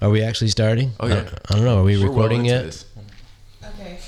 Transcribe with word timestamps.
Are 0.00 0.10
we 0.10 0.22
actually 0.22 0.48
starting? 0.48 0.92
Oh, 1.00 1.06
yeah. 1.08 1.28
I, 1.48 1.52
I 1.52 1.56
don't 1.56 1.64
know. 1.64 1.80
Are 1.80 1.82
we 1.84 1.96
We're 1.96 2.04
well 2.04 2.12
recording 2.12 2.40
into 2.46 2.50
yet? 2.50 2.64
this. 2.66 2.84
Okay. 3.64 3.98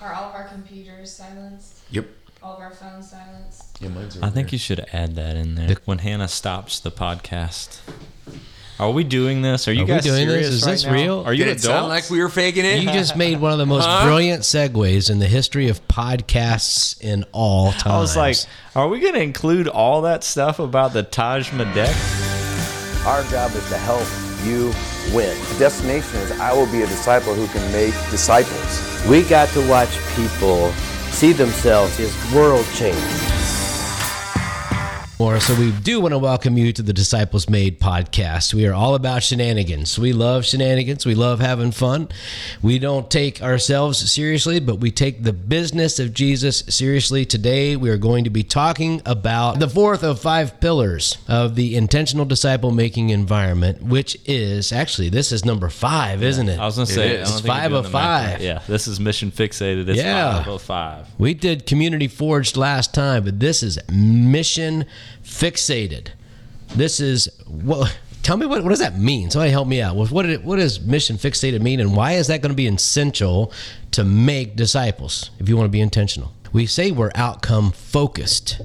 Are 0.00 0.12
all 0.14 0.28
of 0.30 0.34
our 0.34 0.48
computers 0.48 1.12
silenced? 1.14 1.78
Yep. 1.90 2.06
All 2.42 2.54
of 2.56 2.60
our 2.60 2.70
phones 2.70 3.10
silenced? 3.10 3.78
Yeah, 3.80 3.88
mine's 3.88 4.20
I 4.22 4.30
think 4.30 4.52
you 4.52 4.58
should 4.58 4.84
add 4.92 5.16
that 5.16 5.36
in 5.36 5.54
there 5.56 5.68
The- 5.68 5.78
when 5.84 5.98
Hannah 5.98 6.28
stops 6.28 6.78
the 6.80 6.90
podcast. 6.92 7.80
Are 8.78 8.90
we 8.90 9.04
doing 9.04 9.42
this? 9.42 9.68
Are 9.68 9.72
you 9.72 9.84
Are 9.84 9.86
guys 9.86 10.02
doing 10.02 10.26
this? 10.26 10.34
serious 10.34 10.48
Is 10.48 10.64
right 10.64 10.72
this 10.72 10.84
now? 10.86 10.92
real? 10.92 11.20
Are 11.24 11.32
you 11.32 11.44
Did 11.44 11.50
it 11.56 11.60
adults? 11.60 11.64
sound 11.64 11.88
like 11.88 12.10
we 12.10 12.20
were 12.20 12.28
faking 12.28 12.64
it? 12.64 12.82
You 12.82 12.90
just 12.90 13.16
made 13.16 13.38
one 13.40 13.52
of 13.52 13.58
the 13.58 13.66
most 13.66 13.84
Huh? 13.88 14.04
brilliant 14.04 14.42
segues 14.42 15.08
in 15.10 15.18
the 15.20 15.28
history 15.28 15.68
of 15.68 15.86
podcasts 15.88 17.00
in 17.00 17.24
all 17.32 17.70
time. 17.72 17.92
I 17.92 18.00
was 18.00 18.16
like, 18.16 18.36
are 18.74 18.88
we 18.88 18.98
going 18.98 19.14
to 19.14 19.22
include 19.22 19.68
all 19.68 20.02
that 20.02 20.24
stuff 20.24 20.58
about 20.58 20.92
the 20.94 21.02
Taj 21.04 21.52
Mahal? 21.52 21.92
Our 23.06 23.22
job 23.30 23.52
is 23.54 23.68
to 23.68 23.78
help 23.78 24.06
you 24.44 24.72
win. 25.12 25.36
The 25.52 25.58
destination 25.58 26.16
is 26.20 26.30
I 26.32 26.52
will 26.52 26.70
be 26.70 26.82
a 26.82 26.86
disciple 26.86 27.34
who 27.34 27.46
can 27.48 27.70
make 27.72 27.94
disciples. 28.10 29.06
We 29.08 29.22
got 29.22 29.48
to 29.50 29.68
watch 29.68 29.98
people 30.14 30.72
see 31.10 31.32
themselves 31.32 31.98
as 32.00 32.34
world 32.34 32.66
changers. 32.74 33.41
More. 35.22 35.38
So 35.38 35.54
we 35.54 35.70
do 35.70 36.00
want 36.00 36.14
to 36.14 36.18
welcome 36.18 36.58
you 36.58 36.72
to 36.72 36.82
the 36.82 36.92
Disciples 36.92 37.48
Made 37.48 37.78
podcast. 37.78 38.52
We 38.54 38.66
are 38.66 38.74
all 38.74 38.96
about 38.96 39.22
shenanigans. 39.22 39.96
We 39.96 40.12
love 40.12 40.44
shenanigans. 40.44 41.06
We 41.06 41.14
love 41.14 41.38
having 41.38 41.70
fun. 41.70 42.08
We 42.60 42.80
don't 42.80 43.08
take 43.08 43.40
ourselves 43.40 44.10
seriously, 44.10 44.58
but 44.58 44.80
we 44.80 44.90
take 44.90 45.22
the 45.22 45.32
business 45.32 46.00
of 46.00 46.12
Jesus 46.12 46.64
seriously. 46.68 47.24
Today 47.24 47.76
we 47.76 47.88
are 47.90 47.98
going 47.98 48.24
to 48.24 48.30
be 48.30 48.42
talking 48.42 49.00
about 49.06 49.60
the 49.60 49.68
fourth 49.68 50.02
of 50.02 50.18
five 50.20 50.60
pillars 50.60 51.16
of 51.28 51.54
the 51.54 51.76
intentional 51.76 52.24
disciple 52.24 52.72
making 52.72 53.10
environment, 53.10 53.80
which 53.80 54.18
is 54.26 54.72
actually 54.72 55.08
this 55.08 55.30
is 55.30 55.44
number 55.44 55.68
five, 55.68 56.24
isn't 56.24 56.48
it? 56.48 56.58
I 56.58 56.64
was 56.64 56.74
going 56.74 56.88
to 56.88 56.92
say, 56.92 57.14
is. 57.14 57.28
I 57.28 57.30
don't 57.30 57.38
It's 57.38 57.46
five 57.46 57.72
of 57.72 57.84
the 57.84 57.90
math 57.90 58.32
five. 58.32 58.40
Yeah, 58.40 58.60
this 58.66 58.88
is 58.88 58.98
mission 58.98 59.30
fixated. 59.30 59.86
It's 59.86 59.98
Yeah. 59.98 60.38
five 60.42 60.48
of 60.48 60.62
five. 60.62 61.06
We 61.16 61.32
did 61.32 61.64
community 61.64 62.08
forged 62.08 62.56
last 62.56 62.92
time, 62.92 63.22
but 63.22 63.38
this 63.38 63.62
is 63.62 63.78
mission 63.88 64.84
fixated. 65.24 66.08
This 66.74 67.00
is 67.00 67.28
what. 67.46 67.96
Tell 68.22 68.36
me 68.36 68.46
what, 68.46 68.62
what 68.62 68.70
does 68.70 68.78
that 68.78 68.96
mean? 68.96 69.30
Somebody 69.30 69.50
help 69.50 69.66
me 69.66 69.82
out. 69.82 69.96
What 69.96 70.12
what, 70.12 70.22
did- 70.26 70.44
what 70.44 70.56
does 70.56 70.80
mission 70.80 71.16
fixated 71.16 71.60
mean, 71.60 71.80
and 71.80 71.96
why 71.96 72.12
is 72.12 72.28
that 72.28 72.40
going 72.40 72.52
to 72.52 72.56
be 72.56 72.68
essential 72.68 73.52
to 73.90 74.04
make 74.04 74.54
disciples 74.54 75.30
if 75.40 75.48
you 75.48 75.56
want 75.56 75.66
to 75.66 75.70
be 75.72 75.80
intentional? 75.80 76.32
We 76.52 76.66
say 76.66 76.92
we're 76.92 77.10
outcome 77.16 77.72
focused. 77.72 78.60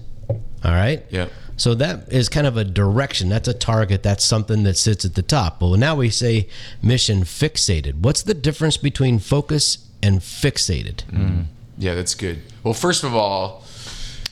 All 0.63 0.71
right. 0.71 1.03
Yep. 1.09 1.31
So 1.55 1.73
that 1.73 2.11
is 2.13 2.29
kind 2.29 2.45
of 2.45 2.55
a 2.55 2.63
direction. 2.63 3.29
That's 3.29 3.47
a 3.47 3.53
target. 3.53 4.03
That's 4.03 4.23
something 4.23 4.61
that 4.63 4.77
sits 4.77 5.05
at 5.05 5.15
the 5.15 5.23
top. 5.23 5.59
Well, 5.59 5.71
now 5.71 5.95
we 5.95 6.11
say 6.11 6.47
mission 6.83 7.21
fixated. 7.23 8.01
What's 8.01 8.21
the 8.21 8.35
difference 8.35 8.77
between 8.77 9.17
focus 9.17 9.79
and 10.03 10.19
fixated? 10.19 11.03
Mm. 11.05 11.45
Yeah, 11.79 11.95
that's 11.95 12.13
good. 12.13 12.41
Well, 12.63 12.75
first 12.75 13.03
of 13.03 13.15
all, 13.15 13.63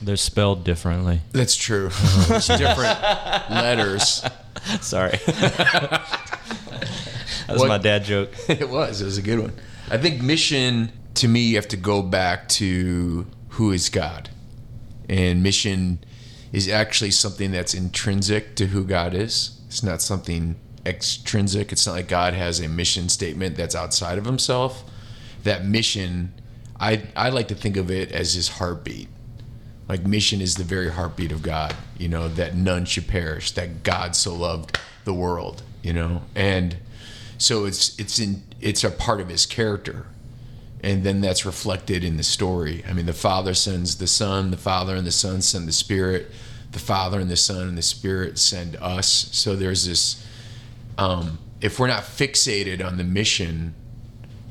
They're 0.02 0.16
spelled 0.16 0.62
differently. 0.64 1.20
that's 1.32 1.56
true. 1.56 1.86
Uh-huh. 1.92 2.34
It's 2.36 2.48
different 2.48 3.00
letters. 3.50 4.22
Sorry. 4.80 5.18
That's 7.46 7.60
What- 7.60 7.68
my 7.68 7.78
dad 7.78 8.04
joke. 8.04 8.30
it 8.48 8.68
was. 8.68 9.00
It 9.00 9.04
was 9.04 9.18
a 9.18 9.22
good 9.22 9.38
one. 9.38 9.52
I 9.90 9.98
think 9.98 10.20
mission 10.22 10.90
to 11.14 11.28
me, 11.28 11.40
you 11.40 11.56
have 11.56 11.68
to 11.68 11.76
go 11.76 12.02
back 12.02 12.48
to 12.50 13.26
who 13.50 13.70
is 13.72 13.88
God, 13.88 14.28
and 15.08 15.42
mission 15.42 16.00
is 16.52 16.68
actually 16.68 17.12
something 17.12 17.52
that's 17.52 17.72
intrinsic 17.72 18.54
to 18.56 18.66
who 18.66 18.84
God 18.84 19.14
is. 19.14 19.60
It's 19.68 19.82
not 19.82 20.02
something 20.02 20.56
extrinsic. 20.84 21.72
It's 21.72 21.86
not 21.86 21.92
like 21.94 22.08
God 22.08 22.34
has 22.34 22.60
a 22.60 22.68
mission 22.68 23.08
statement 23.08 23.56
that's 23.56 23.74
outside 23.74 24.18
of 24.18 24.24
Himself. 24.26 24.84
That 25.44 25.64
mission, 25.64 26.34
I 26.80 27.04
I 27.14 27.30
like 27.30 27.48
to 27.48 27.54
think 27.54 27.76
of 27.76 27.90
it 27.90 28.10
as 28.12 28.34
His 28.34 28.48
heartbeat. 28.48 29.08
Like 29.88 30.04
mission 30.04 30.40
is 30.40 30.56
the 30.56 30.64
very 30.64 30.90
heartbeat 30.90 31.32
of 31.32 31.42
God. 31.42 31.74
You 31.98 32.08
know 32.08 32.28
that 32.28 32.56
none 32.56 32.84
should 32.84 33.06
perish. 33.06 33.52
That 33.52 33.82
God 33.82 34.16
so 34.16 34.34
loved 34.34 34.78
the 35.04 35.14
world. 35.14 35.62
You 35.82 35.92
know, 35.92 36.22
and 36.34 36.76
so 37.38 37.64
it's 37.64 37.98
it's 37.98 38.18
in 38.18 38.42
it's 38.60 38.82
a 38.84 38.90
part 38.90 39.20
of 39.20 39.28
his 39.28 39.46
character 39.46 40.06
and 40.82 41.04
then 41.04 41.20
that's 41.20 41.44
reflected 41.44 42.04
in 42.04 42.16
the 42.16 42.22
story 42.22 42.82
i 42.88 42.92
mean 42.92 43.06
the 43.06 43.12
father 43.12 43.54
sends 43.54 43.96
the 43.96 44.06
son 44.06 44.50
the 44.50 44.56
father 44.56 44.96
and 44.96 45.06
the 45.06 45.12
son 45.12 45.40
send 45.42 45.66
the 45.68 45.72
spirit 45.72 46.30
the 46.72 46.78
father 46.78 47.20
and 47.20 47.30
the 47.30 47.36
son 47.36 47.68
and 47.68 47.78
the 47.78 47.82
spirit 47.82 48.38
send 48.38 48.76
us 48.76 49.28
so 49.32 49.56
there's 49.56 49.86
this 49.86 50.24
um, 50.98 51.38
if 51.60 51.78
we're 51.78 51.86
not 51.86 52.02
fixated 52.02 52.84
on 52.84 52.96
the 52.96 53.04
mission 53.04 53.74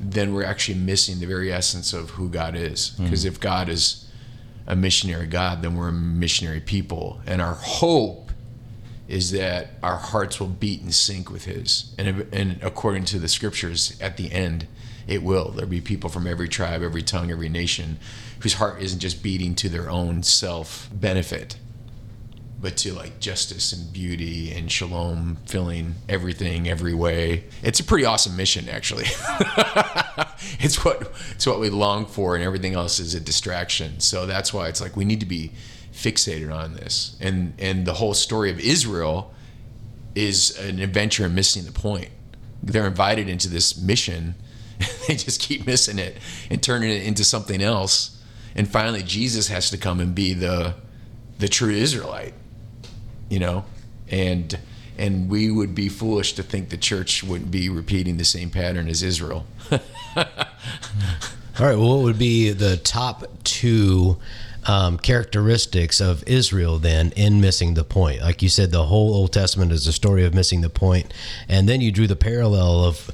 then 0.00 0.32
we're 0.32 0.44
actually 0.44 0.78
missing 0.78 1.18
the 1.18 1.26
very 1.26 1.52
essence 1.52 1.92
of 1.92 2.10
who 2.10 2.28
god 2.28 2.54
is 2.54 2.90
because 2.90 3.24
if 3.24 3.40
god 3.40 3.68
is 3.68 4.05
a 4.66 4.74
missionary 4.74 5.26
god 5.26 5.62
then 5.62 5.76
we're 5.76 5.88
a 5.88 5.92
missionary 5.92 6.60
people. 6.60 7.20
And 7.26 7.40
our 7.40 7.54
hope 7.54 8.32
is 9.08 9.30
that 9.30 9.70
our 9.82 9.96
hearts 9.96 10.40
will 10.40 10.48
beat 10.48 10.82
in 10.82 10.90
sync 10.90 11.30
with 11.30 11.44
his. 11.44 11.94
And, 11.96 12.26
and 12.32 12.58
according 12.62 13.04
to 13.06 13.18
the 13.18 13.28
scriptures 13.28 13.96
at 14.00 14.16
the 14.16 14.32
end 14.32 14.66
it 15.06 15.22
will. 15.22 15.50
There'll 15.50 15.70
be 15.70 15.80
people 15.80 16.10
from 16.10 16.26
every 16.26 16.48
tribe 16.48 16.82
every 16.82 17.02
tongue 17.02 17.30
every 17.30 17.48
nation 17.48 17.98
whose 18.40 18.54
heart 18.54 18.82
isn't 18.82 18.98
just 19.00 19.22
beating 19.22 19.54
to 19.56 19.68
their 19.68 19.88
own 19.88 20.22
self 20.22 20.88
benefit 20.92 21.56
but 22.66 22.76
to 22.76 22.92
like 22.92 23.20
justice 23.20 23.72
and 23.72 23.92
beauty 23.92 24.50
and 24.50 24.72
shalom 24.72 25.36
filling 25.46 25.94
everything 26.08 26.68
every 26.68 26.94
way. 26.94 27.44
It's 27.62 27.78
a 27.78 27.84
pretty 27.84 28.04
awesome 28.04 28.36
mission 28.36 28.68
actually. 28.68 29.04
It's 30.60 30.84
what 30.84 31.12
it's 31.30 31.46
what 31.46 31.60
we 31.60 31.70
long 31.70 32.06
for 32.06 32.34
and 32.34 32.44
everything 32.44 32.74
else 32.74 32.98
is 32.98 33.14
a 33.14 33.20
distraction. 33.20 34.00
So 34.00 34.26
that's 34.26 34.52
why 34.52 34.68
it's 34.68 34.80
like 34.80 34.96
we 34.96 35.04
need 35.04 35.20
to 35.20 35.26
be 35.26 35.52
fixated 35.92 36.52
on 36.52 36.74
this. 36.74 37.16
And 37.20 37.54
and 37.58 37.86
the 37.86 37.94
whole 37.94 38.14
story 38.14 38.50
of 38.50 38.58
israel 38.58 39.32
is 40.16 40.58
an 40.58 40.80
adventure 40.80 41.26
in 41.26 41.34
missing 41.34 41.64
the 41.64 41.72
point. 41.72 42.10
They're 42.62 42.86
invited 42.86 43.28
into 43.28 43.48
this 43.48 43.80
mission. 43.80 44.34
They 45.06 45.14
just 45.14 45.40
keep 45.40 45.66
missing 45.66 46.00
it 46.00 46.16
and 46.50 46.60
turning 46.60 46.90
it 46.90 47.04
into 47.04 47.22
something 47.22 47.62
else. 47.62 48.20
And 48.56 48.68
finally 48.68 49.04
jesus 49.04 49.46
has 49.48 49.70
to 49.70 49.78
come 49.78 50.00
and 50.00 50.16
be 50.16 50.34
the 50.34 50.74
the 51.38 51.48
true 51.48 51.72
israelite 51.72 52.34
you 53.28 53.38
know 53.38 53.64
and 54.08 54.58
and 54.98 55.28
we 55.28 55.50
would 55.50 55.74
be 55.74 55.88
foolish 55.88 56.32
to 56.32 56.42
think 56.42 56.70
the 56.70 56.76
church 56.76 57.22
wouldn't 57.22 57.50
be 57.50 57.68
repeating 57.68 58.16
the 58.16 58.24
same 58.24 58.50
pattern 58.50 58.88
as 58.88 59.02
israel 59.02 59.46
All 61.58 61.64
right. 61.64 61.78
Well, 61.78 61.96
what 61.96 62.04
would 62.04 62.18
be 62.18 62.50
the 62.50 62.76
top 62.76 63.24
two 63.42 64.18
um, 64.66 64.98
characteristics 64.98 66.02
of 66.02 66.22
Israel 66.26 66.78
then 66.78 67.12
in 67.16 67.40
missing 67.40 67.72
the 67.72 67.82
point? 67.82 68.20
Like 68.20 68.42
you 68.42 68.50
said, 68.50 68.72
the 68.72 68.84
whole 68.84 69.14
Old 69.14 69.32
Testament 69.32 69.72
is 69.72 69.86
a 69.86 69.92
story 69.92 70.26
of 70.26 70.34
missing 70.34 70.60
the 70.60 70.68
point, 70.68 71.14
and 71.48 71.66
then 71.66 71.80
you 71.80 71.90
drew 71.90 72.06
the 72.06 72.14
parallel 72.14 72.84
of 72.84 73.10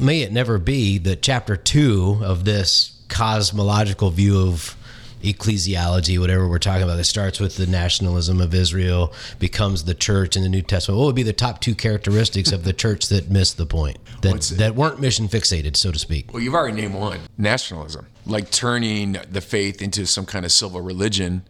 may 0.00 0.22
it 0.22 0.32
never 0.32 0.56
be 0.56 0.96
that 0.98 1.20
chapter 1.20 1.54
two 1.54 2.18
of 2.22 2.46
this 2.46 2.98
cosmological 3.08 4.08
view 4.08 4.40
of 4.40 4.74
ecclesiology, 5.22 6.18
whatever 6.18 6.48
we're 6.48 6.58
talking 6.58 6.82
about, 6.82 6.96
that 6.96 7.04
starts 7.04 7.40
with 7.40 7.56
the 7.56 7.66
nationalism 7.66 8.40
of 8.40 8.54
Israel, 8.54 9.12
becomes 9.38 9.84
the 9.84 9.94
church 9.94 10.36
in 10.36 10.42
the 10.42 10.48
New 10.48 10.62
Testament. 10.62 10.98
What 10.98 11.06
would 11.06 11.16
be 11.16 11.22
the 11.22 11.32
top 11.32 11.60
two 11.60 11.74
characteristics 11.74 12.52
of 12.52 12.64
the 12.64 12.72
church 12.84 13.08
that 13.08 13.30
missed 13.30 13.56
the 13.56 13.66
point, 13.66 13.98
that 14.22 14.40
that 14.58 14.74
weren't 14.74 15.00
mission 15.00 15.28
fixated, 15.28 15.76
so 15.76 15.92
to 15.92 15.98
speak? 15.98 16.32
Well, 16.32 16.42
you've 16.42 16.54
already 16.54 16.80
named 16.80 16.94
one 16.94 17.20
nationalism, 17.38 18.06
like 18.24 18.50
turning 18.50 19.16
the 19.30 19.40
faith 19.40 19.82
into 19.82 20.06
some 20.06 20.26
kind 20.26 20.44
of 20.44 20.52
civil 20.52 20.80
religion. 20.80 21.42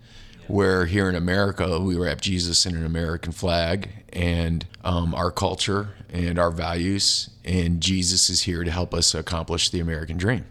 Where 0.49 0.87
here 0.87 1.09
in 1.09 1.16
America, 1.16 1.81
we 1.81 1.97
wrap 1.97 2.21
Jesus 2.21 2.66
in 2.66 2.76
an 2.76 2.87
American 2.87 3.32
flag 3.32 3.91
and 4.12 4.65
um, 4.84 5.12
our 5.12 5.32
culture 5.32 5.97
and 6.09 6.38
our 6.38 6.53
values, 6.53 7.31
and 7.44 7.81
Jesus 7.81 8.31
is 8.31 8.43
here 8.43 8.62
to 8.62 8.70
help 8.70 8.94
us 8.94 9.12
accomplish 9.12 9.70
the 9.70 9.81
American 9.81 10.17
dream. 10.17 10.44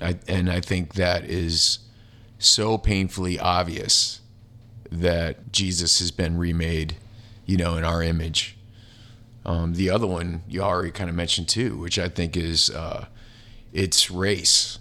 I, 0.00 0.16
and 0.26 0.50
I 0.50 0.60
think 0.60 0.94
that 0.94 1.24
is 1.24 1.78
so 2.38 2.78
painfully 2.78 3.38
obvious 3.38 4.20
that 4.90 5.52
Jesus 5.52 5.98
has 5.98 6.10
been 6.10 6.38
remade, 6.38 6.96
you 7.44 7.56
know, 7.56 7.76
in 7.76 7.84
our 7.84 8.02
image. 8.02 8.56
Um, 9.44 9.74
the 9.74 9.90
other 9.90 10.06
one 10.06 10.42
you 10.48 10.62
already 10.62 10.90
kind 10.90 11.10
of 11.10 11.16
mentioned 11.16 11.48
too, 11.48 11.76
which 11.76 11.98
I 11.98 12.08
think 12.08 12.36
is 12.36 12.70
uh, 12.70 13.06
its 13.72 14.10
race. 14.10 14.78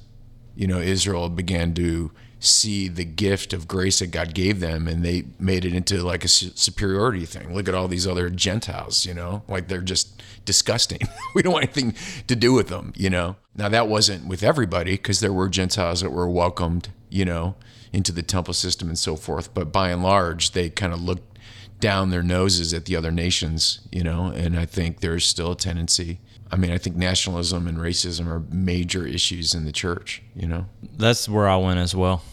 You 0.56 0.68
know, 0.68 0.80
Israel 0.80 1.30
began 1.30 1.74
to 1.76 2.12
see 2.40 2.88
the 2.88 3.06
gift 3.06 3.54
of 3.54 3.68
grace 3.68 4.00
that 4.00 4.08
God 4.08 4.34
gave 4.34 4.60
them, 4.60 4.88
and 4.88 5.04
they 5.04 5.26
made 5.40 5.66
it 5.66 5.74
into 5.74 6.04
like 6.04 6.24
a 6.24 6.28
superiority 6.28 7.26
thing. 7.26 7.54
Look 7.54 7.68
at 7.68 7.76
all 7.76 7.88
these 7.88 8.08
other 8.08 8.30
Gentiles, 8.30 9.06
you 9.06 9.14
know, 9.14 9.44
like 9.48 9.68
they're 9.68 9.82
just 9.82 10.22
disgusting. 10.46 11.00
we 11.36 11.42
don't 11.42 11.54
want 11.54 11.66
anything 11.66 11.96
to 12.28 12.36
do 12.36 12.54
with 12.54 12.68
them, 12.68 12.94
you 12.96 13.10
know. 13.10 13.38
Now 13.56 13.70
that 13.70 13.88
wasn't 13.88 14.28
with 14.28 14.44
everybody 14.44 14.92
because 14.92 15.20
there 15.20 15.34
were 15.34 15.50
Gentiles 15.50 16.02
that 16.02 16.12
were 16.12 16.30
welcomed, 16.30 16.90
you 17.10 17.26
know, 17.26 17.56
into 17.92 18.12
the 18.12 18.24
temple 18.24 18.54
system 18.54 18.88
and 18.88 19.00
so 19.00 19.16
forth. 19.16 19.54
But 19.54 19.72
by 19.72 19.90
and 19.90 20.04
large, 20.04 20.52
they 20.52 20.70
kind 20.70 20.94
of 20.94 21.02
looked 21.02 21.38
down 21.80 22.10
their 22.10 22.24
noses 22.24 22.74
at 22.74 22.86
the 22.86 22.96
other 22.96 23.12
nations, 23.12 23.82
you 23.92 24.04
know, 24.04 24.26
and 24.28 24.58
I 24.58 24.66
think 24.66 25.00
there's 25.00 25.26
still 25.26 25.52
a 25.52 25.56
tendency. 25.56 26.20
I 26.52 26.56
mean, 26.56 26.72
I 26.72 26.78
think 26.78 26.96
nationalism 26.96 27.68
and 27.68 27.78
racism 27.78 28.28
are 28.28 28.40
major 28.50 29.06
issues 29.06 29.54
in 29.54 29.66
the 29.66 29.72
church, 29.72 30.22
you 30.36 30.48
know. 30.48 30.66
That's 30.98 31.28
where 31.28 31.48
I 31.48 31.58
went 31.58 31.80
as 31.80 31.94
well. 31.96 32.24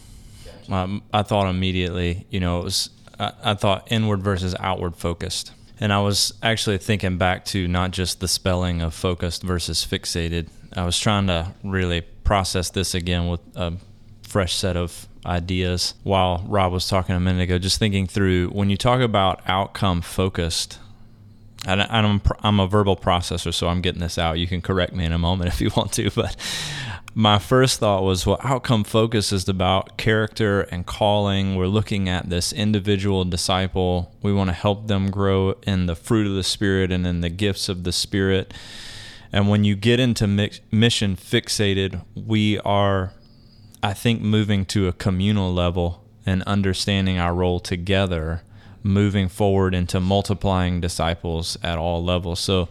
Um, 0.71 1.03
I 1.13 1.23
thought 1.23 1.49
immediately, 1.49 2.27
you 2.31 2.41
know, 2.41 2.61
it 2.61 2.65
was 2.65 2.91
I, 3.19 3.33
I 3.43 3.55
thought 3.55 3.89
inward 3.91 4.23
versus 4.23 4.55
outward 4.59 4.97
focused. 4.97 5.53
And 5.81 5.93
I 5.93 6.01
was 6.01 6.33
actually 6.43 6.79
thinking 6.79 7.19
back 7.19 7.45
to 7.47 7.67
not 7.67 7.91
just 7.91 8.21
the 8.21 8.29
spelling 8.29 8.81
of 8.81 8.95
focused 8.95 9.43
versus 9.43 9.85
fixated. 9.85 10.49
I 10.77 10.85
was 10.85 10.99
trying 10.99 11.27
to 11.27 11.53
really 11.63 12.01
process 12.01 12.71
this 12.71 12.95
again 12.95 13.29
with 13.29 13.41
a 13.57 13.75
fresh 14.23 14.55
set 14.55 14.77
of 14.77 15.09
ideas 15.27 15.95
while 16.03 16.45
Rob 16.49 16.73
was 16.73 16.89
talking 16.89 17.15
a 17.15 17.21
minute 17.21 17.43
ago, 17.43 17.59
just 17.59 17.79
thinking 17.79 18.07
through 18.07 18.49
when 18.49 18.71
you 18.71 18.77
talk 18.77 19.01
about 19.01 19.41
outcome 19.47 20.01
focused. 20.01 20.79
And 21.67 21.83
I'm, 21.83 22.21
I'm 22.41 22.61
a 22.61 22.67
verbal 22.67 22.97
processor, 22.97 23.53
so 23.53 23.69
I'm 23.69 23.81
getting 23.81 24.01
this 24.01 24.19
out. 24.19 24.39
You 24.39 24.47
can 24.47 24.61
correct 24.61 24.93
me 24.93 25.05
in 25.05 25.13
a 25.13 25.19
moment 25.19 25.49
if 25.53 25.61
you 25.61 25.71
want 25.77 25.93
to, 25.93 26.11
but 26.11 26.37
my 27.15 27.39
first 27.39 27.79
thought 27.79 28.03
was, 28.03 28.27
well, 28.27 28.41
outcome 28.43 28.83
focus 28.83 29.33
is 29.33 29.49
about 29.49 29.97
character 29.97 30.63
and 30.63 30.85
calling. 30.85 31.55
We're 31.55 31.69
looking 31.69 32.09
at 32.09 32.29
this 32.29 32.53
individual 32.53 33.25
disciple. 33.25 34.13
We 34.21 34.33
want 34.33 34.51
to 34.51 34.55
help 34.55 34.89
them 34.89 35.11
grow 35.11 35.55
in 35.63 35.87
the 35.87 35.95
fruit 35.95 36.27
of 36.27 36.35
the 36.35 36.43
Spirit 36.43 36.91
and 36.91 37.07
in 37.07 37.21
the 37.21 37.31
gifts 37.31 37.69
of 37.69 37.85
the 37.85 37.93
Spirit. 37.93 38.53
And 39.33 39.49
when 39.49 39.63
you 39.63 39.77
get 39.77 40.01
into 40.01 40.27
mission 40.27 41.17
fixated, 41.17 42.05
we 42.15 42.59
are, 42.61 43.13
I 43.83 43.93
think, 43.93 44.21
moving 44.21 44.65
to 44.67 44.89
a 44.89 44.93
communal 44.93 45.53
level 45.55 46.05
and 46.27 46.43
understanding 46.45 47.19
our 47.19 47.35
role 47.35 47.61
together, 47.61 48.43
moving 48.85 49.29
forward 49.29 49.75
into 49.75 49.99
multiplying 49.99 50.81
disciples 50.81 51.59
at 51.63 51.79
all 51.79 52.05
levels. 52.05 52.39
So, 52.39 52.69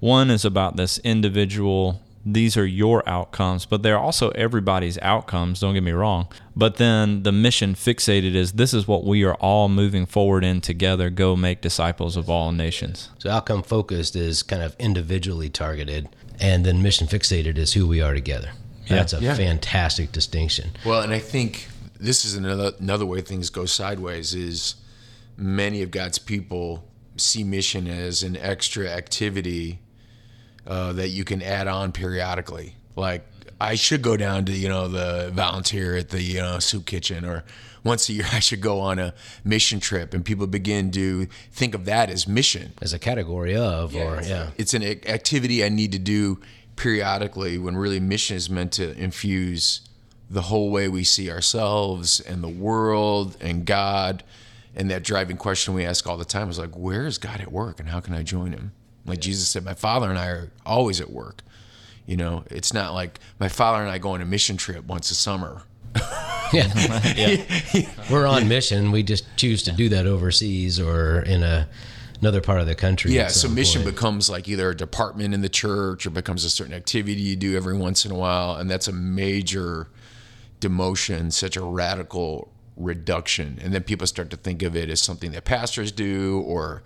one 0.00 0.30
is 0.30 0.44
about 0.44 0.76
this 0.76 0.98
individual 0.98 2.00
these 2.24 2.56
are 2.56 2.66
your 2.66 3.06
outcomes, 3.08 3.66
but 3.66 3.82
they're 3.82 3.98
also 3.98 4.30
everybody's 4.30 4.98
outcomes, 4.98 5.60
don't 5.60 5.74
get 5.74 5.82
me 5.82 5.92
wrong. 5.92 6.28
But 6.54 6.76
then 6.76 7.24
the 7.24 7.32
mission 7.32 7.74
fixated 7.74 8.34
is 8.34 8.52
this 8.52 8.72
is 8.72 8.86
what 8.86 9.04
we 9.04 9.24
are 9.24 9.34
all 9.34 9.68
moving 9.68 10.06
forward 10.06 10.44
in 10.44 10.60
together 10.60 11.10
go 11.10 11.34
make 11.34 11.60
disciples 11.60 12.16
of 12.16 12.30
all 12.30 12.52
nations. 12.52 13.10
So 13.18 13.30
outcome 13.30 13.62
focused 13.62 14.14
is 14.14 14.42
kind 14.42 14.62
of 14.62 14.76
individually 14.78 15.50
targeted, 15.50 16.08
and 16.38 16.64
then 16.64 16.82
mission 16.82 17.06
fixated 17.06 17.58
is 17.58 17.72
who 17.72 17.86
we 17.86 18.00
are 18.00 18.14
together. 18.14 18.50
That's 18.88 19.12
a 19.12 19.20
yeah. 19.20 19.34
fantastic 19.34 20.12
distinction. 20.12 20.72
Well, 20.84 21.00
and 21.00 21.12
I 21.12 21.18
think 21.18 21.68
this 21.98 22.24
is 22.24 22.34
another 22.34 22.72
another 22.78 23.06
way 23.06 23.20
things 23.20 23.48
go 23.48 23.64
sideways 23.64 24.34
is 24.34 24.74
many 25.36 25.82
of 25.82 25.90
God's 25.90 26.18
people 26.18 26.84
see 27.16 27.44
mission 27.44 27.86
as 27.86 28.22
an 28.22 28.36
extra 28.36 28.88
activity 28.88 29.80
uh, 30.66 30.92
that 30.92 31.08
you 31.08 31.24
can 31.24 31.42
add 31.42 31.66
on 31.66 31.92
periodically. 31.92 32.74
Like 32.96 33.26
I 33.60 33.76
should 33.76 34.02
go 34.02 34.16
down 34.16 34.44
to 34.46 34.52
you 34.52 34.68
know 34.68 34.88
the 34.88 35.30
volunteer 35.32 35.96
at 35.96 36.10
the 36.10 36.20
you 36.20 36.40
know, 36.40 36.58
soup 36.58 36.86
kitchen, 36.86 37.24
or 37.24 37.44
once 37.84 38.08
a 38.08 38.12
year 38.12 38.26
I 38.32 38.40
should 38.40 38.60
go 38.60 38.80
on 38.80 38.98
a 38.98 39.14
mission 39.44 39.80
trip, 39.80 40.14
and 40.14 40.24
people 40.24 40.46
begin 40.46 40.90
to 40.92 41.26
think 41.52 41.74
of 41.74 41.84
that 41.84 42.10
as 42.10 42.26
mission, 42.26 42.72
as 42.82 42.92
a 42.92 42.98
category 42.98 43.56
of, 43.56 43.92
yeah, 43.92 44.02
or 44.02 44.16
it's, 44.16 44.28
yeah, 44.28 44.50
it's 44.56 44.74
an 44.74 44.82
activity 44.82 45.64
I 45.64 45.68
need 45.68 45.92
to 45.92 45.98
do 45.98 46.40
periodically. 46.76 47.58
When 47.58 47.76
really 47.76 48.00
mission 48.00 48.36
is 48.36 48.50
meant 48.50 48.72
to 48.72 48.96
infuse 48.98 49.82
the 50.28 50.42
whole 50.42 50.70
way 50.70 50.88
we 50.88 51.04
see 51.04 51.30
ourselves 51.30 52.18
and 52.20 52.42
the 52.42 52.48
world 52.48 53.36
and 53.40 53.66
God. 53.66 54.24
And 54.74 54.90
that 54.90 55.02
driving 55.02 55.36
question 55.36 55.74
we 55.74 55.84
ask 55.84 56.06
all 56.06 56.16
the 56.16 56.24
time 56.24 56.48
is 56.48 56.58
like, 56.58 56.74
where 56.74 57.06
is 57.06 57.18
God 57.18 57.40
at 57.40 57.52
work, 57.52 57.78
and 57.78 57.90
how 57.90 58.00
can 58.00 58.14
I 58.14 58.22
join 58.22 58.52
Him? 58.52 58.72
Like 59.04 59.20
Jesus 59.20 59.48
said, 59.48 59.64
my 59.64 59.74
father 59.74 60.08
and 60.08 60.18
I 60.18 60.26
are 60.28 60.50
always 60.64 61.00
at 61.00 61.10
work. 61.10 61.42
You 62.06 62.16
know, 62.16 62.44
it's 62.50 62.72
not 62.72 62.94
like 62.94 63.20
my 63.38 63.48
father 63.48 63.82
and 63.82 63.90
I 63.90 63.98
go 63.98 64.10
on 64.10 64.22
a 64.22 64.24
mission 64.24 64.56
trip 64.56 64.84
once 64.86 65.10
a 65.10 65.14
summer. 65.14 65.62
yeah. 66.52 66.72
yeah. 67.16 67.90
We're 68.10 68.26
on 68.26 68.48
mission. 68.48 68.90
We 68.90 69.02
just 69.02 69.24
choose 69.36 69.62
to 69.64 69.72
do 69.72 69.88
that 69.90 70.06
overseas 70.06 70.80
or 70.80 71.20
in 71.20 71.42
a 71.42 71.68
another 72.22 72.40
part 72.40 72.60
of 72.60 72.66
the 72.66 72.74
country. 72.74 73.12
Yeah, 73.12 73.28
so 73.28 73.48
mission 73.48 73.82
point. 73.82 73.96
becomes 73.96 74.30
like 74.30 74.48
either 74.48 74.70
a 74.70 74.76
department 74.76 75.34
in 75.34 75.42
the 75.42 75.48
church 75.48 76.06
or 76.06 76.10
becomes 76.10 76.44
a 76.44 76.50
certain 76.50 76.72
activity 76.72 77.20
you 77.20 77.36
do 77.36 77.56
every 77.56 77.76
once 77.76 78.04
in 78.04 78.12
a 78.12 78.14
while, 78.14 78.54
and 78.54 78.70
that's 78.70 78.86
a 78.88 78.92
major 78.92 79.88
demotion, 80.60 81.32
such 81.32 81.56
a 81.56 81.62
radical 81.62 82.52
reduction. 82.82 83.58
And 83.62 83.72
then 83.72 83.82
people 83.82 84.06
start 84.06 84.30
to 84.30 84.36
think 84.36 84.62
of 84.62 84.76
it 84.76 84.90
as 84.90 85.00
something 85.00 85.32
that 85.32 85.44
pastors 85.44 85.92
do 85.92 86.40
or 86.46 86.82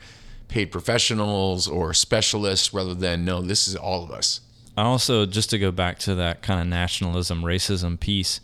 paid 0.49 0.67
professionals 0.67 1.67
or 1.67 1.93
specialists 1.93 2.73
rather 2.73 2.95
than 2.95 3.25
no, 3.25 3.43
this 3.43 3.67
is 3.67 3.77
all 3.77 4.05
of 4.05 4.11
us. 4.11 4.41
I 4.77 4.83
also, 4.83 5.25
just 5.25 5.51
to 5.51 5.59
go 5.59 5.71
back 5.71 5.99
to 6.01 6.15
that 6.17 6.43
kind 6.43 6.61
of 6.61 6.67
nationalism, 6.67 7.43
racism 7.43 7.99
piece, 7.99 8.41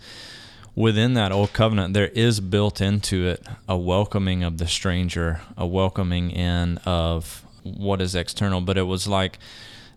within 0.75 1.15
that 1.15 1.31
old 1.33 1.53
covenant, 1.53 1.95
there 1.95 2.09
is 2.09 2.41
built 2.41 2.81
into 2.81 3.27
it 3.27 3.47
a 3.69 3.77
welcoming 3.77 4.43
of 4.43 4.59
the 4.59 4.67
stranger, 4.67 5.43
a 5.57 5.67
welcoming 5.67 6.31
in 6.31 6.79
of 6.79 7.45
what 7.63 8.01
is 8.01 8.15
external. 8.15 8.61
But 8.63 8.79
it 8.79 8.85
was 8.85 9.07
like 9.07 9.39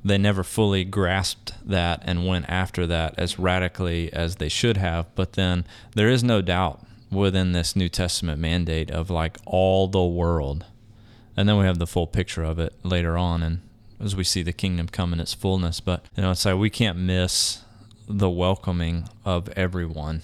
they 0.03 0.17
never 0.17 0.43
fully 0.43 0.83
grasped 0.83 1.53
that 1.67 2.01
and 2.03 2.27
went 2.27 2.45
after 2.49 2.85
that 2.85 3.15
as 3.17 3.39
radically 3.39 4.11
as 4.13 4.35
they 4.35 4.49
should 4.49 4.77
have. 4.77 5.07
But 5.15 5.33
then 5.33 5.65
there 5.95 6.09
is 6.09 6.23
no 6.23 6.41
doubt 6.41 6.85
within 7.11 7.51
this 7.51 7.75
New 7.75 7.89
Testament 7.89 8.39
mandate 8.39 8.91
of 8.91 9.09
like 9.09 9.37
all 9.45 9.87
the 9.87 10.03
world. 10.03 10.65
And 11.37 11.47
then 11.49 11.57
we 11.57 11.65
have 11.65 11.79
the 11.79 11.87
full 11.87 12.07
picture 12.07 12.43
of 12.43 12.59
it 12.59 12.73
later 12.83 13.17
on 13.17 13.43
and 13.43 13.61
as 13.99 14.15
we 14.15 14.23
see 14.23 14.41
the 14.41 14.53
kingdom 14.53 14.87
come 14.87 15.13
in 15.13 15.19
its 15.19 15.33
fullness. 15.33 15.79
But 15.79 16.05
you 16.15 16.23
know 16.23 16.31
it's 16.31 16.45
like 16.45 16.57
we 16.57 16.69
can't 16.69 16.97
miss 16.97 17.61
the 18.07 18.29
welcoming 18.29 19.09
of 19.23 19.49
everyone. 19.49 20.21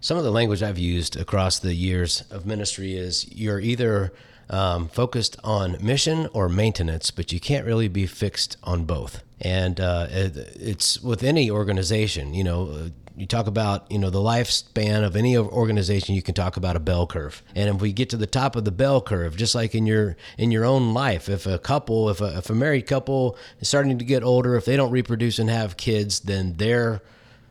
Some 0.00 0.18
of 0.18 0.24
the 0.24 0.30
language 0.30 0.62
i've 0.62 0.78
used 0.78 1.16
across 1.16 1.58
the 1.58 1.74
years 1.74 2.22
of 2.30 2.46
ministry 2.46 2.94
is 2.96 3.30
you're 3.32 3.60
either 3.60 4.12
um, 4.48 4.88
focused 4.88 5.36
on 5.42 5.76
mission 5.80 6.28
or 6.32 6.48
maintenance 6.48 7.10
but 7.10 7.32
you 7.32 7.40
can't 7.40 7.66
really 7.66 7.88
be 7.88 8.06
fixed 8.06 8.56
on 8.62 8.84
both. 8.84 9.22
And 9.40 9.80
uh, 9.80 10.06
it's 10.10 11.00
with 11.00 11.22
any 11.22 11.50
organization 11.50 12.34
you 12.34 12.44
know 12.44 12.90
you 13.16 13.26
talk 13.26 13.46
about 13.46 13.90
you 13.90 13.98
know 13.98 14.10
the 14.10 14.18
lifespan 14.18 15.04
of 15.04 15.16
any 15.16 15.36
organization 15.36 16.14
you 16.14 16.22
can 16.22 16.34
talk 16.34 16.56
about 16.56 16.76
a 16.76 16.80
bell 16.80 17.06
curve. 17.06 17.42
And 17.54 17.74
if 17.74 17.80
we 17.80 17.92
get 17.92 18.10
to 18.10 18.16
the 18.16 18.26
top 18.26 18.56
of 18.56 18.64
the 18.64 18.70
bell 18.70 19.00
curve 19.00 19.36
just 19.36 19.54
like 19.54 19.74
in 19.74 19.86
your 19.86 20.16
in 20.36 20.50
your 20.50 20.64
own 20.64 20.92
life 20.92 21.28
if 21.28 21.46
a 21.46 21.58
couple 21.58 22.10
if 22.10 22.20
a, 22.20 22.38
if 22.38 22.50
a 22.50 22.54
married 22.54 22.86
couple 22.86 23.36
is 23.60 23.68
starting 23.68 23.98
to 23.98 24.04
get 24.04 24.22
older 24.22 24.56
if 24.56 24.64
they 24.64 24.76
don't 24.76 24.90
reproduce 24.90 25.38
and 25.38 25.48
have 25.48 25.76
kids 25.76 26.20
then 26.20 26.54
they're 26.58 27.02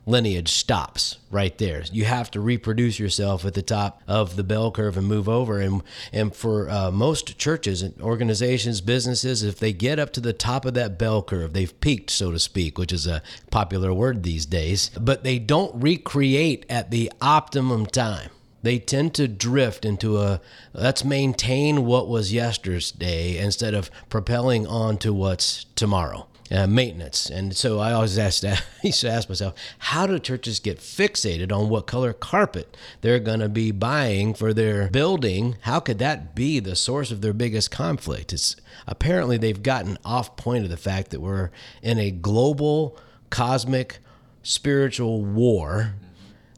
lineage 0.05 0.51
stops 0.51 1.17
right 1.31 1.57
there. 1.57 1.83
You 1.91 2.05
have 2.05 2.29
to 2.31 2.39
reproduce 2.39 2.99
yourself 2.99 3.45
at 3.45 3.53
the 3.53 3.61
top 3.61 4.01
of 4.07 4.35
the 4.35 4.43
bell 4.43 4.71
curve 4.71 4.97
and 4.97 5.07
move 5.07 5.27
over. 5.27 5.59
And 5.59 5.81
and 6.13 6.35
for 6.35 6.69
uh, 6.69 6.91
most 6.91 7.37
churches 7.37 7.81
and 7.81 7.99
organizations, 8.01 8.81
businesses, 8.81 9.43
if 9.43 9.59
they 9.59 9.73
get 9.73 9.99
up 9.99 10.13
to 10.13 10.21
the 10.21 10.33
top 10.33 10.65
of 10.65 10.73
that 10.75 10.97
bell 10.99 11.23
curve, 11.23 11.53
they've 11.53 11.79
peaked, 11.81 12.09
so 12.09 12.31
to 12.31 12.39
speak, 12.39 12.77
which 12.77 12.93
is 12.93 13.07
a 13.07 13.21
popular 13.51 13.93
word 13.93 14.23
these 14.23 14.45
days. 14.45 14.91
But 14.99 15.23
they 15.23 15.39
don't 15.39 15.81
recreate 15.81 16.65
at 16.69 16.91
the 16.91 17.11
optimum 17.21 17.85
time 17.85 18.29
they 18.65 18.79
tend 18.79 19.13
to 19.13 19.27
drift 19.27 19.85
into 19.85 20.17
a 20.17 20.41
let's 20.73 21.05
maintain 21.05 21.85
what 21.85 22.07
was 22.07 22.33
yesterday 22.33 23.37
instead 23.37 23.75
of 23.75 23.91
propelling 24.09 24.65
on 24.65 24.97
to 24.97 25.13
what's 25.13 25.65
tomorrow 25.75 26.27
uh, 26.51 26.67
maintenance. 26.67 27.29
And 27.29 27.55
so 27.55 27.79
I 27.79 27.93
always 27.93 28.17
ask 28.17 28.41
that. 28.41 28.59
I 28.83 28.87
used 28.87 29.01
to 29.01 29.09
ask 29.09 29.27
myself, 29.29 29.55
how 29.79 30.05
do 30.05 30.19
churches 30.19 30.59
get 30.59 30.79
fixated 30.79 31.51
on 31.51 31.69
what 31.69 31.87
color 31.87 32.13
carpet 32.13 32.77
they're 33.01 33.19
going 33.19 33.39
to 33.39 33.49
be 33.49 33.71
buying 33.71 34.33
for 34.33 34.53
their 34.53 34.89
building? 34.89 35.57
How 35.61 35.79
could 35.79 35.99
that 35.99 36.35
be 36.35 36.59
the 36.59 36.75
source 36.75 37.11
of 37.11 37.21
their 37.21 37.33
biggest 37.33 37.71
conflict? 37.71 38.33
It's 38.33 38.55
apparently 38.87 39.37
they've 39.37 39.63
gotten 39.63 39.97
off 40.05 40.35
point 40.35 40.63
of 40.63 40.69
the 40.69 40.77
fact 40.77 41.11
that 41.11 41.21
we're 41.21 41.49
in 41.81 41.97
a 41.97 42.11
global, 42.11 42.97
cosmic, 43.29 43.99
spiritual 44.43 45.25
war 45.25 45.95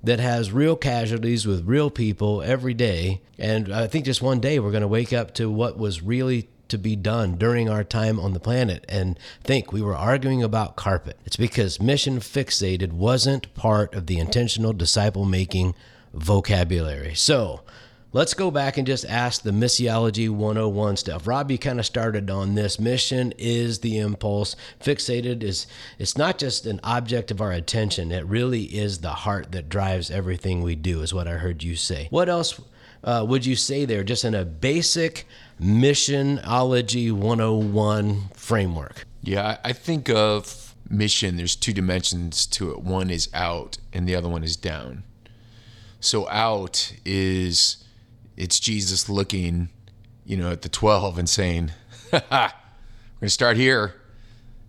that 0.04 0.20
has 0.20 0.52
real 0.52 0.76
casualties 0.76 1.48
with 1.48 1.66
real 1.66 1.90
people 1.90 2.42
every 2.42 2.74
day. 2.74 3.22
And 3.38 3.74
I 3.74 3.88
think 3.88 4.06
just 4.06 4.22
one 4.22 4.40
day 4.40 4.60
we're 4.60 4.72
going 4.72 4.82
to 4.82 4.88
wake 4.88 5.14
up 5.14 5.34
to 5.36 5.50
what 5.50 5.78
was 5.78 6.02
really 6.02 6.50
to 6.70 6.78
be 6.78 6.96
done 6.96 7.36
during 7.36 7.70
our 7.70 7.84
time 7.84 8.20
on 8.20 8.34
the 8.34 8.40
planet 8.40 8.86
and 8.90 9.20
think 9.44 9.72
we 9.72 9.82
were 9.82 9.96
arguing 9.96 10.44
about 10.44 10.76
carpet. 10.76 11.20
It's 11.26 11.38
because 11.38 11.82
mission 11.82 12.20
fixated 12.20 12.92
wasn't 12.94 13.54
part 13.54 13.94
of 13.94 14.08
the 14.08 14.20
intentional 14.20 14.74
disciple 14.74 15.26
making 15.26 15.76
vocabulary. 16.14 17.14
So, 17.16 17.62
let's 18.14 18.34
go 18.34 18.50
back 18.50 18.78
and 18.78 18.88
just 18.88 19.06
ask 19.06 19.42
the 19.42 19.52
missiology 19.52 20.30
101 20.30 20.98
stuff. 20.98 21.28
Rob, 21.28 21.52
you 21.52 21.58
kind 21.58 21.80
of 21.80 21.86
started 21.86 22.30
on 22.30 22.56
this. 22.56 22.80
Mission 22.80 23.34
is 23.38 23.80
the 23.80 23.98
impulse. 24.00 24.56
Fixated 24.82 25.44
is 25.44 25.68
it's 26.00 26.18
not 26.18 26.38
just 26.38 26.66
an 26.66 26.80
object 26.84 27.32
of 27.32 27.42
our 27.42 27.52
attention. 27.52 28.12
It 28.12 28.26
really 28.26 28.64
is 28.64 29.00
the 29.00 29.10
heart 29.10 29.52
that 29.52 29.70
drives 29.70 30.10
everything 30.10 30.62
we 30.62 30.76
do, 30.76 31.02
is 31.02 31.14
what 31.14 31.28
I 31.28 31.34
heard 31.34 31.64
you 31.64 31.76
say. 31.76 32.08
What 32.10 32.30
else 32.30 32.60
uh, 33.04 33.26
would 33.28 33.46
you 33.46 33.56
say 33.56 33.86
there, 33.86 34.04
just 34.04 34.26
in 34.26 34.36
a 34.36 34.46
basic 34.46 35.28
missionology 35.62 37.12
101 37.12 38.30
framework? 38.34 39.06
Yeah, 39.22 39.58
I 39.64 39.74
think 39.74 40.10
of 40.10 40.76
mission, 40.90 41.38
there's 41.38 41.56
two 41.56 41.74
dimensions 41.74 42.46
to 42.48 42.72
it. 42.72 42.82
One 42.82 43.10
is 43.10 43.30
out, 43.34 43.78
and 43.94 44.08
the 44.08 44.16
other 44.16 44.30
one 44.30 44.44
is 44.44 44.56
down. 44.56 45.04
So 46.00 46.30
out 46.30 46.94
is 47.06 47.84
it's 48.36 48.60
Jesus 48.60 49.10
looking, 49.10 49.70
you 50.26 50.38
know, 50.38 50.52
at 50.52 50.62
the 50.62 50.70
12 50.70 51.18
and 51.18 51.30
saying, 51.30 51.72
we're 52.12 52.20
going 52.30 52.52
to 53.22 53.30
start 53.30 53.58
here. 53.58 53.96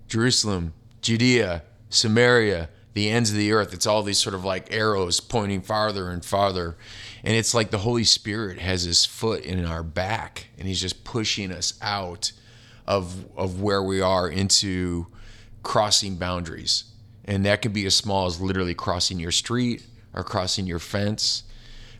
Jerusalem, 0.08 0.72
Judea, 1.02 1.62
Samaria, 1.90 2.70
the 2.94 3.10
ends 3.10 3.30
of 3.30 3.36
the 3.36 3.52
earth. 3.52 3.74
It's 3.74 3.86
all 3.86 4.02
these 4.02 4.18
sort 4.18 4.34
of 4.34 4.44
like 4.44 4.72
arrows 4.72 5.20
pointing 5.20 5.60
farther 5.60 6.10
and 6.10 6.24
farther. 6.24 6.76
And 7.24 7.34
it's 7.34 7.54
like 7.54 7.70
the 7.70 7.78
Holy 7.78 8.04
Spirit 8.04 8.58
has 8.58 8.82
his 8.82 9.04
foot 9.04 9.44
in 9.44 9.64
our 9.64 9.82
back 9.82 10.48
and 10.58 10.68
he's 10.68 10.80
just 10.80 11.04
pushing 11.04 11.52
us 11.52 11.74
out 11.82 12.32
of 12.86 13.26
of 13.36 13.60
where 13.60 13.82
we 13.82 14.00
are 14.00 14.28
into 14.28 15.06
crossing 15.62 16.16
boundaries. 16.16 16.84
And 17.24 17.44
that 17.44 17.60
can 17.60 17.72
be 17.72 17.84
as 17.86 17.94
small 17.94 18.26
as 18.26 18.40
literally 18.40 18.74
crossing 18.74 19.20
your 19.20 19.32
street 19.32 19.84
or 20.14 20.24
crossing 20.24 20.66
your 20.66 20.78
fence. 20.78 21.42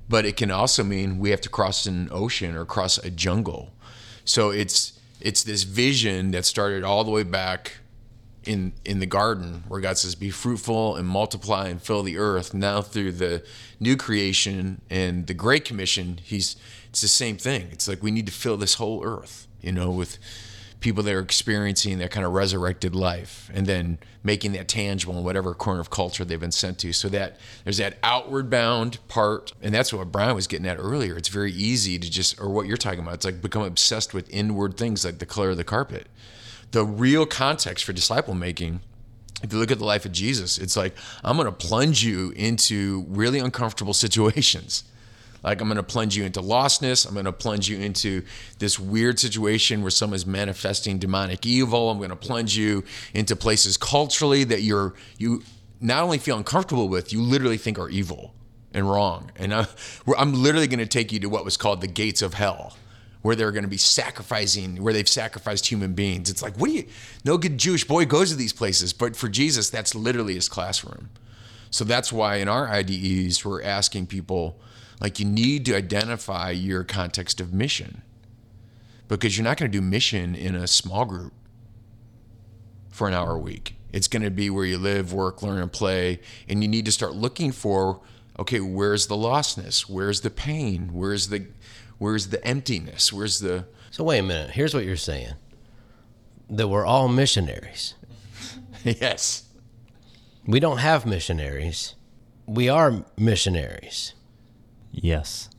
But 0.09 0.25
it 0.25 0.37
can 0.37 0.51
also 0.51 0.83
mean 0.83 1.19
we 1.19 1.31
have 1.31 1.43
to 1.43 1.51
cross 1.51 1.85
an 1.85 2.09
ocean 2.11 2.57
or 2.57 2.65
cross 2.65 2.97
a 2.99 3.11
jungle. 3.11 3.75
So 4.25 4.51
it's 4.51 4.99
it's 5.21 5.43
this 5.43 5.65
vision 5.65 6.31
that 6.31 6.45
started 6.45 6.85
all 6.85 7.05
the 7.05 7.11
way 7.11 7.25
back 7.25 7.79
in 8.49 8.73
in 8.85 8.99
the 8.99 9.07
garden 9.07 9.63
where 9.69 9.81
God 9.81 9.99
says 9.99 10.15
be 10.15 10.31
fruitful 10.31 10.97
and 10.97 11.07
multiply 11.07 11.69
and 11.69 11.81
fill 11.81 12.03
the 12.03 12.17
earth. 12.17 12.55
Now 12.55 12.81
through 12.81 13.13
the 13.13 13.45
new 13.79 13.97
creation 13.97 14.81
and 14.89 15.27
the 15.27 15.35
great 15.35 15.65
commission 15.65 16.19
he's 16.23 16.57
it's 16.89 17.03
the 17.03 17.09
same 17.09 17.37
thing. 17.37 17.69
It's 17.71 17.87
like 17.87 18.03
we 18.03 18.11
need 18.11 18.27
to 18.27 18.33
fill 18.33 18.57
this 18.57 18.75
whole 18.75 19.05
earth 19.05 19.47
you 19.61 19.71
know 19.71 19.91
with 19.91 20.19
people 20.81 21.03
that 21.03 21.13
are 21.13 21.21
experiencing 21.21 21.99
that 21.99 22.11
kind 22.11 22.25
of 22.25 22.33
resurrected 22.33 22.95
life 22.95 23.51
and 23.53 23.67
then 23.67 23.99
making 24.23 24.53
that 24.53 24.69
tangible 24.69 25.19
in 25.19 25.25
whatever 25.25 25.53
corner 25.53 25.81
of 25.81 25.91
culture 25.91 26.25
they've 26.25 26.39
been 26.39 26.53
sent 26.53 26.79
to. 26.79 26.93
So 26.93 27.09
that 27.09 27.37
there's 27.65 27.79
that 27.79 27.99
outward 28.03 28.49
bound 28.49 28.99
part 29.09 29.53
and 29.61 29.75
that's 29.75 29.93
what 29.93 30.11
brian 30.11 30.35
was 30.35 30.47
getting 30.47 30.67
at 30.67 30.79
earlier. 30.79 31.17
It's 31.19 31.29
very 31.29 31.53
easy 31.53 31.99
to 31.99 32.11
just 32.11 32.41
or 32.41 32.49
what 32.49 32.67
you're 32.67 32.79
talking 32.79 33.01
about 33.01 33.15
it's 33.15 33.27
like 33.27 33.43
become 33.43 33.63
obsessed 33.63 34.15
with 34.15 34.31
inward 34.31 34.79
things 34.79 35.05
like 35.05 35.19
the 35.19 35.27
color 35.27 35.51
of 35.51 35.59
the 35.59 35.65
carpet 35.65 36.07
the 36.73 36.85
real 36.85 37.27
context 37.27 37.85
for 37.85 37.93
disciple 37.93 38.35
making 38.35 38.81
if 39.43 39.53
you 39.53 39.59
look 39.59 39.71
at 39.71 39.79
the 39.79 39.85
life 39.85 40.05
of 40.05 40.13
jesus 40.13 40.59
it's 40.59 40.77
like 40.77 40.95
i'm 41.25 41.37
going 41.37 41.47
to 41.47 41.53
plunge 41.53 42.05
you 42.05 42.31
into 42.31 43.05
really 43.09 43.39
uncomfortable 43.39 43.95
situations 44.07 44.85
like 45.43 45.61
I'm 45.61 45.69
going 45.69 45.77
to 45.77 45.83
plunge 45.83 46.17
you 46.17 46.25
into 46.25 46.41
lostness. 46.41 47.07
I'm 47.07 47.15
going 47.15 47.25
to 47.25 47.33
plunge 47.33 47.69
you 47.69 47.79
into 47.79 48.25
this 48.59 48.79
weird 48.79 49.19
situation 49.19 49.83
where 49.83 49.91
someone's 49.91 50.27
manifesting 50.27 50.99
demonic 50.99 51.47
evil. 51.47 51.91
I'm 51.91 51.99
going 51.99 52.11
to 52.11 52.17
plunge 52.17 52.57
you 52.57 52.85
into 53.15 53.37
places 53.37 53.77
culturally 53.77 54.45
that 54.45 54.63
you're 54.63 54.95
you 55.17 55.43
not 55.81 56.03
only 56.03 56.19
feel 56.19 56.37
uncomfortable 56.37 56.89
with, 56.89 57.13
you 57.13 57.23
literally 57.23 57.57
think 57.57 57.79
are 57.79 57.89
evil 57.89 58.35
and 58.75 58.91
wrong. 58.91 59.31
And 59.37 59.55
I, 59.55 59.67
I'm 60.19 60.35
literally 60.35 60.67
going 60.67 60.81
to 60.81 60.87
take 60.87 61.13
you 61.13 61.21
to 61.21 61.29
what 61.29 61.45
was 61.45 61.57
called 61.57 61.81
the 61.81 61.87
gates 61.87 62.21
of 62.21 62.35
hell, 62.35 62.77
where 63.23 63.35
they're 63.35 63.53
going 63.53 63.65
to 63.65 63.69
be 63.69 63.77
sacrificing, 63.77 64.83
where 64.83 64.93
they've 64.93 65.09
sacrificed 65.09 65.67
human 65.67 65.93
beings. 65.93 66.31
It's 66.31 66.43
like, 66.43 66.57
what 66.57 66.69
do 66.69 66.75
you? 66.75 66.87
No 67.25 67.37
good 67.37 67.59
Jewish 67.59 67.85
boy 67.85 68.07
goes 68.07 68.31
to 68.31 68.37
these 68.37 68.53
places, 68.53 68.93
but 68.93 69.17
for 69.17 69.29
Jesus, 69.29 69.71
that's 69.71 69.95
literally 69.95 70.35
his 70.35 70.49
classroom. 70.49 71.11
So 71.71 71.85
that's 71.85 72.13
why 72.13 72.37
in 72.37 72.49
our 72.49 72.69
IDEs, 72.69 73.45
we're 73.45 73.63
asking 73.63 74.07
people 74.07 74.61
like 75.01 75.19
you 75.19 75.27
need 75.27 75.65
to 75.67 75.77
identify 75.77 76.51
your 76.51 76.85
context 76.85 77.41
of 77.41 77.53
mission 77.53 78.03
because 79.07 79.37
you're 79.37 79.45
not 79.45 79.57
going 79.57 79.71
to 79.71 79.79
do 79.79 79.83
mission 79.83 80.35
in 80.35 80.55
a 80.55 80.67
small 80.67 81.05
group 81.05 81.33
for 82.91 83.09
an 83.09 83.15
hour 83.15 83.33
a 83.33 83.39
week. 83.39 83.75
It's 83.93 84.09
going 84.09 84.23
to 84.23 84.31
be 84.31 84.51
where 84.51 84.65
you 84.65 84.79
live, 84.79 85.13
work, 85.13 85.43
learn, 85.43 85.63
and 85.63 85.73
play. 85.73 86.21
And 86.49 86.63
you 86.63 86.69
need 86.69 86.85
to 86.85 86.93
start 86.93 87.15
looking 87.15 87.53
for 87.53 88.01
okay, 88.39 88.61
where's 88.61 89.09
the 89.09 89.17
lostness? 89.17 89.89
Where's 89.89 90.21
the 90.21 90.31
pain? 90.31 90.91
Where's 90.93 91.29
the 91.29 91.49
where's 91.99 92.29
the 92.29 92.45
emptiness? 92.47 93.13
Where's 93.13 93.41
the 93.41 93.67
So, 93.91 94.05
wait 94.05 94.19
a 94.19 94.23
minute. 94.23 94.51
Here's 94.51 94.75
what 94.75 94.85
you're 94.85 94.97
saying 94.97 95.35
that 96.51 96.69
we're 96.69 96.87
all 96.87 97.09
missionaries. 97.09 97.95
yes. 98.85 99.45
We 100.47 100.61
don't 100.61 100.79
have 100.79 101.05
missionaries, 101.05 101.95
we 102.47 102.69
are 102.69 103.05
missionaries. 103.19 104.15
Yes. 104.91 105.51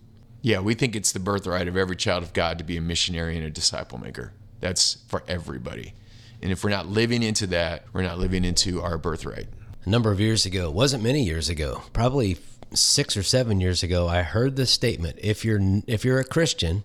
Yeah, 0.41 0.62
we 0.62 0.74
think 0.74 0.96
it's 0.96 1.12
the 1.12 1.19
birthright 1.19 1.67
of 1.67 1.77
every 1.77 1.96
child 1.96 2.24
of 2.24 2.34
God 2.34 2.58
to 2.58 2.63
be 2.63 2.77
a 2.77 2.81
missionary 2.81 3.38
and 3.38 3.46
a 3.46 3.50
disciple 3.50 4.00
maker. 4.00 4.34
That's 4.62 4.98
for 5.08 5.24
everybody. 5.27 5.93
And 6.41 6.51
if 6.51 6.63
we're 6.63 6.69
not 6.69 6.88
living 6.88 7.22
into 7.22 7.46
that, 7.48 7.84
we're 7.93 8.01
not 8.03 8.17
living 8.17 8.46
into 8.46 8.81
our 8.81 8.98
birthright. 8.98 9.48
A 9.86 9.89
number 9.89 10.12
of 10.12 10.19
years 10.19 10.46
ago, 10.46 10.69
it 10.69 10.74
wasn't 10.74 11.03
many 11.03 11.24
years 11.24 11.50
ago, 11.50 11.84
probably 11.93 12.38
six 12.73 13.17
or 13.17 13.23
seven 13.23 13.59
years 13.59 13.83
ago, 13.83 14.07
I 14.07 14.21
heard 14.21 14.55
this 14.55 14.71
statement: 14.71 15.19
if 15.21 15.43
you're 15.43 15.61
if 15.88 16.05
you're 16.05 16.19
a 16.19 16.25
Christian 16.25 16.83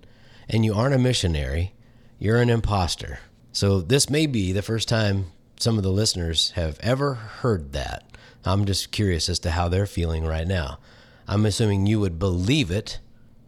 and 0.49 0.65
you 0.65 0.75
aren't 0.75 0.95
a 0.95 0.99
missionary, 0.99 1.75
you're 2.19 2.41
an 2.41 2.51
imposter. 2.51 3.21
So 3.53 3.81
this 3.81 4.11
may 4.11 4.27
be 4.27 4.53
the 4.53 4.63
first 4.63 4.89
time 4.89 5.27
some 5.59 5.77
of 5.77 5.85
the 5.85 5.93
listeners 5.93 6.51
have 6.51 6.79
ever 6.81 7.15
heard 7.15 7.73
that. 7.73 8.05
I'm 8.45 8.65
just 8.65 8.93
curious 8.93 9.29
as 9.29 9.39
to 9.41 9.53
how 9.53 9.69
they're 9.69 9.87
feeling 9.87 10.25
right 10.25 10.47
now. 10.47 10.79
I'm 11.27 11.47
assuming 11.47 11.87
you 11.87 12.01
would 12.01 12.19
believe 12.19 12.71
it. 12.71 12.99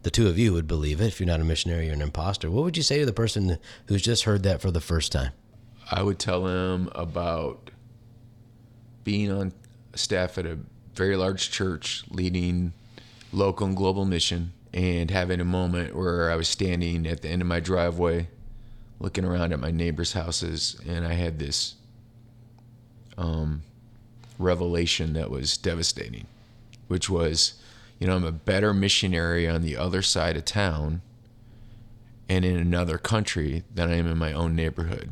The 0.03 0.09
two 0.09 0.27
of 0.27 0.39
you 0.39 0.53
would 0.53 0.67
believe 0.67 1.01
it. 1.01 1.07
If 1.07 1.19
you're 1.19 1.27
not 1.27 1.41
a 1.41 1.43
missionary, 1.43 1.85
you're 1.85 1.93
an 1.93 2.01
imposter. 2.01 2.49
What 2.49 2.63
would 2.63 2.77
you 2.77 2.83
say 2.83 2.99
to 2.99 3.05
the 3.05 3.13
person 3.13 3.57
who's 3.87 4.01
just 4.01 4.23
heard 4.23 4.43
that 4.43 4.61
for 4.61 4.71
the 4.71 4.81
first 4.81 5.11
time? 5.11 5.31
I 5.91 6.01
would 6.01 6.17
tell 6.17 6.43
them 6.43 6.89
about 6.95 7.71
being 9.03 9.31
on 9.31 9.53
staff 9.93 10.37
at 10.37 10.45
a 10.45 10.57
very 10.97 11.15
large 11.15 11.51
church 11.51 12.03
leading 12.09 12.73
local 13.31 13.67
and 13.67 13.77
global 13.77 14.03
mission 14.03 14.51
and 14.73 15.11
having 15.11 15.39
a 15.39 15.45
moment 15.45 15.95
where 15.95 16.31
I 16.31 16.35
was 16.35 16.47
standing 16.47 17.07
at 17.07 17.21
the 17.21 17.29
end 17.29 17.41
of 17.41 17.47
my 17.47 17.59
driveway 17.59 18.27
looking 18.99 19.23
around 19.23 19.53
at 19.53 19.59
my 19.59 19.71
neighbors' 19.71 20.13
houses 20.13 20.79
and 20.87 21.05
I 21.05 21.13
had 21.13 21.37
this 21.37 21.75
um, 23.17 23.61
revelation 24.39 25.13
that 25.13 25.29
was 25.29 25.55
devastating, 25.57 26.25
which 26.87 27.09
was, 27.09 27.61
you 27.99 28.07
know, 28.07 28.15
I'm 28.15 28.23
a 28.23 28.31
better 28.31 28.73
missionary 28.73 29.47
on 29.47 29.61
the 29.61 29.77
other 29.77 30.01
side 30.01 30.35
of 30.35 30.45
town 30.45 31.01
and 32.27 32.43
in 32.43 32.57
another 32.57 32.97
country 32.97 33.63
than 33.73 33.89
I 33.89 33.95
am 33.95 34.07
in 34.07 34.17
my 34.17 34.33
own 34.33 34.55
neighborhood. 34.55 35.11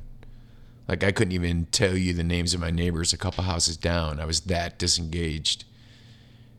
Like 0.88 1.04
I 1.04 1.12
couldn't 1.12 1.32
even 1.32 1.66
tell 1.68 1.96
you 1.96 2.14
the 2.14 2.24
names 2.24 2.54
of 2.54 2.60
my 2.60 2.72
neighbors 2.72 3.14
a 3.14 3.18
couple 3.18 3.44
houses 3.44 3.78
down. 3.78 4.20
I 4.20 4.26
was 4.26 4.42
that 4.42 4.78
disengaged. 4.78 5.64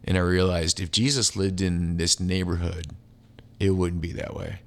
And 0.07 0.17
I 0.17 0.21
realized 0.21 0.81
if 0.81 0.91
Jesus 0.91 1.37
lived 1.37 1.61
in 1.61 1.97
this 1.97 2.21
neighborhood, 2.21 2.89
it 3.59 3.71
wouldn't 3.71 4.03
be 4.03 4.13
that 4.13 4.35
way. 4.35 4.61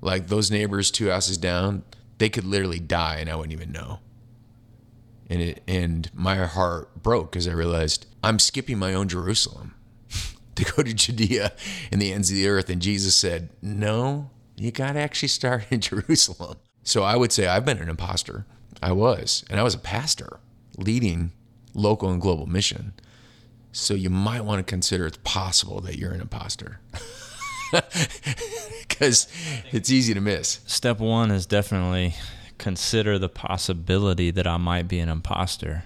Like 0.00 0.28
those 0.28 0.50
neighbors 0.50 0.90
two 0.90 1.08
houses 1.08 1.38
down, 1.38 1.82
they 2.18 2.28
could 2.28 2.44
literally 2.44 2.78
die 2.78 3.16
and 3.16 3.30
I 3.30 3.36
wouldn't 3.36 3.52
even 3.52 3.72
know. 3.72 4.00
And 5.30 5.42
it 5.42 5.62
and 5.66 6.10
my 6.14 6.36
heart 6.46 7.02
broke 7.02 7.32
because 7.32 7.48
I 7.48 7.52
realized 7.52 8.06
I'm 8.22 8.38
skipping 8.38 8.78
my 8.78 8.94
own 8.94 9.08
Jerusalem 9.08 9.74
to 10.54 10.64
go 10.64 10.82
to 10.82 10.94
Judea 10.94 11.52
and 11.92 12.00
the 12.00 12.12
ends 12.12 12.30
of 12.30 12.36
the 12.36 12.48
earth. 12.48 12.70
And 12.70 12.80
Jesus 12.80 13.14
said, 13.14 13.50
No, 13.60 14.30
you 14.56 14.70
got 14.70 14.92
to 14.92 15.00
actually 15.00 15.28
start 15.28 15.66
in 15.70 15.80
Jerusalem. 15.82 16.56
So 16.82 17.02
I 17.02 17.16
would 17.16 17.32
say 17.32 17.46
I've 17.46 17.64
been 17.64 17.78
an 17.78 17.88
imposter. 17.88 18.46
I 18.82 18.92
was. 18.92 19.44
And 19.50 19.58
I 19.58 19.62
was 19.62 19.74
a 19.74 19.78
pastor 19.78 20.40
leading 20.76 21.32
local 21.74 22.10
and 22.10 22.20
global 22.20 22.46
mission. 22.46 22.94
So 23.72 23.94
you 23.94 24.10
might 24.10 24.44
want 24.44 24.58
to 24.58 24.68
consider 24.68 25.06
it's 25.06 25.18
possible 25.24 25.80
that 25.82 25.98
you're 25.98 26.12
an 26.12 26.20
imposter. 26.20 26.80
Because 28.88 29.28
it's 29.70 29.90
easy 29.90 30.14
to 30.14 30.20
miss. 30.20 30.60
Step 30.66 30.98
one 30.98 31.30
is 31.30 31.46
definitely 31.46 32.14
consider 32.56 33.18
the 33.18 33.28
possibility 33.28 34.30
that 34.30 34.46
I 34.46 34.56
might 34.56 34.88
be 34.88 34.98
an 34.98 35.08
imposter. 35.08 35.84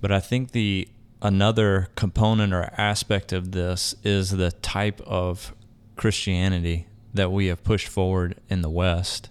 But 0.00 0.10
I 0.10 0.18
think 0.18 0.50
the 0.50 0.88
another 1.20 1.88
component 1.94 2.52
or 2.52 2.72
aspect 2.76 3.32
of 3.32 3.52
this 3.52 3.94
is 4.02 4.30
the 4.30 4.50
type 4.50 5.00
of 5.02 5.54
Christianity 5.96 6.86
that 7.14 7.30
we 7.30 7.46
have 7.46 7.62
pushed 7.62 7.88
forward 7.88 8.36
in 8.48 8.62
the 8.62 8.70
West, 8.70 9.28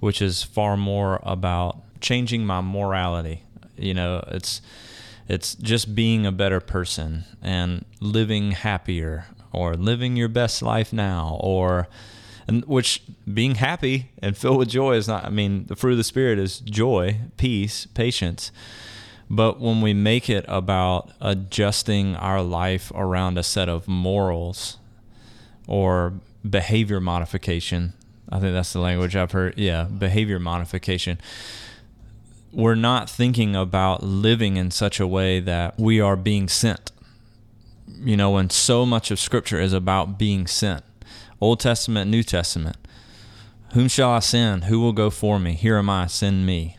which 0.00 0.20
is 0.20 0.42
far 0.42 0.76
more 0.76 1.20
about 1.22 1.78
changing 2.00 2.44
my 2.44 2.60
morality. 2.60 3.44
You 3.76 3.94
know, 3.94 4.24
it's 4.28 4.60
it's 5.30 5.54
just 5.54 5.94
being 5.94 6.26
a 6.26 6.32
better 6.32 6.60
person 6.60 7.24
and 7.42 7.84
living 8.00 8.52
happier 8.52 9.26
or 9.52 9.74
living 9.74 10.16
your 10.16 10.28
best 10.28 10.62
life 10.62 10.92
now 10.92 11.38
or 11.40 11.88
and 12.46 12.64
which 12.64 13.02
being 13.32 13.56
happy 13.56 14.10
and 14.22 14.36
filled 14.36 14.58
with 14.58 14.68
joy 14.68 14.94
is 14.94 15.08
not 15.08 15.24
i 15.24 15.30
mean 15.30 15.64
the 15.66 15.76
fruit 15.76 15.92
of 15.92 15.98
the 15.98 16.04
spirit 16.04 16.38
is 16.38 16.60
joy 16.60 17.18
peace 17.36 17.86
patience 17.86 18.50
but 19.28 19.60
when 19.60 19.80
we 19.80 19.94
make 19.94 20.28
it 20.28 20.44
about 20.48 21.10
adjusting 21.20 22.16
our 22.16 22.42
life 22.42 22.90
around 22.94 23.38
a 23.38 23.42
set 23.42 23.68
of 23.68 23.86
morals 23.86 24.78
or 25.68 26.14
behavior 26.48 27.00
modification. 27.00 27.92
I 28.28 28.40
think 28.40 28.52
that's 28.52 28.72
the 28.72 28.80
language 28.80 29.16
I've 29.16 29.32
heard. 29.32 29.56
Yeah, 29.56 29.84
behavior 29.84 30.38
modification. 30.38 31.18
We're 32.52 32.74
not 32.74 33.08
thinking 33.08 33.54
about 33.54 34.02
living 34.02 34.56
in 34.56 34.70
such 34.70 34.98
a 34.98 35.06
way 35.06 35.40
that 35.40 35.78
we 35.78 36.00
are 36.00 36.16
being 36.16 36.48
sent. 36.48 36.90
You 37.86 38.16
know, 38.16 38.36
and 38.36 38.50
so 38.50 38.86
much 38.86 39.10
of 39.10 39.20
Scripture 39.20 39.60
is 39.60 39.72
about 39.72 40.18
being 40.18 40.46
sent. 40.46 40.84
Old 41.40 41.60
Testament, 41.60 42.10
New 42.10 42.22
Testament. 42.22 42.76
Whom 43.72 43.88
shall 43.88 44.10
I 44.10 44.18
send? 44.18 44.64
Who 44.64 44.80
will 44.80 44.92
go 44.92 45.10
for 45.10 45.38
me? 45.38 45.54
Here 45.54 45.76
am 45.76 45.88
I, 45.88 46.06
send 46.06 46.44
me. 46.44 46.76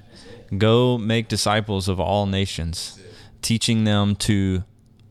Go 0.58 0.98
make 0.98 1.30
disciples 1.30 1.88
of 1.88 2.00
all 2.00 2.26
nations, 2.26 3.00
teaching 3.42 3.86
them 3.86 4.16
to 4.18 4.64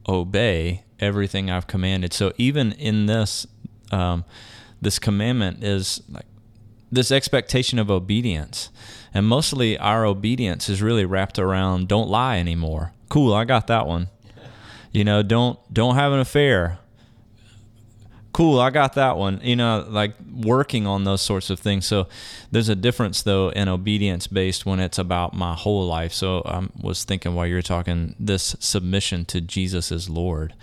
obey 0.07 0.85
everything 0.99 1.51
I've 1.51 1.67
commanded. 1.67 2.13
So 2.13 2.33
even 2.37 2.73
in 2.73 3.07
this, 3.07 3.47
um, 3.91 4.25
this 4.83 4.99
commandment 4.99 5.65
is 5.65 6.03
like 6.11 6.27
this 6.93 7.11
expectation 7.11 7.79
of 7.79 7.91
obedience, 7.91 8.71
and 9.13 9.27
mostly 9.27 9.79
our 9.79 10.05
obedience 10.05 10.69
is 10.69 10.83
really 10.83 11.05
wrapped 11.05 11.39
around 11.39 11.89
don't 11.89 12.09
lie 12.09 12.39
anymore. 12.39 12.93
Cool, 13.09 13.35
I 13.35 13.45
got 13.45 13.67
that 13.67 13.87
one. 13.87 14.09
You 14.93 15.05
know, 15.05 15.23
don't 15.23 15.59
don't 15.73 15.95
have 15.95 16.13
an 16.13 16.21
affair. 16.21 16.79
Cool 18.33 18.61
i 18.61 18.71
got 18.71 18.95
that 18.95 19.17
one. 19.17 19.41
You 19.43 19.57
know 19.57 19.85
like 19.89 20.15
working 20.33 20.87
on 20.87 21.03
those 21.03 21.21
sorts 21.21 21.51
of 21.51 21.59
things. 21.59 21.85
So 21.85 22.07
there's 22.51 22.69
a 22.69 22.77
difference 22.77 23.23
though 23.23 23.49
in 23.49 23.69
obedience 23.69 24.29
based 24.29 24.65
when 24.65 24.79
it's 24.79 24.99
about 24.99 25.35
my 25.35 25.55
whole 25.55 25.87
life. 25.87 26.13
So 26.13 26.43
i 26.45 26.67
was 26.81 27.03
thinking 27.05 27.35
while 27.35 27.47
you're 27.47 27.61
talking 27.61 28.15
this 28.21 28.55
submission 28.61 29.25
to 29.27 29.41
jesus 29.41 29.91
as 29.91 30.09
lord. 30.09 30.55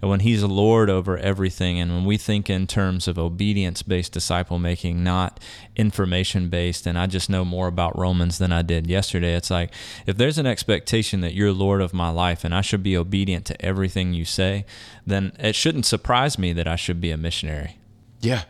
And 0.00 0.08
when 0.08 0.20
he's 0.20 0.44
lord 0.44 0.88
over 0.88 1.18
everything 1.18 1.80
and 1.80 1.92
when 1.92 2.04
we 2.04 2.16
think 2.16 2.48
in 2.48 2.68
terms 2.68 3.08
of 3.08 3.18
obedience 3.18 3.82
based 3.82 4.12
disciple 4.12 4.60
making 4.60 5.02
not 5.02 5.40
information 5.76 6.48
based 6.48 6.86
and 6.86 6.98
i 6.98 7.06
just 7.06 7.30
know 7.30 7.44
more 7.44 7.68
about 7.68 7.96
romans 7.98 8.38
than 8.38 8.50
i 8.50 8.62
did 8.62 8.86
yesterday 8.86 9.34
it's 9.34 9.50
like 9.50 9.72
if 10.06 10.16
there's 10.16 10.38
an 10.38 10.46
expectation 10.46 11.20
that 11.20 11.34
you're 11.34 11.52
lord 11.52 11.80
of 11.80 11.92
my 11.92 12.08
life 12.08 12.44
and 12.44 12.54
i 12.54 12.60
should 12.60 12.82
be 12.82 12.96
obedient 12.96 13.44
to 13.44 13.64
everything 13.64 14.14
you 14.14 14.24
say 14.24 14.64
then 15.06 15.32
it 15.38 15.54
shouldn't 15.54 15.86
surprise 15.86 16.38
me 16.38 16.52
that 16.52 16.66
i 16.66 16.76
should 16.76 17.00
be 17.00 17.10
a 17.10 17.16
missionary. 17.16 17.78
Yeah. 18.20 18.44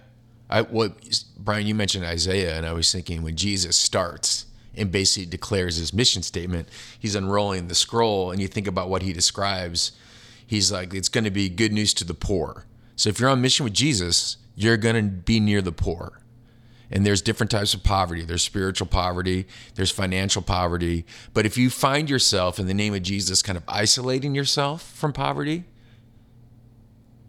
I 0.49 0.62
what 0.62 0.92
Brian, 1.38 1.66
you 1.66 1.75
mentioned 1.75 2.04
Isaiah, 2.04 2.56
and 2.56 2.66
I 2.66 2.73
was 2.73 2.92
thinking 2.92 3.23
when 3.23 3.37
Jesus 3.37 3.76
starts 3.76 4.47
and 4.76 4.92
basically 4.92 5.26
declares 5.26 5.76
his 5.76 5.92
mission 5.92 6.23
statement, 6.23 6.68
he's 6.99 7.14
unrolling 7.14 7.68
the 7.68 7.75
scroll, 7.75 8.30
and 8.30 8.40
you 8.40 8.47
think 8.47 8.66
about 8.66 8.88
what 8.88 9.02
he 9.02 9.12
describes. 9.12 9.92
He's 10.47 10.71
like, 10.71 10.95
it's 10.95 11.09
going 11.09 11.25
to 11.25 11.30
be 11.30 11.49
good 11.49 11.73
news 11.73 11.92
to 11.95 12.04
the 12.04 12.14
poor. 12.14 12.66
So 12.95 13.09
if 13.09 13.18
you're 13.18 13.30
on 13.30 13.40
mission 13.40 13.64
with 13.64 13.73
Jesus, 13.73 14.37
you're 14.54 14.76
going 14.76 14.95
to 14.95 15.11
be 15.11 15.40
near 15.40 15.62
the 15.62 15.73
poor. 15.73 16.21
And 16.90 17.05
there's 17.05 17.21
different 17.21 17.50
types 17.50 17.75
of 17.75 17.83
poverty. 17.83 18.23
There's 18.23 18.43
spiritual 18.43 18.87
poverty, 18.87 19.47
there's 19.75 19.90
financial 19.90 20.43
poverty. 20.43 21.05
But 21.35 21.45
if 21.47 21.59
you 21.59 21.71
find 21.71 22.09
yourself 22.09 22.59
in 22.59 22.66
the 22.66 22.75
name 22.75 22.95
of 22.95 23.02
Jesus 23.02 23.43
kind 23.43 23.57
of 23.57 23.64
isolating 23.66 24.35
yourself 24.35 24.83
from 24.93 25.12
poverty, 25.12 25.64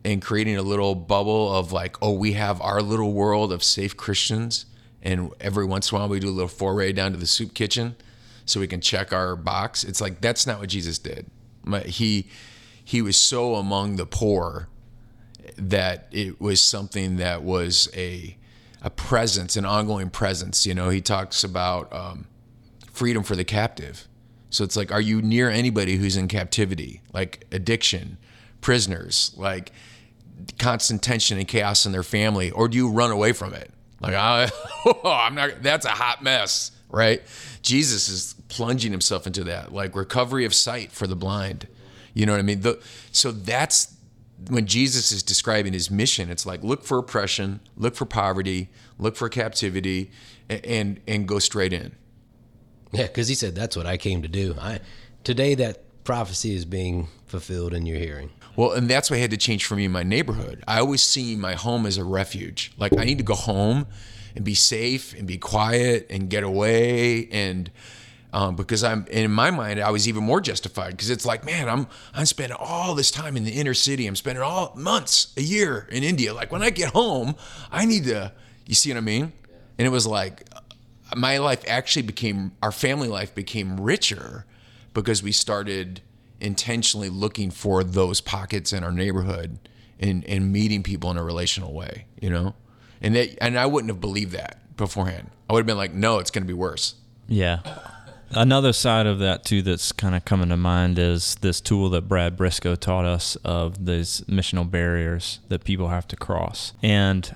and 0.08 0.22
creating 0.22 0.56
a 0.56 0.62
little 0.62 0.96
bubble 0.96 1.54
of 1.54 1.74
like, 1.74 1.98
oh, 2.02 2.14
we 2.14 2.32
have 2.32 2.62
our 2.62 2.82
little 2.82 3.12
world 3.12 3.52
of 3.52 3.62
safe 3.62 3.98
Christians. 3.98 4.66
And 5.04 5.32
every 5.42 5.66
once 5.66 5.92
in 5.92 5.98
a 5.98 6.00
while, 6.00 6.08
we 6.08 6.22
do 6.22 6.30
a 6.30 6.32
little 6.32 6.48
foray 6.48 6.94
down 6.94 7.12
to 7.12 7.18
the 7.18 7.28
soup 7.28 7.54
kitchen 7.54 7.98
so 8.46 8.62
we 8.62 8.68
can 8.68 8.80
check 8.80 9.12
our 9.12 9.36
box. 9.36 9.84
It's 9.84 10.00
like, 10.00 10.22
that's 10.22 10.48
not 10.48 10.60
what 10.60 10.70
Jesus 10.70 10.98
did. 10.98 11.30
He, 11.86 12.30
he 12.86 13.02
was 13.02 13.18
so 13.18 13.56
among 13.56 13.98
the 13.98 14.06
poor 14.06 14.70
that 15.58 16.08
it 16.12 16.40
was 16.40 16.62
something 16.62 17.18
that 17.18 17.44
was 17.44 17.90
a, 17.94 18.38
a 18.88 18.89
presence, 18.89 19.58
an 19.58 19.65
ongoing 19.65 20.10
presence. 20.10 20.65
You 20.65 20.74
know, 20.74 20.88
he 20.88 21.01
talks 21.01 21.44
about 21.44 21.91
um, 21.91 22.25
freedom 22.89 23.22
for 23.22 23.36
the 23.36 23.44
captive. 23.44 24.08
So 24.50 24.63
it's 24.63 24.77
like, 24.77 24.94
are 24.94 25.01
you 25.01 25.22
near 25.22 25.50
anybody 25.50 25.98
who's 25.98 26.15
in 26.15 26.29
captivity, 26.29 27.01
like 27.12 27.46
addiction, 27.51 28.18
prisoners, 28.62 29.33
like 29.35 29.74
constant 30.57 31.03
tension 31.03 31.38
and 31.38 31.46
chaos 31.46 31.85
in 31.85 31.92
their 31.92 32.01
family, 32.01 32.50
or 32.50 32.70
do 32.70 32.77
you 32.77 32.90
run 32.90 33.12
away 33.12 33.33
from 33.33 33.53
it? 33.53 33.70
Like, 34.00 34.14
I, 34.14 34.50
I'm 35.03 35.35
not. 35.35 35.62
That's 35.62 35.85
a 35.85 35.90
hot 35.90 36.24
mess, 36.24 36.72
right? 36.90 37.22
Jesus 37.62 38.07
is 38.07 38.35
plunging 38.48 38.94
himself 38.94 39.27
into 39.27 39.44
that, 39.44 39.74
like 39.74 39.98
recovery 39.98 40.46
of 40.46 40.53
sight 40.53 40.94
for 40.94 41.07
the 41.07 41.16
blind. 41.18 41.68
You 42.14 42.25
know 42.25 42.31
what 42.31 42.40
I 42.40 42.44
mean? 42.44 42.62
The, 42.62 42.81
so 43.12 43.33
that's 43.33 43.97
when 44.50 44.66
Jesus 44.66 45.12
is 45.12 45.24
describing 45.24 45.74
his 45.74 45.90
mission. 45.90 46.30
It's 46.30 46.46
like 46.46 46.64
look 46.64 46.84
for 46.84 46.98
oppression, 46.98 47.60
look 47.76 47.96
for 47.96 48.06
poverty, 48.06 48.70
look 48.98 49.16
for 49.16 49.30
captivity, 49.30 50.12
and 50.50 50.66
and, 50.66 51.00
and 51.08 51.28
go 51.28 51.40
straight 51.40 51.74
in. 51.74 51.96
Yeah, 52.92 53.08
because 53.08 53.28
he 53.28 53.36
said 53.36 53.56
that's 53.56 53.76
what 53.76 53.86
I 53.86 53.98
came 53.98 54.22
to 54.22 54.28
do. 54.28 54.56
I 54.60 54.80
today 55.24 55.56
that 55.56 55.84
prophecy 56.04 56.56
is 56.56 56.66
being 56.66 57.08
fulfilled 57.26 57.74
in 57.74 57.86
your 57.86 57.98
hearing. 57.98 58.32
Well, 58.56 58.72
and 58.72 58.90
that's 58.90 59.12
what 59.12 59.20
had 59.20 59.32
to 59.32 59.38
change 59.38 59.66
for 59.66 59.76
me 59.76 59.86
in 59.86 59.92
my 59.92 60.04
neighborhood. 60.04 60.64
I 60.68 60.80
always 60.80 61.04
see 61.04 61.36
my 61.36 61.54
home 61.54 61.86
as 61.86 61.98
a 61.98 62.04
refuge. 62.04 62.72
Like 62.78 62.98
I 62.98 63.04
need 63.04 63.20
to 63.20 63.24
go 63.24 63.36
home 63.36 63.88
and 64.36 64.46
be 64.46 64.56
safe 64.56 65.14
and 65.14 65.28
be 65.28 65.38
quiet 65.38 66.08
and 66.10 66.30
get 66.30 66.44
away 66.44 67.28
and 67.30 67.70
um, 68.38 68.56
because 68.56 68.84
I'm 68.84 69.08
in 69.08 69.32
my 69.32 69.50
mind 69.50 69.80
I 69.80 69.90
was 69.90 70.08
even 70.08 70.24
more 70.24 70.40
justified 70.40 70.92
because 70.92 71.10
it's 71.10 71.26
like 71.26 71.44
man 71.44 71.68
I'm 71.68 71.88
I'm 72.14 72.28
spending 72.28 72.56
all 72.60 72.94
this 72.94 73.10
time 73.10 73.36
in 73.36 73.44
the 73.44 73.52
inner 73.52 73.74
city 73.74 74.06
I'm 74.06 74.16
spending 74.16 74.44
all 74.44 74.74
months 74.76 75.34
a 75.38 75.42
year 75.42 75.88
in 75.92 76.04
India 76.04 76.36
like 76.36 76.52
when 76.52 76.62
I 76.62 76.70
get 76.70 76.90
home 76.94 77.36
I 77.72 77.86
need 77.86 78.04
to 78.06 78.32
you 78.68 78.76
see 78.76 78.92
what 78.92 78.98
I 78.98 79.02
mean 79.02 79.34
and 79.80 79.88
it 79.88 79.90
was 79.90 80.06
like 80.06 80.44
my 81.16 81.40
life 81.40 81.64
actually 81.68 82.04
became 82.04 82.52
our 82.62 82.72
family 82.72 83.08
life 83.08 83.34
became 83.34 83.80
richer 83.80 84.46
because 84.94 85.24
we 85.24 85.32
started 85.32 86.02
intentionally 86.40 87.10
looking 87.10 87.50
for 87.50 87.84
those 87.84 88.22
pockets 88.22 88.72
in 88.72 88.84
our 88.84 88.92
neighborhood 88.92 89.58
and, 90.00 90.24
and 90.26 90.52
meeting 90.52 90.84
people 90.84 91.10
in 91.10 91.18
a 91.18 91.24
relational 91.24 91.74
way, 91.74 92.06
you 92.22 92.30
know? 92.30 92.54
And 93.02 93.16
that, 93.16 93.36
and 93.44 93.58
I 93.58 93.66
wouldn't 93.66 93.90
have 93.90 94.00
believed 94.00 94.34
that 94.34 94.76
beforehand. 94.78 95.32
I 95.50 95.54
would 95.54 95.62
have 95.62 95.66
been 95.66 95.78
like, 95.78 95.94
no, 95.94 96.20
it's 96.20 96.30
going 96.30 96.44
to 96.44 96.48
be 96.48 96.54
worse. 96.54 96.94
Yeah. 97.28 97.62
Another 98.31 98.74
side 98.74 99.07
of 99.07 99.20
that 99.20 99.46
too 99.46 99.61
that's 99.61 99.92
kind 99.92 100.13
of 100.13 100.25
coming 100.25 100.50
to 100.50 100.57
mind 100.57 101.00
is 101.00 101.35
this 101.35 101.61
tool 101.61 101.90
that 101.92 102.07
Brad 102.07 102.37
Brisco 102.37 102.77
taught 102.77 103.05
us 103.05 103.37
of 103.37 103.85
these 103.85 104.22
missional 104.22 104.70
barriers 104.70 105.40
that 105.48 105.63
people 105.63 105.87
have 105.87 106.07
to 106.09 106.18
cross. 106.18 106.74
And 106.83 107.33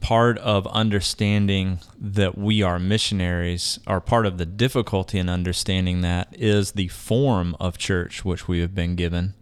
part 0.00 0.38
of 0.38 0.66
understanding 0.68 1.80
that 1.98 2.38
we 2.38 2.62
are 2.62 2.78
missionaries, 2.78 3.80
or 3.86 4.00
part 4.00 4.26
of 4.26 4.38
the 4.38 4.46
difficulty 4.46 5.18
in 5.18 5.28
understanding 5.28 6.02
that, 6.02 6.28
is 6.32 6.72
the 6.72 6.88
form 6.88 7.56
of 7.58 7.78
church 7.78 8.24
which 8.24 8.46
we 8.46 8.60
have 8.60 8.74
been 8.74 8.94
given, 8.94 9.34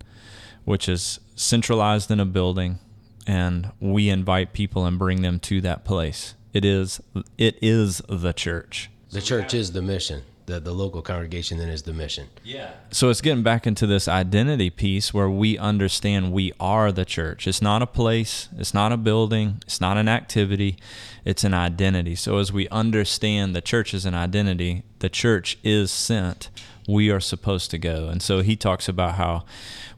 which 0.64 0.88
is 0.88 1.20
centralized 1.34 2.10
in 2.10 2.20
a 2.20 2.26
building, 2.26 2.78
and 3.26 3.70
we 3.80 4.08
invite 4.08 4.54
people 4.54 4.86
and 4.86 4.98
bring 4.98 5.22
them 5.22 5.40
to 5.40 5.60
that 5.60 5.84
place. 5.84 6.34
It 6.52 6.64
is 6.64 7.00
it 7.38 7.58
is 7.60 8.02
the 8.08 8.32
church. 8.32 8.90
The 9.10 9.20
church 9.20 9.54
is 9.54 9.72
the 9.72 9.82
mission 9.82 10.22
the, 10.50 10.60
the 10.60 10.72
local 10.72 11.00
congregation 11.00 11.58
then 11.58 11.68
is 11.68 11.82
the 11.82 11.92
mission. 11.92 12.28
Yeah. 12.44 12.72
So 12.90 13.08
it's 13.08 13.20
getting 13.20 13.42
back 13.42 13.66
into 13.66 13.86
this 13.86 14.08
identity 14.08 14.68
piece 14.68 15.14
where 15.14 15.30
we 15.30 15.56
understand 15.56 16.32
we 16.32 16.52
are 16.58 16.92
the 16.92 17.04
church. 17.04 17.46
It's 17.46 17.62
not 17.62 17.82
a 17.82 17.86
place, 17.86 18.48
it's 18.58 18.74
not 18.74 18.92
a 18.92 18.96
building, 18.96 19.62
it's 19.62 19.80
not 19.80 19.96
an 19.96 20.08
activity, 20.08 20.76
it's 21.24 21.44
an 21.44 21.54
identity. 21.54 22.16
So 22.16 22.38
as 22.38 22.52
we 22.52 22.68
understand 22.68 23.54
the 23.54 23.60
church 23.60 23.94
is 23.94 24.04
an 24.04 24.14
identity, 24.14 24.82
the 24.98 25.08
church 25.08 25.58
is 25.62 25.90
sent, 25.90 26.50
we 26.88 27.10
are 27.10 27.20
supposed 27.20 27.70
to 27.70 27.78
go. 27.78 28.08
And 28.08 28.20
so 28.20 28.40
he 28.40 28.56
talks 28.56 28.88
about 28.88 29.14
how 29.14 29.44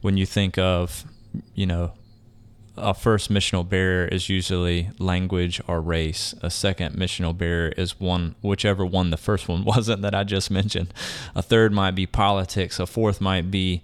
when 0.01 0.17
you 0.17 0.25
think 0.25 0.57
of, 0.57 1.05
you 1.55 1.65
know, 1.65 1.93
a 2.75 2.93
first 2.93 3.31
missional 3.31 3.67
barrier 3.67 4.07
is 4.07 4.29
usually 4.29 4.89
language 4.97 5.61
or 5.67 5.79
race. 5.79 6.33
A 6.41 6.49
second 6.49 6.95
missional 6.95 7.37
barrier 7.37 7.73
is 7.77 7.99
one, 7.99 8.35
whichever 8.41 8.85
one 8.85 9.11
the 9.11 9.17
first 9.17 9.47
one 9.47 9.63
wasn't 9.65 10.01
that 10.01 10.15
I 10.15 10.23
just 10.23 10.49
mentioned. 10.49 10.93
A 11.35 11.41
third 11.41 11.71
might 11.71 11.91
be 11.91 12.05
politics. 12.05 12.79
A 12.79 12.87
fourth 12.87 13.21
might 13.21 13.51
be 13.51 13.83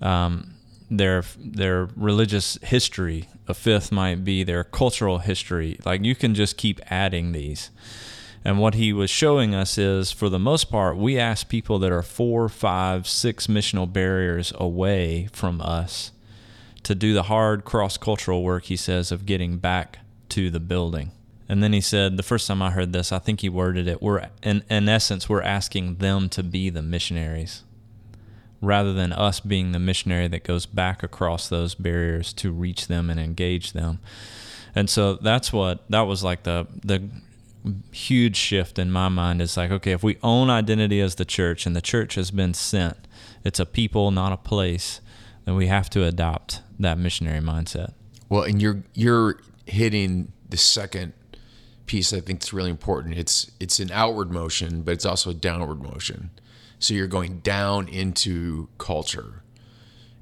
um, 0.00 0.54
their 0.90 1.22
their 1.38 1.88
religious 1.96 2.58
history. 2.62 3.28
A 3.46 3.54
fifth 3.54 3.92
might 3.92 4.24
be 4.24 4.42
their 4.42 4.64
cultural 4.64 5.18
history. 5.18 5.78
Like 5.84 6.04
you 6.04 6.14
can 6.14 6.34
just 6.34 6.56
keep 6.56 6.80
adding 6.90 7.32
these. 7.32 7.70
And 8.42 8.58
what 8.58 8.72
he 8.72 8.94
was 8.94 9.10
showing 9.10 9.54
us 9.54 9.76
is, 9.76 10.12
for 10.12 10.30
the 10.30 10.38
most 10.38 10.70
part, 10.70 10.96
we 10.96 11.18
ask 11.18 11.46
people 11.46 11.78
that 11.80 11.92
are 11.92 12.02
four, 12.02 12.48
five, 12.48 13.06
six 13.06 13.48
missional 13.48 13.92
barriers 13.92 14.50
away 14.56 15.28
from 15.30 15.60
us 15.60 16.10
to 16.82 16.94
do 16.94 17.14
the 17.14 17.24
hard 17.24 17.64
cross 17.64 17.96
cultural 17.96 18.42
work, 18.42 18.64
he 18.64 18.76
says, 18.76 19.12
of 19.12 19.26
getting 19.26 19.58
back 19.58 19.98
to 20.30 20.50
the 20.50 20.60
building. 20.60 21.12
And 21.48 21.62
then 21.62 21.72
he 21.72 21.80
said, 21.80 22.16
the 22.16 22.22
first 22.22 22.46
time 22.46 22.62
I 22.62 22.70
heard 22.70 22.92
this, 22.92 23.10
I 23.10 23.18
think 23.18 23.40
he 23.40 23.48
worded 23.48 23.88
it, 23.88 24.00
we're 24.00 24.28
in, 24.42 24.62
in 24.70 24.88
essence, 24.88 25.28
we're 25.28 25.42
asking 25.42 25.96
them 25.96 26.28
to 26.30 26.42
be 26.42 26.70
the 26.70 26.82
missionaries 26.82 27.64
rather 28.60 28.92
than 28.92 29.12
us 29.12 29.40
being 29.40 29.72
the 29.72 29.78
missionary 29.78 30.28
that 30.28 30.44
goes 30.44 30.66
back 30.66 31.02
across 31.02 31.48
those 31.48 31.74
barriers 31.74 32.32
to 32.34 32.52
reach 32.52 32.88
them 32.88 33.10
and 33.10 33.18
engage 33.18 33.72
them. 33.72 33.98
And 34.74 34.88
so 34.88 35.14
that's 35.14 35.52
what 35.52 35.88
that 35.90 36.02
was 36.02 36.22
like 36.22 36.44
the 36.44 36.66
the 36.84 37.02
huge 37.92 38.36
shift 38.36 38.78
in 38.78 38.90
my 38.90 39.08
mind 39.08 39.42
is 39.42 39.56
like 39.56 39.70
okay 39.70 39.92
if 39.92 40.02
we 40.02 40.16
own 40.22 40.48
identity 40.48 41.00
as 41.00 41.16
the 41.16 41.24
church 41.24 41.66
and 41.66 41.76
the 41.76 41.82
church 41.82 42.14
has 42.14 42.30
been 42.30 42.54
sent 42.54 42.96
it's 43.44 43.60
a 43.60 43.66
people 43.66 44.10
not 44.10 44.32
a 44.32 44.36
place 44.38 45.02
then 45.44 45.54
we 45.54 45.66
have 45.66 45.90
to 45.90 46.02
adopt 46.02 46.62
that 46.82 46.98
missionary 46.98 47.40
mindset 47.40 47.92
Well, 48.28 48.42
and 48.42 48.60
you're 48.62 48.82
you're 48.94 49.40
hitting 49.66 50.32
the 50.48 50.56
second 50.56 51.12
piece 51.86 52.12
I 52.12 52.20
think 52.20 52.42
is 52.42 52.52
really 52.52 52.70
important. 52.70 53.18
It's 53.18 53.50
it's 53.58 53.80
an 53.80 53.90
outward 53.92 54.30
motion, 54.30 54.82
but 54.82 54.92
it's 54.92 55.04
also 55.04 55.30
a 55.30 55.34
downward 55.34 55.82
motion. 55.82 56.30
So 56.78 56.94
you're 56.94 57.08
going 57.08 57.40
down 57.40 57.88
into 57.88 58.68
culture. 58.78 59.42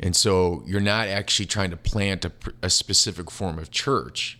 And 0.00 0.16
so 0.16 0.62
you're 0.66 0.80
not 0.80 1.08
actually 1.08 1.46
trying 1.46 1.70
to 1.70 1.76
plant 1.76 2.24
a, 2.24 2.32
a 2.62 2.70
specific 2.70 3.30
form 3.30 3.58
of 3.58 3.70
church. 3.70 4.38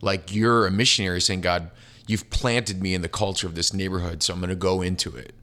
Like 0.00 0.34
you're 0.34 0.66
a 0.66 0.70
missionary 0.70 1.20
saying, 1.20 1.40
God, 1.40 1.70
you've 2.06 2.30
planted 2.30 2.82
me 2.82 2.94
in 2.94 3.02
the 3.02 3.08
culture 3.08 3.46
of 3.46 3.54
this 3.54 3.74
neighborhood, 3.74 4.22
so 4.22 4.32
I'm 4.32 4.40
going 4.40 4.50
to 4.50 4.56
go 4.56 4.80
into 4.82 5.14
it. 5.16 5.34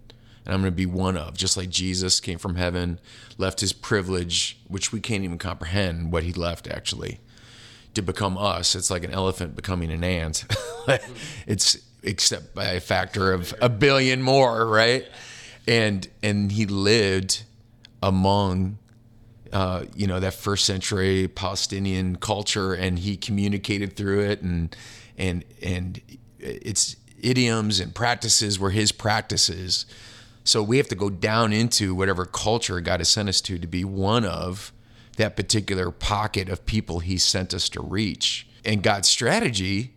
And 0.47 0.53
I'm 0.53 0.61
going 0.61 0.71
to 0.71 0.75
be 0.75 0.85
one 0.85 1.17
of, 1.17 1.35
just 1.35 1.57
like 1.57 1.69
Jesus 1.69 2.21
came 2.21 2.37
from 2.37 2.55
heaven, 2.55 3.01
left 3.37 3.59
his 3.59 3.73
privilege, 3.73 4.57
which 4.69 4.93
we 4.93 5.01
can't 5.01 5.25
even 5.25 5.37
comprehend 5.37 6.13
what 6.13 6.23
he 6.23 6.31
left 6.31 6.69
actually 6.69 7.19
to 7.95 8.01
become 8.01 8.37
us. 8.37 8.73
It's 8.73 8.89
like 8.89 9.03
an 9.03 9.11
elephant 9.11 9.57
becoming 9.57 9.91
an 9.91 10.05
ant. 10.05 10.45
it's 11.47 11.77
except 12.01 12.55
by 12.55 12.63
a 12.67 12.79
factor 12.79 13.33
of 13.33 13.53
a 13.61 13.67
billion 13.67 14.21
more, 14.21 14.65
right? 14.65 15.05
And 15.67 16.07
and 16.23 16.49
he 16.49 16.65
lived 16.65 17.43
among 18.01 18.77
uh, 19.51 19.83
you 19.95 20.07
know 20.07 20.21
that 20.21 20.33
first 20.33 20.63
century 20.63 21.27
Palestinian 21.27 22.15
culture, 22.15 22.73
and 22.73 22.99
he 22.99 23.17
communicated 23.17 23.97
through 23.97 24.21
it, 24.21 24.41
and 24.41 24.73
and 25.17 25.43
and 25.61 26.01
its 26.39 26.95
idioms 27.19 27.81
and 27.81 27.93
practices 27.93 28.57
were 28.57 28.71
his 28.71 28.93
practices. 28.93 29.85
So 30.47 30.63
we 30.63 30.77
have 30.77 30.87
to 30.87 30.95
go 30.95 31.09
down 31.09 31.51
into 31.51 31.93
whatever 31.93 32.25
culture 32.25 32.79
God 32.79 33.01
has 33.01 33.09
sent 33.09 33.27
us 33.27 33.41
to 33.41 33.59
to 33.59 33.67
be 33.67 33.83
one 33.83 34.23
of 34.23 34.71
that 35.17 35.35
particular 35.35 35.91
pocket 35.91 36.47
of 36.47 36.65
people 36.65 36.99
he 36.99 37.17
sent 37.17 37.53
us 37.53 37.67
to 37.69 37.81
reach. 37.81 38.47
And 38.63 38.81
God's 38.81 39.09
strategy 39.09 39.95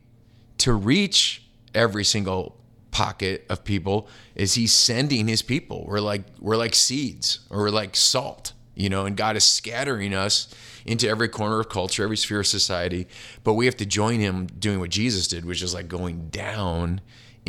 to 0.59 0.73
reach 0.73 1.47
every 1.73 2.03
single 2.03 2.61
pocket 2.91 3.47
of 3.49 3.63
people 3.63 4.09
is 4.35 4.55
he's 4.55 4.75
sending 4.75 5.29
his 5.29 5.41
people. 5.41 5.85
We're 5.87 6.01
like 6.01 6.25
we're 6.41 6.57
like 6.57 6.75
seeds 6.75 7.47
or 7.49 7.59
we're 7.59 7.71
like 7.71 7.95
salt, 7.95 8.53
you 8.75 8.89
know, 8.89 9.07
and 9.07 9.17
God 9.17 9.37
is 9.37 9.45
scattering 9.45 10.13
us 10.15 10.53
into 10.85 11.09
every 11.09 11.29
corner 11.29 11.61
of 11.61 11.69
culture, 11.69 12.03
every 12.03 12.17
sphere 12.17 12.41
of 12.41 12.49
society. 12.49 13.07
But 13.45 13.55
we 13.55 13.67
have 13.67 13.77
to 13.77 13.87
join 13.87 14.19
him 14.19 14.47
doing 14.47 14.81
what 14.81 14.91
Jesus 14.91 15.29
did, 15.29 15.45
which 15.45 15.63
is 15.63 15.75
like 15.75 15.87
going 15.87 16.29
down 16.31 17.03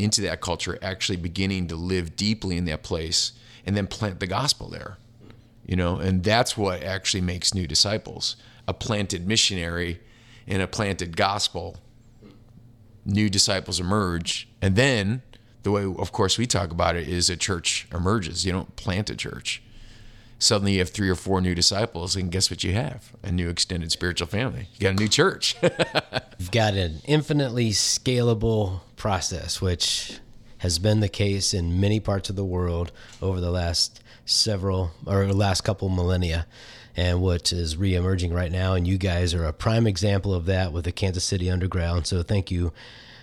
into 0.04 0.22
that 0.22 0.42
culture, 0.42 0.78
actually 0.82 1.18
beginning 1.18 1.68
to 1.68 1.76
live 1.76 2.16
deeply 2.16 2.58
in 2.58 2.66
that 2.66 2.84
place 2.84 3.34
and 3.66 3.76
then 3.76 3.88
plant 3.88 4.20
the 4.20 4.28
gospel 4.28 4.70
there 4.70 4.98
you 5.66 5.76
know? 5.76 5.98
And 5.98 6.24
that's 6.24 6.58
what 6.58 6.84
actually 6.84 7.22
makes 7.22 7.54
new 7.54 7.66
disciples 7.66 8.36
a 8.68 8.74
planted 8.74 9.28
missionary 9.28 10.00
and 10.48 10.62
a 10.62 10.68
planted 10.68 11.18
gospel. 11.18 11.78
New 13.06 13.30
disciples 13.30 13.80
emerge 13.80 14.48
and 14.62 14.76
then 14.76 15.22
the 15.64 15.72
way 15.72 15.84
of 15.84 16.12
course 16.12 16.38
we 16.38 16.46
talk 16.46 16.72
about 16.72 16.96
it 16.96 17.08
is 17.08 17.30
a 17.30 17.38
church 17.38 17.88
emerges. 17.94 18.46
You 18.46 18.52
don't 18.52 18.76
plant 18.76 19.10
a 19.10 19.16
church. 19.16 19.64
Suddenly 20.40 20.74
you 20.74 20.80
have 20.80 20.90
three 20.90 21.10
or 21.10 21.16
four 21.16 21.40
new 21.40 21.56
disciples 21.56 22.16
and 22.16 22.32
guess 22.32 22.50
what 22.50 22.64
you 22.64 22.74
have? 22.74 23.14
A 23.24 23.32
new 23.32 23.48
extended 23.48 23.92
spiritual 23.92 24.28
family. 24.28 24.68
You 24.74 24.80
got 24.80 24.92
a 24.92 25.02
new 25.02 25.08
church. 25.08 25.56
You've 26.40 26.52
got 26.52 26.74
an 26.74 27.02
infinitely 27.06 27.70
scalable 27.72 28.82
process, 29.02 29.60
which 29.60 30.20
has 30.60 30.78
been 30.78 31.00
the 31.00 31.10
case 31.10 31.56
in 31.56 31.82
many 31.82 32.00
parts 32.00 32.30
of 32.30 32.36
the 32.36 32.46
world 32.46 32.92
over 33.20 33.42
the 33.42 33.50
last 33.50 34.00
several 34.26 34.92
or 35.08 35.26
last 35.34 35.62
couple 35.62 35.90
millennia. 35.90 36.46
And 36.96 37.20
what 37.20 37.52
is 37.52 37.78
reemerging 37.78 38.32
right 38.32 38.52
now 38.52 38.76
and 38.76 38.88
you 38.88 39.00
guys 39.00 39.34
are 39.34 39.44
a 39.44 39.54
prime 39.54 39.88
example 39.88 40.36
of 40.36 40.46
that 40.46 40.72
with 40.72 40.86
the 40.86 40.92
kansas 40.92 41.24
city 41.24 41.50
underground. 41.50 42.06
So 42.06 42.22
thank 42.22 42.52
you 42.52 42.74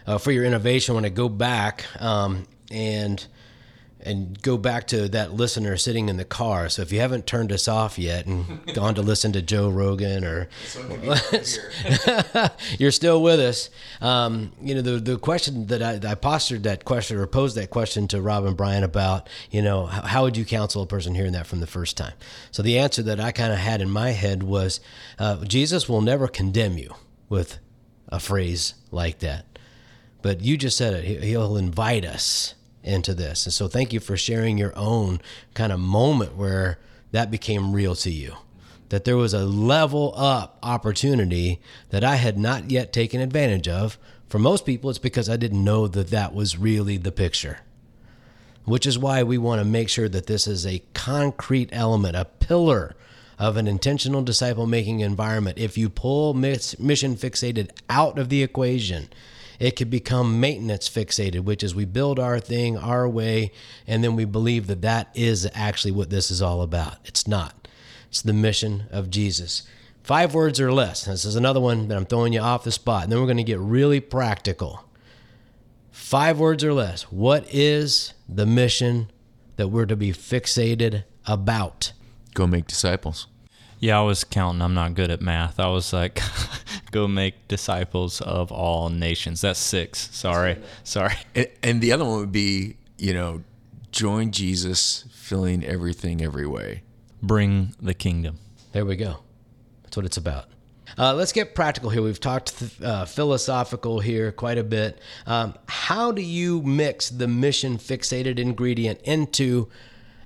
uh, 0.04 0.18
for 0.18 0.32
your 0.32 0.44
innovation. 0.44 0.96
When 0.96 1.04
i 1.04 1.10
go 1.10 1.28
back 1.28 1.84
um, 2.02 2.48
and 2.72 3.24
and 4.08 4.40
go 4.42 4.56
back 4.56 4.86
to 4.88 5.08
that 5.10 5.32
listener 5.34 5.76
sitting 5.76 6.08
in 6.08 6.16
the 6.16 6.24
car. 6.24 6.68
So 6.68 6.82
if 6.82 6.90
you 6.92 7.00
haven't 7.00 7.26
turned 7.26 7.52
us 7.52 7.68
off 7.68 7.98
yet 7.98 8.26
and 8.26 8.64
gone 8.74 8.94
to 8.96 9.02
listen 9.02 9.32
to 9.32 9.42
Joe 9.42 9.68
Rogan 9.68 10.24
or 10.24 10.48
you're 12.78 12.92
still 12.92 13.22
with 13.22 13.40
us, 13.40 13.70
um, 14.00 14.52
you 14.62 14.74
know 14.74 14.82
the 14.82 14.98
the 14.98 15.18
question 15.18 15.66
that 15.66 15.82
I, 15.82 16.10
I 16.10 16.14
postured 16.14 16.62
that 16.64 16.84
question 16.84 17.16
or 17.18 17.26
posed 17.26 17.56
that 17.56 17.70
question 17.70 18.08
to 18.08 18.20
Rob 18.20 18.44
and 18.44 18.56
Brian 18.56 18.84
about, 18.84 19.28
you 19.50 19.62
know, 19.62 19.86
how, 19.86 20.02
how 20.02 20.22
would 20.24 20.36
you 20.36 20.44
counsel 20.44 20.82
a 20.82 20.86
person 20.86 21.14
hearing 21.14 21.32
that 21.32 21.46
from 21.46 21.60
the 21.60 21.66
first 21.66 21.96
time? 21.96 22.14
So 22.50 22.62
the 22.62 22.78
answer 22.78 23.02
that 23.02 23.20
I 23.20 23.32
kind 23.32 23.52
of 23.52 23.58
had 23.58 23.80
in 23.80 23.90
my 23.90 24.10
head 24.10 24.42
was, 24.42 24.80
uh, 25.18 25.44
Jesus 25.44 25.88
will 25.88 26.00
never 26.00 26.28
condemn 26.28 26.78
you 26.78 26.94
with 27.28 27.58
a 28.08 28.20
phrase 28.20 28.74
like 28.90 29.18
that, 29.20 29.44
but 30.22 30.40
you 30.40 30.56
just 30.56 30.76
said 30.76 30.94
it. 30.94 31.04
He- 31.04 31.26
He'll 31.28 31.56
invite 31.56 32.04
us 32.04 32.54
into 32.88 33.14
this. 33.14 33.46
And 33.46 33.52
so 33.52 33.68
thank 33.68 33.92
you 33.92 34.00
for 34.00 34.16
sharing 34.16 34.58
your 34.58 34.76
own 34.76 35.20
kind 35.54 35.72
of 35.72 35.78
moment 35.78 36.36
where 36.36 36.78
that 37.12 37.30
became 37.30 37.72
real 37.72 37.94
to 37.96 38.10
you. 38.10 38.34
That 38.88 39.04
there 39.04 39.16
was 39.16 39.34
a 39.34 39.44
level 39.44 40.14
up 40.16 40.58
opportunity 40.62 41.60
that 41.90 42.02
I 42.02 42.16
had 42.16 42.38
not 42.38 42.70
yet 42.70 42.92
taken 42.92 43.20
advantage 43.20 43.68
of. 43.68 43.98
For 44.28 44.38
most 44.38 44.66
people, 44.66 44.90
it's 44.90 44.98
because 44.98 45.28
I 45.28 45.36
didn't 45.36 45.62
know 45.62 45.86
that 45.88 46.08
that 46.08 46.34
was 46.34 46.58
really 46.58 46.96
the 46.96 47.12
picture. 47.12 47.58
Which 48.64 48.86
is 48.86 48.98
why 48.98 49.22
we 49.22 49.38
want 49.38 49.60
to 49.60 49.64
make 49.64 49.88
sure 49.88 50.08
that 50.08 50.26
this 50.26 50.46
is 50.46 50.66
a 50.66 50.82
concrete 50.94 51.70
element, 51.72 52.16
a 52.16 52.24
pillar 52.24 52.94
of 53.38 53.56
an 53.56 53.68
intentional 53.68 54.22
disciple 54.22 54.66
making 54.66 55.00
environment. 55.00 55.58
If 55.58 55.78
you 55.78 55.88
pull 55.88 56.34
mission 56.34 57.16
fixated 57.16 57.70
out 57.88 58.18
of 58.18 58.28
the 58.28 58.42
equation, 58.42 59.08
it 59.58 59.76
could 59.76 59.90
become 59.90 60.40
maintenance 60.40 60.88
fixated, 60.88 61.40
which 61.40 61.62
is 61.62 61.74
we 61.74 61.84
build 61.84 62.18
our 62.18 62.38
thing 62.40 62.76
our 62.76 63.08
way, 63.08 63.52
and 63.86 64.04
then 64.04 64.14
we 64.14 64.24
believe 64.24 64.66
that 64.68 64.82
that 64.82 65.10
is 65.14 65.48
actually 65.54 65.90
what 65.90 66.10
this 66.10 66.30
is 66.30 66.40
all 66.40 66.62
about. 66.62 66.96
It's 67.04 67.26
not. 67.26 67.68
It's 68.08 68.22
the 68.22 68.32
mission 68.32 68.84
of 68.90 69.10
Jesus. 69.10 69.66
Five 70.02 70.32
words 70.32 70.60
or 70.60 70.72
less. 70.72 71.04
This 71.04 71.24
is 71.24 71.36
another 71.36 71.60
one 71.60 71.88
that 71.88 71.96
I'm 71.96 72.06
throwing 72.06 72.32
you 72.32 72.40
off 72.40 72.64
the 72.64 72.72
spot. 72.72 73.02
And 73.02 73.12
then 73.12 73.20
we're 73.20 73.26
going 73.26 73.36
to 73.36 73.42
get 73.42 73.58
really 73.58 74.00
practical. 74.00 74.84
Five 75.90 76.38
words 76.38 76.64
or 76.64 76.72
less. 76.72 77.02
What 77.12 77.46
is 77.52 78.14
the 78.26 78.46
mission 78.46 79.10
that 79.56 79.68
we're 79.68 79.84
to 79.86 79.96
be 79.96 80.12
fixated 80.12 81.04
about? 81.26 81.92
go 82.38 82.46
make 82.46 82.68
disciples 82.68 83.26
Yeah, 83.80 83.98
I 83.98 84.02
was 84.02 84.24
counting. 84.24 84.62
I'm 84.62 84.74
not 84.74 84.94
good 84.94 85.10
at 85.10 85.20
math. 85.20 85.60
I 85.60 85.68
was 85.68 85.92
like, 85.92 86.20
go 86.90 87.06
make 87.06 87.46
disciples 87.48 88.20
of 88.20 88.50
all 88.50 88.88
nations. 88.88 89.40
That's 89.42 89.60
six. 89.60 90.10
Sorry. 90.12 90.58
Sorry. 90.82 91.14
and, 91.34 91.48
and 91.62 91.80
the 91.80 91.92
other 91.92 92.04
one 92.04 92.18
would 92.18 92.32
be 92.32 92.76
you 92.98 93.14
know 93.14 93.42
join 93.92 94.30
jesus 94.32 95.04
filling 95.12 95.64
everything 95.64 96.20
every 96.20 96.46
way 96.46 96.82
Bring 97.22 97.74
the 97.80 97.94
kingdom. 97.94 98.38
There 98.72 98.84
we 98.84 98.96
go. 98.96 99.18
That's 99.82 99.96
what 99.96 100.06
it's 100.06 100.16
about. 100.16 100.46
Uh, 100.96 101.14
let's 101.14 101.32
get 101.32 101.54
practical 101.54 101.90
here. 101.90 102.02
We've 102.02 102.20
talked 102.20 102.62
uh, 102.82 103.04
philosophical 103.06 104.00
here 104.00 104.30
quite 104.32 104.58
a 104.58 104.64
bit. 104.64 105.00
Um, 105.26 105.54
how 105.66 106.12
do 106.12 106.22
you 106.22 106.62
mix 106.62 107.08
the 107.10 107.26
mission 107.28 107.76
fixated 107.78 108.38
ingredient 108.38 109.00
into 109.02 109.68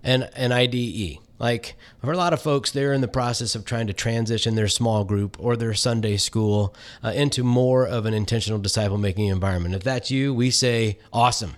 an, 0.04 0.24
an 0.34 0.52
IDE? 0.52 1.18
Like 1.42 1.74
for 2.00 2.12
a 2.12 2.16
lot 2.16 2.32
of 2.32 2.40
folks, 2.40 2.70
they're 2.70 2.92
in 2.92 3.00
the 3.00 3.08
process 3.08 3.56
of 3.56 3.64
trying 3.64 3.88
to 3.88 3.92
transition 3.92 4.54
their 4.54 4.68
small 4.68 5.02
group 5.02 5.36
or 5.40 5.56
their 5.56 5.74
Sunday 5.74 6.16
school 6.16 6.72
uh, 7.02 7.08
into 7.08 7.42
more 7.42 7.84
of 7.84 8.06
an 8.06 8.14
intentional 8.14 8.60
disciple 8.60 8.96
making 8.96 9.26
environment. 9.26 9.74
If 9.74 9.82
that's 9.82 10.08
you, 10.08 10.32
we 10.32 10.52
say 10.52 11.00
awesome. 11.12 11.56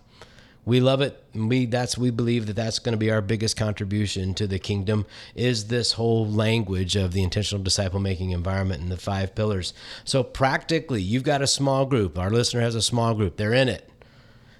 We 0.65 0.81
love 0.81 1.03
it. 1.03 1.23
We 1.35 1.67
that's 1.67 1.99
we 1.99 2.09
believe 2.11 2.47
that 2.47 2.57
that's 2.57 2.79
going 2.79 2.95
to 2.95 2.99
be 2.99 3.11
our 3.11 3.21
biggest 3.21 3.59
contribution 3.59 4.33
to 4.35 4.47
the 4.47 4.59
kingdom 4.59 5.05
is 5.35 5.67
this 5.67 5.93
whole 5.93 6.27
language 6.27 6.97
of 6.97 7.13
the 7.13 7.23
intentional 7.23 7.63
disciple 7.63 8.01
making 8.01 8.31
environment 8.31 8.81
and 8.81 8.91
the 8.91 8.97
five 8.97 9.35
pillars. 9.35 9.75
So 10.05 10.23
practically 10.23 11.03
you've 11.03 11.25
got 11.25 11.43
a 11.43 11.47
small 11.47 11.85
group. 11.85 12.19
Our 12.19 12.31
listener 12.31 12.63
has 12.63 12.75
a 12.75 12.81
small 12.81 13.13
group. 13.13 13.37
They're 13.37 13.53
in 13.53 13.69
it. 13.69 13.91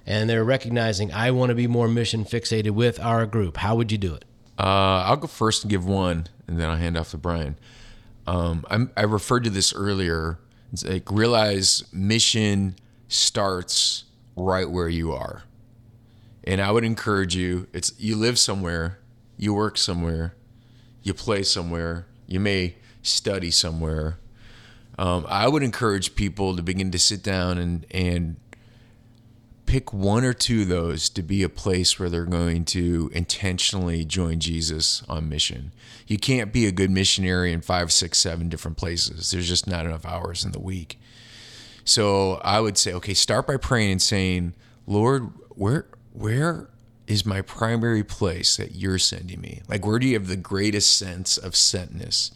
And 0.05 0.29
they're 0.29 0.45
recognizing 0.45 1.11
i 1.15 1.31
want 1.31 1.49
to 1.49 1.55
be 1.55 1.67
more 1.67 1.89
mission 1.89 2.27
fixated 2.27 2.73
with 2.73 3.01
our 3.01 3.25
group. 3.25 3.57
How 3.57 3.75
would 3.75 3.91
you 3.91 3.97
do 3.97 4.13
it 4.13 4.27
Uh, 4.59 5.05
I'll 5.07 5.17
go 5.17 5.27
first 5.27 5.65
and 5.65 5.71
give 5.71 5.87
one, 5.87 6.29
and 6.47 6.59
then 6.59 6.71
I'll 6.71 6.77
hand 6.77 6.97
off 6.97 7.11
to 7.11 7.19
Brian. 7.19 7.57
Um, 8.27 8.65
I 8.97 9.03
referred 9.03 9.45
to 9.45 9.51
this 9.51 9.75
earlier. 9.75 10.39
It's 10.73 10.85
like 10.85 11.11
realize 11.11 11.85
mission 11.93 12.77
starts 13.09 14.05
right 14.37 14.69
where 14.69 14.89
you 14.89 15.13
are, 15.13 15.43
and 16.45 16.61
I 16.61 16.71
would 16.71 16.85
encourage 16.85 17.37
you. 17.37 17.69
It's 17.73 17.93
you 17.99 18.17
live 18.17 18.39
somewhere, 18.39 18.99
you 19.37 19.55
work 19.55 19.77
somewhere, 19.77 20.35
you 21.03 21.15
play 21.15 21.43
somewhere, 21.43 22.07
you 22.27 22.41
may 22.41 22.77
study 23.03 23.51
somewhere. 23.51 24.19
Um, 24.99 25.27
I 25.29 25.49
would 25.49 25.63
encourage 25.63 26.15
people 26.15 26.57
to 26.57 26.63
begin 26.63 26.91
to 26.93 26.99
sit 26.99 27.23
down 27.23 27.59
and 27.59 27.87
and 27.91 28.37
pick 29.67 29.93
one 29.93 30.25
or 30.25 30.33
two 30.33 30.63
of 30.63 30.69
those 30.69 31.09
to 31.11 31.23
be 31.23 31.43
a 31.43 31.49
place 31.49 31.99
where 31.99 32.09
they're 32.09 32.25
going 32.25 32.65
to 32.65 33.11
intentionally 33.15 34.05
join 34.05 34.39
Jesus 34.39 35.03
on 35.09 35.29
mission. 35.29 35.73
You 36.07 36.19
can't 36.19 36.53
be 36.53 36.67
a 36.67 36.73
good 36.73 36.91
missionary 36.91 37.53
in 37.53 37.61
five, 37.61 37.93
six, 37.93 38.19
seven 38.19 38.49
different 38.49 38.77
places. 38.77 39.31
There's 39.31 39.49
just 39.49 39.67
not 39.67 39.87
enough 39.87 40.05
hours 40.05 40.45
in 40.45 40.53
the 40.53 40.61
week. 40.61 40.99
So 41.85 42.35
I 42.45 42.61
would 42.61 42.79
say, 42.79 42.93
okay, 42.95 43.15
start 43.15 43.47
by 43.47 43.57
praying 43.57 43.93
and 43.93 44.03
saying, 44.03 44.55
Lord, 44.87 45.31
where 45.51 45.87
where 46.13 46.69
is 47.07 47.27
my 47.27 47.43
primary 47.43 48.05
place 48.05 48.57
that 48.57 48.75
you're 48.75 48.99
sending 48.99 49.41
me? 49.41 49.63
Like 49.69 49.85
where 49.85 49.99
do 49.99 50.07
you 50.07 50.15
have 50.15 50.29
the 50.29 50.37
greatest 50.37 50.97
sense 50.97 51.37
of 51.37 51.53
sentness? 51.53 52.31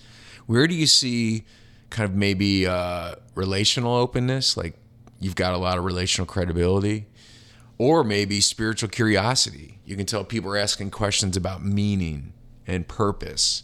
Where 0.46 0.66
do 0.66 0.74
you 0.74 0.86
see 0.86 1.44
kind 1.90 2.08
of 2.08 2.14
maybe 2.14 2.66
uh, 2.66 3.14
relational 3.34 3.94
openness? 3.94 4.56
Like 4.56 4.74
you've 5.20 5.36
got 5.36 5.54
a 5.54 5.58
lot 5.58 5.78
of 5.78 5.84
relational 5.84 6.26
credibility 6.26 7.06
or 7.78 8.02
maybe 8.04 8.40
spiritual 8.40 8.88
curiosity. 8.88 9.78
You 9.84 9.96
can 9.96 10.04
tell 10.04 10.24
people 10.24 10.50
are 10.50 10.56
asking 10.58 10.90
questions 10.90 11.36
about 11.36 11.64
meaning 11.64 12.32
and 12.66 12.86
purpose. 12.86 13.62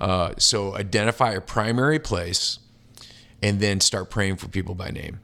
Uh, 0.00 0.32
so 0.38 0.74
identify 0.74 1.32
a 1.32 1.40
primary 1.40 1.98
place, 1.98 2.58
and 3.42 3.60
then 3.60 3.80
start 3.80 4.10
praying 4.10 4.36
for 4.36 4.48
people 4.48 4.74
by 4.74 4.90
name. 4.90 5.20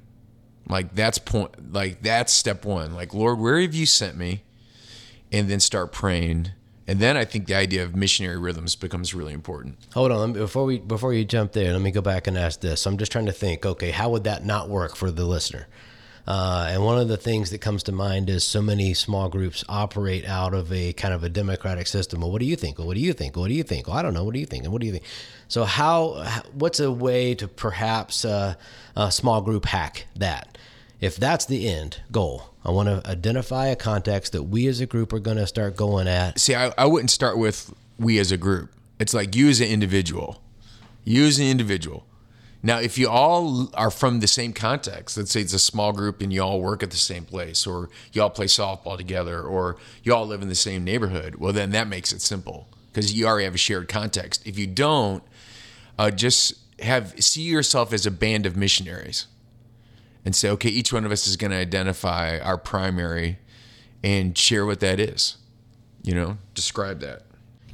Like 0.69 0.95
that's 0.95 1.19
point. 1.19 1.73
Like 1.73 2.03
that's 2.03 2.33
step 2.33 2.65
one. 2.65 2.95
Like 2.95 3.13
Lord, 3.13 3.39
where 3.39 3.61
have 3.61 3.75
you 3.75 3.87
sent 3.87 4.17
me? 4.17 4.43
And 5.31 5.49
then 5.49 5.61
start 5.61 5.93
praying. 5.93 6.51
And 6.87 7.01
then 7.01 7.17
I 7.17 7.25
think 7.25 7.47
the 7.47 7.55
idea 7.55 7.85
of 7.85 7.97
missionary 7.97 8.37
rhythms 8.37 8.77
becomes 8.77 9.15
really 9.15 9.33
important. 9.33 9.79
Hold 9.95 10.13
on, 10.13 10.33
before 10.33 10.65
we 10.65 10.79
before 10.79 11.15
you 11.15 11.25
jump 11.25 11.53
there, 11.53 11.73
let 11.73 11.81
me 11.81 11.91
go 11.91 12.01
back 12.01 12.27
and 12.27 12.37
ask 12.37 12.61
this. 12.61 12.87
I'm 12.87 12.99
just 12.99 13.13
trying 13.13 13.27
to 13.27 13.33
think. 13.33 13.65
Okay, 13.65 13.91
how 13.91 14.11
would 14.11 14.25
that 14.25 14.45
not 14.45 14.69
work 14.69 14.97
for 14.97 15.11
the 15.11 15.25
listener? 15.25 15.69
Uh, 16.27 16.69
and 16.71 16.85
one 16.85 16.99
of 16.99 17.09
the 17.09 17.17
things 17.17 17.51
that 17.51 17.61
comes 17.61 17.83
to 17.83 17.93
mind 17.93 18.31
is 18.31 18.45
so 18.45 18.63
many 18.63 18.95
small 18.95 19.29
groups 19.29 19.65
operate 19.69 20.25
out 20.25 20.55
of 20.55 20.73
a 20.73 20.93
kind 20.93 21.13
of 21.13 21.25
a 21.25 21.29
democratic 21.29 21.87
system. 21.87 22.21
Well, 22.21 22.31
what 22.31 22.41
do 22.41 22.47
you 22.47 22.55
think? 22.55 22.79
Well, 22.79 22.87
what 22.87 22.95
do 22.95 23.01
you 23.01 23.13
think? 23.13 23.37
What 23.37 23.49
do 23.49 23.55
you 23.55 23.65
think? 23.65 23.89
Well, 23.89 23.97
I 23.97 24.03
don't 24.03 24.15
know. 24.15 24.23
What 24.23 24.35
do 24.35 24.41
you 24.41 24.47
think? 24.47 24.65
And 24.65 24.73
what 24.73 24.81
do 24.81 24.87
you 24.87 24.93
think? 24.93 25.05
So, 25.49 25.65
how? 25.65 26.25
What's 26.53 26.79
a 26.81 26.93
way 26.93 27.35
to 27.35 27.49
perhaps 27.49 28.25
uh, 28.25 28.55
a 28.95 29.11
small 29.11 29.41
group 29.41 29.65
hack 29.67 30.07
that? 30.17 30.57
If 31.01 31.17
that's 31.17 31.47
the 31.47 31.69
end 31.69 32.01
goal, 32.13 32.51
I 32.65 32.71
want 32.71 32.89
to 32.89 33.11
identify 33.11 33.67
a 33.67 33.77
context 33.77 34.33
that 34.33 34.45
we 34.45 34.69
as 34.69 34.81
a 34.81 34.87
group 34.87 35.13
are 35.13 35.19
going 35.19 35.37
to 35.37 35.49
start 35.49 35.75
going 35.75 36.07
at. 36.07 36.39
See, 36.39 36.55
I, 36.55 36.73
I 36.79 36.87
wouldn't 36.87 37.11
start 37.11 37.37
with 37.39 37.75
we 37.99 38.21
as 38.21 38.31
a 38.31 38.37
group. 38.37 38.73
It's 39.01 39.13
like 39.13 39.35
you 39.35 39.49
as 39.49 39.61
an 39.61 39.67
individual. 39.67 40.41
You 41.03 41.25
as 41.25 41.41
an 41.41 41.47
individual. 41.47 42.07
Now, 42.63 42.79
if 42.79 42.97
you 42.97 43.09
all 43.09 43.71
are 43.75 43.91
from 43.91 44.21
the 44.21 44.29
same 44.29 44.53
context, 44.53 45.17
let's 45.17 45.33
say 45.33 45.41
it's 45.41 45.53
a 45.53 45.59
small 45.59 45.93
group 45.93 46.21
and 46.21 46.33
you 46.33 46.43
all 46.43 46.61
work 46.61 46.83
at 46.83 46.91
the 46.91 46.97
same 46.97 47.25
place, 47.25 47.67
or 47.67 47.91
you 48.13 48.23
all 48.23 48.31
play 48.31 48.47
softball 48.47 48.97
together, 48.97 49.43
or 49.43 49.77
you 50.05 50.15
all 50.15 50.27
live 50.27 50.43
in 50.43 50.49
the 50.49 50.55
same 50.55 50.85
neighborhood, 50.85 51.37
well, 51.37 51.53
then 51.53 51.71
that 51.71 51.89
makes 51.89 52.13
it 52.13 52.21
simple 52.21 52.69
because 52.93 53.13
you 53.13 53.27
already 53.27 53.45
have 53.45 53.55
a 53.55 53.59
shared 53.59 53.89
context. 53.89 54.47
If 54.47 54.59
you 54.59 54.69
don't, 54.69 55.25
uh, 55.99 56.11
just 56.11 56.55
have 56.81 57.15
see 57.23 57.43
yourself 57.43 57.93
as 57.93 58.07
a 58.07 58.11
band 58.11 58.47
of 58.47 58.57
missionaries 58.57 59.27
and 60.25 60.35
say, 60.35 60.49
okay, 60.51 60.69
each 60.69 60.93
one 60.93 61.05
of 61.05 61.13
us 61.13 61.27
is 61.27 61.37
going 61.37 61.51
to 61.51 61.57
identify 61.57 62.39
our 62.39 62.59
primary 62.59 63.39
and 64.05 64.37
share 64.39 64.65
what 64.67 64.81
that 64.81 65.01
is. 65.01 65.37
You 66.03 66.15
know, 66.15 66.39
describe 66.55 67.01
that. 67.01 67.23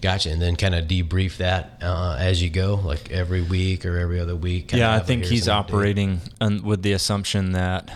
Gotcha, 0.00 0.30
and 0.30 0.40
then 0.40 0.54
kind 0.54 0.74
of 0.76 0.86
debrief 0.86 1.38
that 1.38 1.78
uh, 1.82 2.16
as 2.18 2.40
you 2.42 2.50
go, 2.50 2.76
like 2.76 3.10
every 3.10 3.42
week 3.42 3.84
or 3.84 3.98
every 3.98 4.20
other 4.20 4.36
week. 4.36 4.68
kinda 4.68 4.84
yeah, 4.84 4.94
I 4.94 5.00
think 5.00 5.24
he's 5.24 5.48
operating 5.48 6.20
un- 6.40 6.62
with 6.62 6.82
the 6.82 6.92
assumption 6.92 7.52
that 7.52 7.90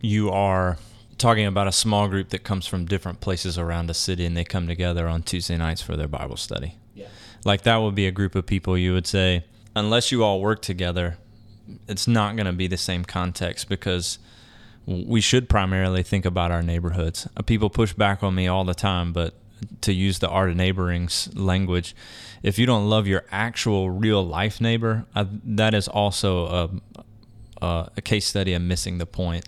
you 0.00 0.30
are 0.30 0.76
talking 1.18 1.46
about 1.46 1.68
a 1.68 1.72
small 1.72 2.08
group 2.08 2.30
that 2.30 2.42
comes 2.42 2.66
from 2.66 2.84
different 2.84 3.20
places 3.20 3.58
around 3.58 3.86
the 3.86 3.94
city 3.94 4.26
and 4.26 4.36
they 4.36 4.44
come 4.44 4.66
together 4.66 5.06
on 5.08 5.22
Tuesday 5.22 5.56
nights 5.56 5.80
for 5.80 5.96
their 5.96 6.08
Bible 6.08 6.36
study. 6.36 6.74
Yeah. 6.94 7.06
Like 7.44 7.62
that 7.62 7.76
would 7.76 7.94
be 7.94 8.06
a 8.06 8.10
group 8.12 8.34
of 8.34 8.44
people 8.44 8.76
you 8.76 8.92
would 8.92 9.06
say, 9.06 9.44
unless 9.74 10.12
you 10.12 10.22
all 10.24 10.40
work 10.40 10.60
together, 10.62 11.16
it's 11.88 12.06
not 12.06 12.36
going 12.36 12.46
to 12.46 12.52
be 12.52 12.66
the 12.66 12.76
same 12.76 13.04
context 13.04 13.68
because 13.68 14.18
we 14.86 15.20
should 15.20 15.48
primarily 15.48 16.02
think 16.02 16.24
about 16.24 16.50
our 16.50 16.62
neighborhoods. 16.62 17.26
Uh, 17.36 17.42
People 17.42 17.70
push 17.70 17.92
back 17.92 18.22
on 18.22 18.34
me 18.34 18.46
all 18.46 18.64
the 18.64 18.74
time, 18.74 19.12
but 19.12 19.34
to 19.80 19.92
use 19.92 20.18
the 20.18 20.28
art 20.28 20.50
of 20.50 20.56
neighboring's 20.56 21.34
language, 21.36 21.94
if 22.42 22.58
you 22.58 22.66
don't 22.66 22.88
love 22.88 23.06
your 23.06 23.24
actual 23.30 23.90
real 23.90 24.24
life 24.24 24.60
neighbor, 24.60 25.06
uh, 25.14 25.24
that 25.44 25.74
is 25.74 25.88
also 25.88 26.46
a, 26.46 27.64
a, 27.64 27.90
a 27.96 28.02
case 28.02 28.26
study 28.26 28.52
of 28.52 28.62
missing 28.62 28.98
the 28.98 29.06
point. 29.06 29.46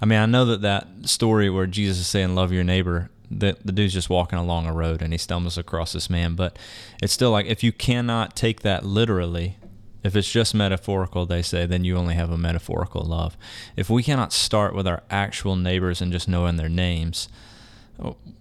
I 0.00 0.06
mean, 0.06 0.18
I 0.18 0.26
know 0.26 0.44
that 0.46 0.62
that 0.62 0.88
story 1.04 1.48
where 1.48 1.66
Jesus 1.66 1.98
is 1.98 2.06
saying 2.06 2.34
"love 2.34 2.52
your 2.52 2.64
neighbor," 2.64 3.10
that 3.30 3.64
the 3.64 3.72
dude's 3.72 3.94
just 3.94 4.10
walking 4.10 4.38
along 4.38 4.66
a 4.66 4.72
road 4.72 5.02
and 5.02 5.12
he 5.12 5.18
stumbles 5.18 5.58
across 5.58 5.92
this 5.92 6.10
man, 6.10 6.34
but 6.34 6.58
it's 7.02 7.12
still 7.12 7.30
like 7.30 7.46
if 7.46 7.62
you 7.62 7.72
cannot 7.72 8.36
take 8.36 8.60
that 8.60 8.84
literally, 8.84 9.56
if 10.02 10.14
it's 10.14 10.30
just 10.30 10.54
metaphorical, 10.54 11.26
they 11.26 11.42
say, 11.42 11.66
then 11.66 11.84
you 11.84 11.96
only 11.96 12.14
have 12.14 12.30
a 12.30 12.38
metaphorical 12.38 13.02
love. 13.02 13.36
If 13.74 13.90
we 13.90 14.02
cannot 14.02 14.32
start 14.32 14.74
with 14.74 14.86
our 14.86 15.02
actual 15.10 15.56
neighbors 15.56 16.00
and 16.00 16.12
just 16.12 16.28
knowing 16.28 16.56
their 16.56 16.68
names, 16.68 17.28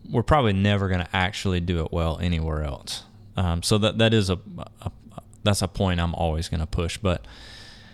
we're 0.10 0.24
probably 0.24 0.54
never 0.54 0.88
going 0.88 1.02
to 1.02 1.16
actually 1.16 1.60
do 1.60 1.84
it 1.84 1.92
well 1.92 2.18
anywhere 2.20 2.64
else. 2.64 3.04
Um, 3.38 3.64
so 3.64 3.78
that 3.80 3.98
that 3.98 4.14
is 4.14 4.30
a, 4.30 4.40
a 4.82 4.92
that's 5.44 5.62
a 5.62 5.68
point 5.68 6.00
I'm 6.00 6.16
always 6.16 6.50
going 6.50 6.60
to 6.60 6.68
push. 6.68 6.98
But 6.98 7.26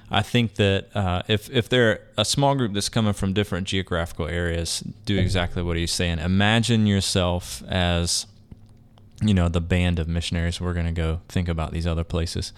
I 0.09 0.21
think 0.21 0.55
that 0.55 0.95
uh, 0.95 1.23
if 1.27 1.49
if 1.49 1.69
they're 1.69 2.01
a 2.17 2.25
small 2.25 2.55
group 2.55 2.73
that's 2.73 2.89
coming 2.89 3.13
from 3.13 3.33
different 3.33 3.67
geographical 3.67 4.27
areas, 4.27 4.83
do 5.05 5.17
exactly 5.17 5.63
what 5.63 5.77
he's 5.77 5.91
saying. 5.91 6.19
Imagine 6.19 6.85
yourself 6.85 7.63
as 7.67 8.25
you 9.21 9.33
know 9.33 9.47
the 9.47 9.61
band 9.61 9.99
of 9.99 10.07
missionaries 10.07 10.59
we're 10.59 10.73
going 10.73 10.87
to 10.87 10.91
go 10.91 11.21
think 11.29 11.47
about 11.47 11.71
these 11.71 11.85
other 11.85 12.03
places 12.03 12.53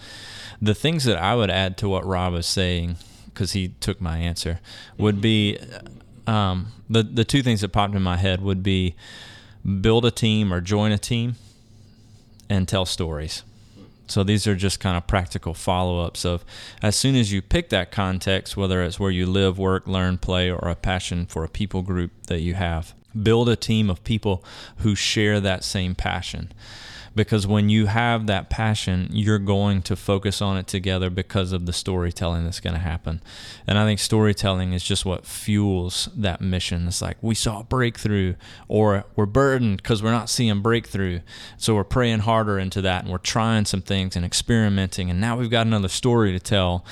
the 0.62 0.74
things 0.74 1.04
that 1.04 1.18
i 1.18 1.34
would 1.34 1.50
add 1.50 1.76
to 1.76 1.88
what 1.88 2.06
rob 2.06 2.34
is 2.34 2.46
saying 2.46 2.96
because 3.26 3.52
he 3.52 3.68
took 3.80 4.00
my 4.00 4.16
answer 4.16 4.60
would 4.96 5.20
be 5.20 5.58
um, 6.26 6.72
the 6.88 7.02
the 7.02 7.24
two 7.24 7.42
things 7.42 7.60
that 7.60 7.68
popped 7.68 7.94
in 7.94 8.02
my 8.02 8.16
head 8.16 8.40
would 8.40 8.62
be 8.62 8.94
build 9.80 10.04
a 10.04 10.10
team 10.10 10.52
or 10.52 10.60
join 10.60 10.92
a 10.92 10.98
team 10.98 11.36
and 12.48 12.68
tell 12.68 12.84
stories. 12.84 13.42
So 14.06 14.22
these 14.22 14.46
are 14.46 14.54
just 14.54 14.80
kind 14.80 14.96
of 14.96 15.06
practical 15.06 15.54
follow-ups 15.54 16.26
of 16.26 16.44
as 16.82 16.94
soon 16.94 17.16
as 17.16 17.32
you 17.32 17.40
pick 17.40 17.70
that 17.70 17.90
context 17.90 18.56
whether 18.56 18.82
it's 18.82 19.00
where 19.00 19.10
you 19.10 19.24
live 19.24 19.58
work 19.58 19.86
learn 19.86 20.18
play 20.18 20.50
or 20.50 20.68
a 20.68 20.74
passion 20.74 21.24
for 21.24 21.42
a 21.42 21.48
people 21.48 21.80
group 21.80 22.10
that 22.26 22.40
you 22.40 22.52
have 22.52 22.94
build 23.22 23.48
a 23.48 23.56
team 23.56 23.88
of 23.88 24.04
people 24.04 24.44
who 24.78 24.94
share 24.94 25.40
that 25.40 25.64
same 25.64 25.94
passion 25.94 26.52
because 27.14 27.46
when 27.46 27.68
you 27.68 27.86
have 27.86 28.26
that 28.26 28.50
passion 28.50 29.08
you're 29.10 29.38
going 29.38 29.82
to 29.82 29.96
focus 29.96 30.42
on 30.42 30.56
it 30.56 30.66
together 30.66 31.10
because 31.10 31.52
of 31.52 31.66
the 31.66 31.72
storytelling 31.72 32.44
that's 32.44 32.60
going 32.60 32.74
to 32.74 32.80
happen. 32.80 33.22
And 33.66 33.78
i 33.78 33.84
think 33.84 34.00
storytelling 34.00 34.72
is 34.72 34.82
just 34.82 35.04
what 35.04 35.26
fuels 35.26 36.08
that 36.16 36.40
mission. 36.40 36.88
It's 36.88 37.02
like 37.02 37.16
we 37.20 37.34
saw 37.34 37.60
a 37.60 37.64
breakthrough 37.64 38.34
or 38.68 39.04
we're 39.16 39.26
burdened 39.26 39.78
because 39.78 40.02
we're 40.02 40.10
not 40.10 40.30
seeing 40.30 40.60
breakthrough. 40.60 41.20
So 41.56 41.74
we're 41.74 41.84
praying 41.84 42.20
harder 42.20 42.58
into 42.58 42.80
that 42.82 43.04
and 43.04 43.12
we're 43.12 43.18
trying 43.18 43.64
some 43.64 43.82
things 43.82 44.16
and 44.16 44.24
experimenting 44.24 45.10
and 45.10 45.20
now 45.20 45.36
we've 45.36 45.50
got 45.50 45.66
another 45.66 45.88
story 45.88 46.32
to 46.32 46.40
tell. 46.40 46.84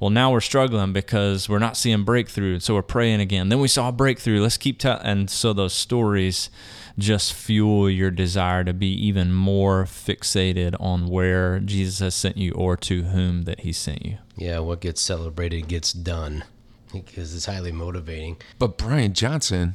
Well 0.00 0.10
now 0.10 0.32
we're 0.32 0.40
struggling 0.40 0.92
because 0.92 1.48
we're 1.48 1.58
not 1.58 1.76
seeing 1.76 2.04
breakthrough 2.04 2.60
so 2.60 2.74
we're 2.74 2.82
praying 2.82 3.20
again. 3.20 3.48
Then 3.48 3.60
we 3.60 3.68
saw 3.68 3.88
a 3.88 3.92
breakthrough. 3.92 4.40
Let's 4.40 4.56
keep 4.56 4.78
telling 4.78 5.04
and 5.04 5.30
so 5.30 5.52
those 5.52 5.74
stories 5.74 6.50
just 6.98 7.32
fuel 7.32 7.88
your 7.88 8.10
desire 8.10 8.64
to 8.64 8.72
be 8.72 8.88
even 9.06 9.32
more 9.32 9.84
fixated 9.84 10.74
on 10.80 11.06
where 11.08 11.60
jesus 11.60 12.00
has 12.00 12.14
sent 12.14 12.36
you 12.36 12.52
or 12.52 12.76
to 12.76 13.04
whom 13.04 13.42
that 13.42 13.60
he 13.60 13.72
sent 13.72 14.04
you 14.04 14.18
Yeah, 14.36 14.58
what 14.58 14.80
gets 14.80 15.00
celebrated 15.00 15.68
gets 15.68 15.92
done 15.92 16.44
because 16.92 17.34
it's 17.34 17.46
highly 17.46 17.70
motivating. 17.72 18.36
But 18.58 18.78
Brian 18.78 19.12
Johnson, 19.12 19.74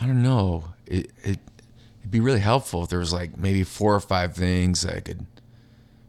I 0.00 0.06
don't 0.06 0.22
know. 0.22 0.64
It, 0.86 1.10
it 1.24 1.38
it'd 2.00 2.10
be 2.10 2.20
really 2.20 2.40
helpful 2.40 2.84
if 2.84 2.88
there 2.90 3.00
was 3.00 3.12
like 3.12 3.36
maybe 3.36 3.64
four 3.64 3.94
or 3.94 4.00
five 4.00 4.34
things 4.34 4.86
I 4.86 5.00
could 5.00 5.26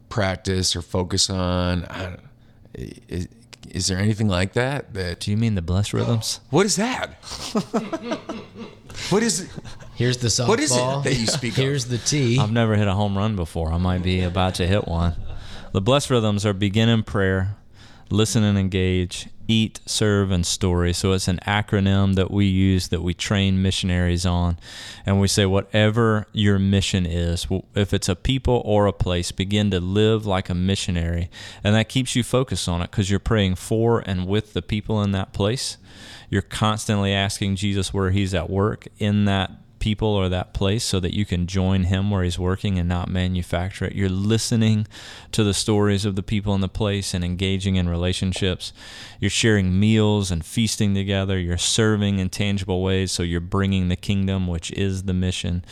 practice 0.08 0.76
or 0.76 0.82
focus 0.82 1.28
on. 1.28 1.84
I 1.86 2.02
don't, 2.02 2.20
is, 2.74 3.28
is 3.68 3.86
there 3.88 3.98
anything 3.98 4.28
like 4.28 4.52
that? 4.54 4.94
That 4.94 5.20
do 5.20 5.30
you 5.30 5.36
mean 5.36 5.54
the 5.56 5.62
blessed 5.62 5.92
rhythms 5.92 6.40
what 6.50 6.66
is 6.66 6.76
that? 6.76 7.14
what 9.10 9.22
is 9.22 9.40
it? 9.40 9.50
Here's 10.00 10.16
the 10.16 10.28
softball. 10.28 10.48
What 10.48 10.60
is 10.60 10.74
it 10.74 11.02
that 11.04 11.14
you 11.20 11.26
speak 11.26 11.50
of? 11.50 11.56
Here's 11.58 11.84
the 11.84 11.98
tee. 11.98 12.38
I've 12.38 12.50
never 12.50 12.74
hit 12.74 12.88
a 12.88 12.94
home 12.94 13.18
run 13.18 13.36
before. 13.36 13.70
I 13.70 13.76
might 13.76 14.02
be 14.02 14.22
about 14.22 14.54
to 14.54 14.66
hit 14.66 14.88
one. 14.88 15.14
The 15.72 15.82
blessed 15.82 16.08
rhythms 16.08 16.46
are 16.46 16.54
begin 16.54 16.88
in 16.88 17.02
prayer, 17.02 17.58
listen 18.08 18.42
and 18.42 18.56
engage, 18.56 19.28
eat, 19.46 19.80
serve, 19.84 20.30
and 20.30 20.46
story. 20.46 20.94
So 20.94 21.12
it's 21.12 21.28
an 21.28 21.38
acronym 21.46 22.14
that 22.14 22.30
we 22.30 22.46
use 22.46 22.88
that 22.88 23.02
we 23.02 23.12
train 23.12 23.60
missionaries 23.60 24.24
on. 24.24 24.58
And 25.04 25.20
we 25.20 25.28
say, 25.28 25.44
whatever 25.44 26.26
your 26.32 26.58
mission 26.58 27.04
is, 27.04 27.46
if 27.74 27.92
it's 27.92 28.08
a 28.08 28.16
people 28.16 28.62
or 28.64 28.86
a 28.86 28.94
place, 28.94 29.32
begin 29.32 29.70
to 29.70 29.80
live 29.80 30.24
like 30.24 30.48
a 30.48 30.54
missionary. 30.54 31.28
And 31.62 31.74
that 31.74 31.90
keeps 31.90 32.16
you 32.16 32.22
focused 32.22 32.70
on 32.70 32.80
it 32.80 32.90
because 32.90 33.10
you're 33.10 33.20
praying 33.20 33.56
for 33.56 34.00
and 34.06 34.26
with 34.26 34.54
the 34.54 34.62
people 34.62 35.02
in 35.02 35.12
that 35.12 35.34
place. 35.34 35.76
You're 36.30 36.40
constantly 36.40 37.12
asking 37.12 37.56
Jesus 37.56 37.92
where 37.92 38.12
he's 38.12 38.32
at 38.32 38.48
work 38.48 38.88
in 38.98 39.26
that 39.26 39.50
people 39.80 40.08
or 40.08 40.28
that 40.28 40.54
place 40.54 40.84
so 40.84 41.00
that 41.00 41.14
you 41.14 41.24
can 41.24 41.46
join 41.46 41.84
him 41.84 42.10
where 42.10 42.22
he's 42.22 42.38
working 42.38 42.78
and 42.78 42.88
not 42.88 43.08
manufacture 43.08 43.86
it. 43.86 43.94
You're 43.94 44.08
listening 44.08 44.86
to 45.32 45.42
the 45.42 45.54
stories 45.54 46.04
of 46.04 46.14
the 46.14 46.22
people 46.22 46.54
in 46.54 46.60
the 46.60 46.68
place 46.68 47.12
and 47.12 47.24
engaging 47.24 47.76
in 47.76 47.88
relationships. 47.88 48.72
You're 49.18 49.30
sharing 49.30 49.80
meals 49.80 50.30
and 50.30 50.44
feasting 50.44 50.94
together. 50.94 51.38
You're 51.38 51.58
serving 51.58 52.18
in 52.18 52.28
tangible 52.28 52.82
ways. 52.82 53.10
So 53.10 53.22
you're 53.22 53.40
bringing 53.40 53.88
the 53.88 53.96
kingdom, 53.96 54.46
which 54.46 54.70
is 54.72 55.04
the 55.04 55.14
mission. 55.14 55.64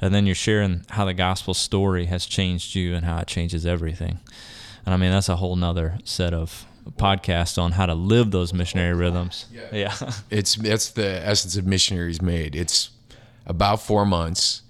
And 0.00 0.14
then 0.14 0.26
you're 0.26 0.34
sharing 0.34 0.84
how 0.90 1.04
the 1.06 1.14
gospel 1.14 1.54
story 1.54 2.06
has 2.06 2.26
changed 2.26 2.74
you 2.74 2.94
and 2.94 3.04
how 3.04 3.18
it 3.18 3.26
changes 3.26 3.66
everything. 3.66 4.20
And 4.86 4.94
I 4.94 4.96
mean, 4.96 5.10
that's 5.10 5.28
a 5.28 5.36
whole 5.36 5.56
nother 5.56 5.98
set 6.04 6.34
of 6.34 6.66
podcast 6.92 7.60
on 7.60 7.72
how 7.72 7.86
to 7.86 7.94
live 7.94 8.30
those 8.30 8.52
missionary 8.52 8.94
rhythms. 8.94 9.46
Yeah. 9.52 9.62
yeah. 9.72 10.10
It's 10.30 10.56
that's 10.56 10.90
the 10.90 11.26
essence 11.26 11.56
of 11.56 11.66
missionaries 11.66 12.20
made. 12.20 12.54
It's 12.54 12.90
about 13.46 13.80
four 13.80 14.04
months 14.04 14.62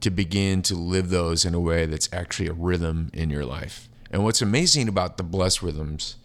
to 0.00 0.10
begin 0.10 0.62
to 0.62 0.74
live 0.74 1.10
those 1.10 1.44
in 1.44 1.54
a 1.54 1.60
way 1.60 1.86
that's 1.86 2.08
actually 2.12 2.48
a 2.48 2.52
rhythm 2.52 3.10
in 3.12 3.30
your 3.30 3.44
life. 3.44 3.88
And 4.10 4.24
what's 4.24 4.42
amazing 4.42 4.88
about 4.88 5.16
the 5.16 5.22
blessed 5.22 5.62
rhythms 5.62 6.16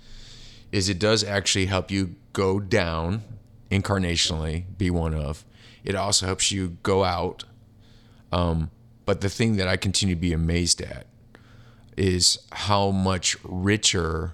is 0.72 0.90
it 0.90 1.00
does 1.00 1.24
actually 1.24 1.66
help 1.66 1.92
you 1.92 2.16
go 2.34 2.60
down 2.60 3.24
incarnationally, 3.72 4.66
be 4.78 4.90
one 4.90 5.14
of. 5.14 5.44
It 5.84 5.96
also 5.96 6.26
helps 6.26 6.52
you 6.52 6.78
go 6.84 7.04
out. 7.04 7.44
Um, 8.32 8.72
but 9.06 9.22
the 9.22 9.30
thing 9.30 9.58
that 9.58 9.68
I 9.68 9.78
continue 9.78 10.16
to 10.16 10.22
be 10.22 10.34
amazed 10.34 10.82
at 10.82 11.08
is 11.98 12.40
how 12.52 12.92
much 12.92 13.38
richer 13.44 14.34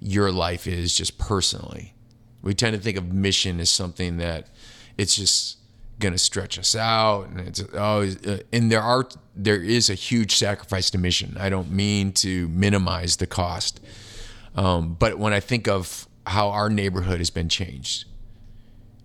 your 0.00 0.32
life 0.32 0.66
is 0.66 0.96
just 0.96 1.18
personally. 1.18 1.94
We 2.42 2.54
tend 2.54 2.74
to 2.74 2.82
think 2.82 2.96
of 2.96 3.12
mission 3.12 3.60
as 3.60 3.68
something 3.68 4.16
that 4.16 4.48
it's 4.96 5.14
just 5.14 5.58
going 6.00 6.12
to 6.12 6.18
stretch 6.18 6.58
us 6.58 6.74
out 6.74 7.28
and 7.28 7.40
it's 7.40 7.60
uh, 7.60 8.40
and 8.52 8.72
there 8.72 8.80
are 8.82 9.06
there 9.36 9.62
is 9.62 9.88
a 9.88 9.94
huge 9.94 10.34
sacrifice 10.34 10.90
to 10.90 10.98
mission. 10.98 11.36
I 11.38 11.48
don't 11.48 11.70
mean 11.70 12.12
to 12.14 12.48
minimize 12.48 13.16
the 13.16 13.26
cost 13.26 13.80
um, 14.54 14.94
but 14.98 15.18
when 15.18 15.32
i 15.32 15.40
think 15.40 15.68
of 15.68 16.08
how 16.26 16.48
our 16.50 16.68
neighborhood 16.68 17.18
has 17.18 17.30
been 17.30 17.48
changed 17.48 18.06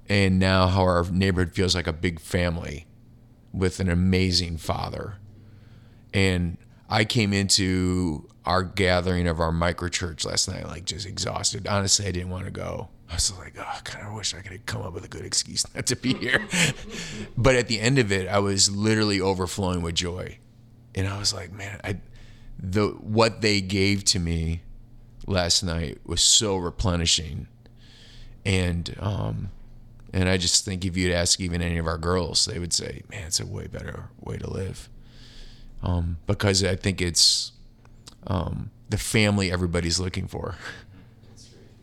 and 0.08 0.40
now 0.40 0.68
how 0.68 0.82
our 0.82 1.04
neighborhood 1.12 1.54
feels 1.54 1.76
like 1.76 1.88
a 1.88 1.94
big 1.94 2.20
family 2.20 2.86
with 3.54 3.80
an 3.80 3.90
amazing 3.90 4.58
father 4.58 5.16
and 6.14 6.58
i 6.90 7.04
came 7.06 7.34
into 7.34 8.28
our 8.46 8.64
gathering 8.64 9.28
of 9.28 9.40
our 9.40 9.52
micro 9.52 9.88
church 9.88 10.26
last 10.26 10.48
night 10.48 10.68
like 10.68 10.86
just 10.86 11.06
exhausted. 11.06 11.68
Honestly 11.68 12.06
i 12.08 12.12
didn't 12.12 12.30
want 12.30 12.46
to 12.46 12.52
go 12.52 12.90
I 13.10 13.16
was 13.16 13.38
like, 13.38 13.54
oh, 13.58 13.62
I 13.62 13.80
kind 13.84 14.08
of 14.08 14.14
wish 14.14 14.34
I 14.34 14.42
could 14.42 14.52
have 14.52 14.66
come 14.66 14.82
up 14.82 14.94
with 14.94 15.06
a 15.06 15.08
good 15.08 15.26
excuse 15.26 15.66
not 15.76 15.86
to 15.88 15.96
be 15.96 16.14
here. 16.14 16.46
but 17.38 17.56
at 17.56 17.68
the 17.68 17.80
end 17.80 18.00
of 18.00 18.12
it, 18.12 18.28
I 18.28 18.40
was 18.40 18.76
literally 18.76 19.22
overflowing 19.22 19.82
with 19.82 19.96
joy, 19.96 20.40
and 20.94 21.08
I 21.08 21.18
was 21.20 21.34
like, 21.34 21.52
man, 21.52 21.80
I 21.84 21.98
the 22.58 22.88
what 22.88 23.42
they 23.42 23.62
gave 23.62 24.06
to 24.06 24.20
me 24.20 24.62
last 25.28 25.64
night 25.64 26.00
was 26.06 26.22
so 26.22 26.58
replenishing, 26.58 27.48
and 28.44 28.96
um, 29.00 29.52
and 30.14 30.28
I 30.30 30.38
just 30.38 30.66
think 30.66 30.86
if 30.86 30.98
you'd 30.98 31.12
ask 31.14 31.40
even 31.40 31.62
any 31.62 31.78
of 31.78 31.88
our 31.88 31.98
girls, 31.98 32.46
they 32.46 32.58
would 32.60 32.74
say, 32.74 33.04
man, 33.10 33.28
it's 33.28 33.40
a 33.40 33.46
way 33.46 33.68
better 33.68 34.10
way 34.20 34.38
to 34.38 34.50
live, 34.50 34.90
um, 35.84 36.18
because 36.26 36.64
I 36.64 36.76
think 36.76 37.02
it's 37.02 37.52
um, 38.26 38.72
the 38.90 38.98
family 38.98 39.52
everybody's 39.52 40.00
looking 40.00 40.28
for 40.28 40.56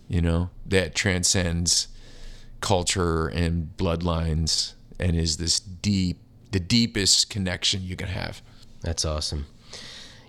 you 0.08 0.20
know, 0.20 0.50
that 0.66 0.94
transcends 0.94 1.88
culture 2.60 3.26
and 3.28 3.76
bloodlines 3.76 4.74
and 4.98 5.16
is 5.16 5.36
this 5.36 5.58
deep, 5.58 6.18
the 6.52 6.60
deepest 6.60 7.28
connection 7.30 7.82
you 7.82 7.96
can 7.96 8.08
have. 8.08 8.40
That's 8.82 9.04
awesome. 9.04 9.46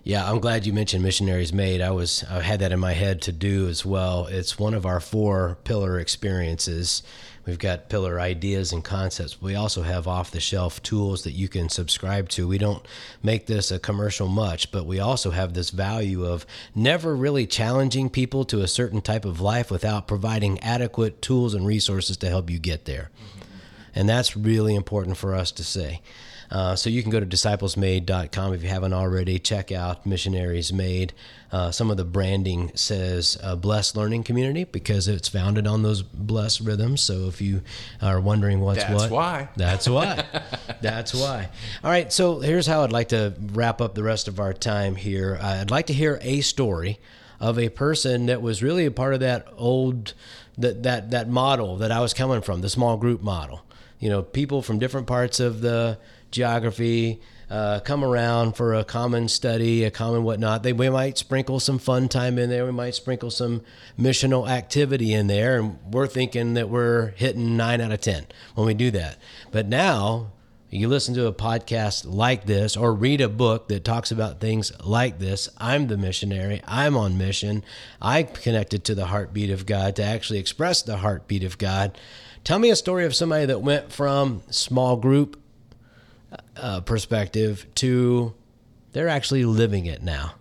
Yeah, 0.04 0.30
I'm 0.30 0.40
glad 0.40 0.66
you 0.66 0.74
mentioned 0.74 1.02
missionaries 1.02 1.54
made. 1.54 1.80
I 1.80 1.92
was 1.92 2.26
I 2.30 2.42
had 2.42 2.60
that 2.60 2.74
in 2.74 2.80
my 2.80 2.92
head 2.92 3.22
to 3.24 3.32
do 3.32 3.70
as 3.70 3.86
well. 3.86 4.28
It's 4.28 4.60
one 4.60 4.74
of 4.74 4.86
our 4.86 5.00
four 5.00 5.60
pillar 5.64 5.98
experiences 5.98 7.04
We've 7.46 7.60
got 7.60 7.90
pillar 7.90 8.22
ideas 8.22 8.72
and 8.72 8.84
concepts. 8.84 9.42
We 9.42 9.54
also 9.54 9.82
have 9.82 10.08
off 10.08 10.32
the 10.32 10.40
shelf 10.40 10.82
tools 10.82 11.24
that 11.24 11.32
you 11.32 11.50
can 11.50 11.68
subscribe 11.68 12.30
to. 12.30 12.48
We 12.48 12.58
don't 12.58 12.86
make 13.22 13.48
this 13.48 13.70
a 13.70 13.80
commercial 13.80 14.30
much, 14.30 14.72
but 14.72 14.86
we 14.86 15.00
also 15.00 15.32
have 15.32 15.54
this 15.54 15.70
value 15.70 16.26
of 16.26 16.46
never 16.74 17.14
really 17.16 17.46
challenging 17.46 18.10
people 18.10 18.46
to 18.46 18.62
a 18.62 18.68
certain 18.68 19.02
type 19.02 19.26
of 19.26 19.42
life 19.42 19.70
without 19.70 20.08
providing 20.08 20.60
adequate 20.62 21.22
tools 21.22 21.54
and 21.54 21.68
resources 21.68 22.16
to 22.18 22.30
help 22.30 22.50
you 22.50 22.60
get 22.60 22.86
there. 22.86 23.10
And 23.94 24.08
that's 24.08 24.38
really 24.38 24.74
important 24.74 25.18
for 25.18 25.36
us 25.36 25.52
to 25.52 25.64
say. 25.66 26.02
Uh, 26.54 26.76
so 26.76 26.88
you 26.88 27.02
can 27.02 27.10
go 27.10 27.20
to 27.20 27.26
disciplesmade.com 27.26 28.54
if 28.54 28.62
you 28.62 28.70
haven't 28.70 28.94
already. 28.94 29.40
Check 29.40 29.72
out 29.72 30.06
Missionaries 30.06 30.72
Made. 30.72 31.12
Uh, 31.52 31.72
some 31.72 31.90
of 31.90 31.98
the 31.98 32.06
branding 32.06 32.72
says 32.76 33.40
uh, 33.42 33.56
Blessed 33.56 33.98
Learning 33.98 34.24
Community 34.24 34.64
because 34.64 35.08
it's 35.08 35.28
founded 35.28 35.66
on 35.66 35.82
those 35.82 36.04
blessed 36.04 36.60
rhythms. 36.60 37.02
So 37.02 37.28
if 37.28 37.42
you 37.42 37.64
are 38.04 38.20
wondering 38.20 38.60
what's 38.60 38.84
that's 38.84 38.94
what, 38.94 39.12
why. 39.12 39.50
That's 39.56 39.90
why. 39.90 40.26
that's 40.82 41.12
why. 41.16 41.50
All 41.84 41.90
right. 41.90 42.14
So 42.14 42.40
here's 42.40 42.68
how 42.68 42.84
I'd 42.84 42.92
like 42.92 43.10
to 43.10 43.34
wrap 43.54 43.82
up 43.82 43.96
the 43.96 44.04
rest 44.04 44.28
of 44.28 44.40
our 44.40 44.54
time 44.54 44.96
here. 44.96 45.40
I'd 45.42 45.72
like 45.72 45.88
to 45.88 45.94
hear 45.94 46.20
a 46.22 46.42
story 46.42 47.00
of 47.40 47.58
a 47.58 47.70
person 47.70 48.28
that 48.28 48.44
was 48.44 48.62
really 48.62 48.86
a 48.86 48.92
part 48.92 49.16
of 49.16 49.22
that 49.22 49.48
old 49.58 50.14
that 50.60 50.84
that 50.84 51.10
that 51.10 51.28
model 51.28 51.78
that 51.78 51.92
I 51.92 52.00
was 52.00 52.14
coming 52.14 52.42
from, 52.42 52.62
the 52.62 52.70
small 52.70 52.96
group 52.98 53.24
model. 53.24 53.66
You 53.98 54.10
know, 54.10 54.22
people 54.22 54.62
from 54.62 54.78
different 54.78 55.08
parts 55.08 55.40
of 55.40 55.62
the 55.62 55.98
geography, 56.34 57.22
uh, 57.50 57.80
come 57.82 58.04
around 58.04 58.58
for 58.58 58.74
a 58.74 58.84
common 58.84 59.30
study, 59.30 59.84
a 59.84 59.92
common 59.92 60.24
whatnot. 60.24 60.64
They 60.64 60.74
we 60.74 60.90
might 60.90 61.18
sprinkle 61.18 61.60
some 61.60 61.80
fun 61.80 62.10
time 62.10 62.38
in 62.38 62.50
there. 62.50 62.66
We 62.66 62.72
might 62.72 62.96
sprinkle 62.96 63.32
some 63.32 63.62
missional 63.98 64.50
activity 64.50 65.14
in 65.14 65.28
there, 65.28 65.60
and 65.60 65.80
we're 65.94 66.08
thinking 66.08 66.56
that 66.56 66.70
we're 66.70 67.10
hitting 67.12 67.56
nine 67.56 67.80
out 67.80 67.92
of 67.92 68.02
ten 68.02 68.26
when 68.56 68.68
we 68.68 68.74
do 68.74 68.92
that. 68.92 69.18
But 69.52 69.68
now 69.68 70.32
you 70.72 70.88
listen 70.88 71.14
to 71.14 71.28
a 71.28 71.34
podcast 71.34 72.06
like 72.08 72.48
this 72.48 72.76
or 72.76 72.96
read 72.96 73.22
a 73.22 73.30
book 73.30 73.68
that 73.68 73.84
talks 73.84 74.10
about 74.10 74.40
things 74.40 74.72
like 74.84 75.20
this. 75.20 75.48
I'm 75.60 75.86
the 75.86 75.98
missionary. 75.98 76.64
I'm 76.66 76.98
on 76.98 77.20
mission. 77.20 77.64
I 78.02 78.24
connected 78.24 78.84
to 78.86 78.96
the 78.96 79.06
heartbeat 79.06 79.52
of 79.52 79.68
God 79.68 79.96
to 79.98 80.04
actually 80.04 80.40
express 80.40 80.82
the 80.82 80.98
heartbeat 80.98 81.44
of 81.44 81.60
God. 81.60 81.96
Tell 82.44 82.58
me 82.58 82.72
a 82.72 82.76
story 82.76 83.06
of 83.06 83.16
somebody 83.16 83.46
that 83.46 83.62
went 83.62 83.92
from 83.92 84.42
small 84.50 84.98
group 84.98 85.40
uh, 86.58 86.82
perspective 86.82 87.66
to 87.76 88.34
they're 88.92 89.10
actually 89.10 89.46
living 89.46 89.86
it 89.86 90.02
now. 90.04 90.36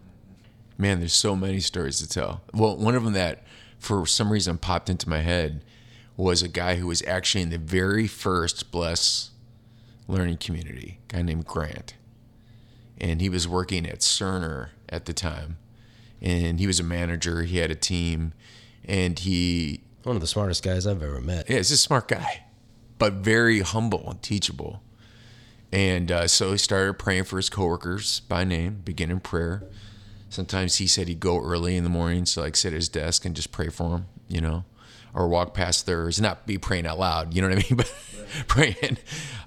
Man, 0.79 0.99
there's 0.99 1.15
so 1.15 1.35
many 1.37 1.61
stories 1.61 1.99
to 1.99 2.09
tell. 2.09 2.43
Well, 2.53 2.77
one 2.77 2.95
of 2.95 3.05
them 3.05 3.13
that 3.15 3.45
for 3.79 4.07
some 4.07 4.31
reason 4.33 4.59
popped 4.59 4.89
into 4.89 5.09
my 5.09 5.19
head 5.19 5.65
was 6.17 6.43
a 6.43 6.49
guy 6.49 6.77
who 6.77 6.87
was 6.87 7.03
actually 7.07 7.43
in 7.43 7.51
the 7.51 7.59
very 7.59 8.07
first 8.07 8.71
Bless 8.71 9.31
learning 10.07 10.39
community, 10.39 10.99
a 11.11 11.15
guy 11.15 11.23
named 11.23 11.47
Grant. 11.47 11.95
And 13.01 13.21
he 13.21 13.29
was 13.29 13.49
working 13.49 13.87
at 13.87 14.01
Cerner 14.01 14.71
at 14.89 15.07
the 15.07 15.13
time. 15.13 15.57
And 16.21 16.61
he 16.61 16.67
was 16.67 16.79
a 16.79 16.85
manager, 16.85 17.43
he 17.43 17.59
had 17.59 17.71
a 17.71 17.75
team, 17.75 18.33
and 18.85 19.19
he. 19.19 19.81
One 20.05 20.17
of 20.17 20.21
the 20.21 20.29
smartest 20.29 20.63
guys 20.63 20.87
I've 20.87 21.03
ever 21.03 21.21
met. 21.21 21.51
Yeah, 21.51 21.57
he's 21.57 21.73
a 21.73 21.77
smart 21.77 22.07
guy, 22.09 22.45
but 22.99 23.15
very 23.15 23.61
humble 23.61 24.09
and 24.09 24.23
teachable. 24.23 24.83
And 25.73 26.13
uh, 26.13 26.29
so 26.29 26.53
he 26.53 26.59
started 26.59 26.99
praying 26.99 27.25
for 27.25 27.39
his 27.39 27.49
coworkers 27.49 28.21
by 28.21 28.45
name, 28.45 28.83
beginning 28.85 29.21
prayer. 29.21 29.65
Sometimes 30.29 30.77
he 30.77 30.87
said 30.87 31.09
he'd 31.09 31.21
go 31.21 31.41
early 31.43 31.77
in 31.77 31.85
the 31.85 31.91
morning, 31.91 32.27
so 32.27 32.43
like 32.43 32.57
sit 32.57 32.73
at 32.73 32.77
his 32.77 32.89
desk 32.89 33.25
and 33.25 33.35
just 33.35 33.53
pray 33.53 33.69
for 33.69 33.91
them, 33.91 34.07
you 34.29 34.41
know, 34.41 34.65
or 35.15 35.29
walk 35.29 35.55
past 35.55 35.87
theirs, 35.87 36.21
not 36.21 36.47
be 36.47 36.59
praying 36.59 36.87
out 36.87 36.99
loud, 36.99 37.35
you 37.35 37.41
know 37.41 37.49
what 37.49 37.59
I 37.59 37.69
mean, 37.69 37.77
but 37.77 37.95
praying. 38.49 38.99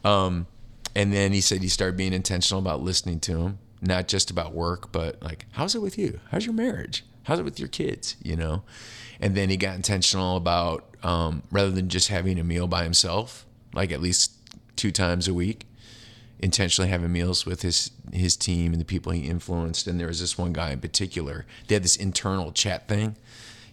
Um, 0.03 0.47
and 0.95 1.13
then 1.13 1.31
he 1.31 1.41
said 1.41 1.61
he 1.61 1.67
started 1.67 1.97
being 1.97 2.13
intentional 2.13 2.59
about 2.59 2.81
listening 2.81 3.19
to 3.21 3.37
him, 3.37 3.59
not 3.81 4.07
just 4.07 4.31
about 4.31 4.53
work, 4.53 4.91
but 4.91 5.21
like, 5.21 5.45
how's 5.51 5.75
it 5.75 5.81
with 5.81 5.97
you? 5.97 6.19
How's 6.31 6.45
your 6.45 6.55
marriage? 6.55 7.03
How's 7.23 7.39
it 7.39 7.45
with 7.45 7.59
your 7.59 7.67
kids? 7.67 8.15
You 8.21 8.35
know, 8.35 8.63
and 9.19 9.35
then 9.35 9.49
he 9.49 9.57
got 9.57 9.75
intentional 9.75 10.37
about 10.37 10.85
um, 11.03 11.43
rather 11.51 11.71
than 11.71 11.89
just 11.89 12.09
having 12.09 12.39
a 12.39 12.43
meal 12.43 12.67
by 12.67 12.83
himself, 12.83 13.45
like 13.73 13.91
at 13.91 14.01
least 14.01 14.31
two 14.75 14.91
times 14.91 15.27
a 15.27 15.33
week 15.33 15.65
intentionally 16.45 16.91
having 16.91 17.11
meals 17.11 17.43
with 17.45 17.63
his 17.63 17.89
his 18.13 18.37
team 18.37 18.71
and 18.71 18.79
the 18.79 18.85
people 18.85 19.11
he 19.11 19.27
influenced. 19.27 19.87
And 19.87 19.99
there 19.99 20.07
was 20.07 20.21
this 20.21 20.37
one 20.37 20.53
guy 20.53 20.71
in 20.71 20.79
particular. 20.79 21.45
They 21.67 21.75
had 21.75 21.83
this 21.83 21.95
internal 21.95 22.51
chat 22.51 22.87
thing. 22.87 23.17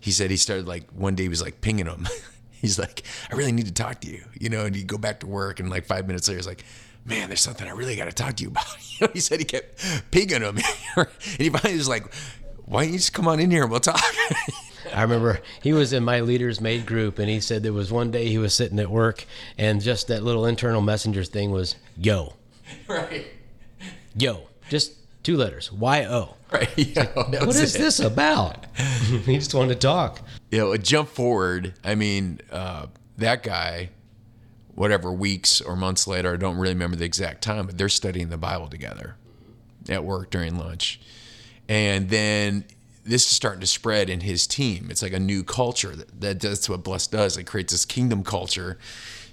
he 0.01 0.11
said 0.11 0.31
he 0.31 0.39
started 0.39 0.67
like 0.67 0.91
one 0.91 1.15
day 1.15 1.25
he 1.25 1.29
was 1.29 1.43
like 1.43 1.61
pinging 1.61 1.87
him. 1.87 2.09
He's 2.51 2.79
like, 2.79 3.03
I 3.31 3.35
really 3.35 3.51
need 3.51 3.67
to 3.67 3.73
talk 3.73 4.01
to 4.03 4.09
you, 4.09 4.25
you 4.39 4.49
know, 4.49 4.65
and 4.65 4.77
you 4.77 4.85
go 4.85 4.97
back 4.97 5.19
to 5.21 5.27
work 5.27 5.59
and 5.59 5.69
like 5.69 5.85
five 5.85 6.07
minutes 6.07 6.29
later, 6.29 6.39
he's 6.39 6.47
like, 6.47 6.65
man, 7.05 7.29
there's 7.29 7.41
something 7.41 7.67
I 7.67 7.73
really 7.73 7.97
got 7.97 8.05
to 8.05 8.13
talk 8.13 8.37
to 8.37 8.45
you 8.45 8.51
about. 8.51 8.67
You 9.01 9.09
know, 9.09 9.13
he 9.15 9.19
said 9.21 9.41
he 9.41 9.45
kept 9.45 9.85
pinging 10.13 10.43
him 10.43 10.59
and 10.97 11.09
he 11.39 11.51
finally 11.51 11.77
was 11.77 11.89
like, 11.89 12.07
why 12.67 12.85
don't 12.85 12.93
you 12.93 12.99
just 12.99 13.13
come 13.13 13.27
on 13.27 13.41
in 13.41 13.51
here 13.51 13.63
and 13.63 13.71
we'll 13.71 13.81
talk? 13.81 14.01
I 14.95 15.03
remember 15.03 15.41
he 15.61 15.73
was 15.73 15.93
in 15.93 16.05
my 16.05 16.21
leader's 16.21 16.61
made 16.61 16.87
group, 16.87 17.19
and 17.19 17.29
he 17.29 17.41
said 17.41 17.63
there 17.63 17.73
was 17.73 17.91
one 17.91 18.11
day 18.11 18.29
he 18.29 18.39
was 18.39 18.55
sitting 18.55 18.79
at 18.79 18.91
work, 18.91 19.25
and 19.57 19.81
just 19.81 20.09
that 20.09 20.23
little 20.23 20.47
internal 20.47 20.81
messenger 20.81 21.25
thing 21.25 21.51
was 21.51 21.77
yo, 21.97 22.35
right. 22.89 23.27
yo, 24.17 24.43
just 24.69 24.93
two 25.23 25.37
letters, 25.37 25.71
Y 25.73 26.05
O. 26.07 26.37
Right. 26.51 26.69
Yeah, 26.77 27.05
that 27.31 27.47
What 27.47 27.57
is 27.57 27.75
it. 27.75 27.79
this 27.79 27.99
about? 28.01 28.67
he 28.77 29.37
just 29.39 29.55
wanted 29.55 29.81
to 29.81 29.87
talk. 29.87 30.21
you 30.51 30.59
know, 30.59 30.73
a 30.73 30.79
jump 30.79 31.09
forward. 31.09 31.75
I 31.83 31.95
mean, 31.95 32.41
uh, 32.51 32.87
that 33.19 33.43
guy, 33.43 33.89
whatever 34.75 35.11
weeks 35.13 35.61
or 35.61 35.77
months 35.77 36.07
later, 36.07 36.35
I 36.35 36.37
don't 36.37 36.57
really 36.57 36.75
remember 36.75 36.97
the 36.97 37.05
exact 37.07 37.43
time, 37.43 37.67
but 37.67 37.79
they're 37.79 37.89
studying 37.89 38.29
the 38.29 38.37
Bible 38.37 38.69
together 38.69 39.17
at 39.89 40.05
work 40.05 40.31
during 40.31 40.59
lunch. 40.59 41.01
And 41.69 42.11
then 42.11 42.65
this 43.05 43.23
is 43.23 43.29
starting 43.29 43.61
to 43.61 43.67
spread 43.67 44.11
in 44.11 44.21
his 44.21 44.47
team. 44.47 44.89
It's 44.91 45.03
like 45.03 45.13
a 45.13 45.19
new 45.21 45.43
culture 45.43 45.97
that, 45.97 46.21
that 46.21 46.41
that's 46.41 46.69
what 46.69 46.85
Bless 46.85 47.07
does. 47.07 47.37
It 47.37 47.45
creates 47.45 47.73
this 47.73 47.85
kingdom 47.85 48.23
culture. 48.25 48.79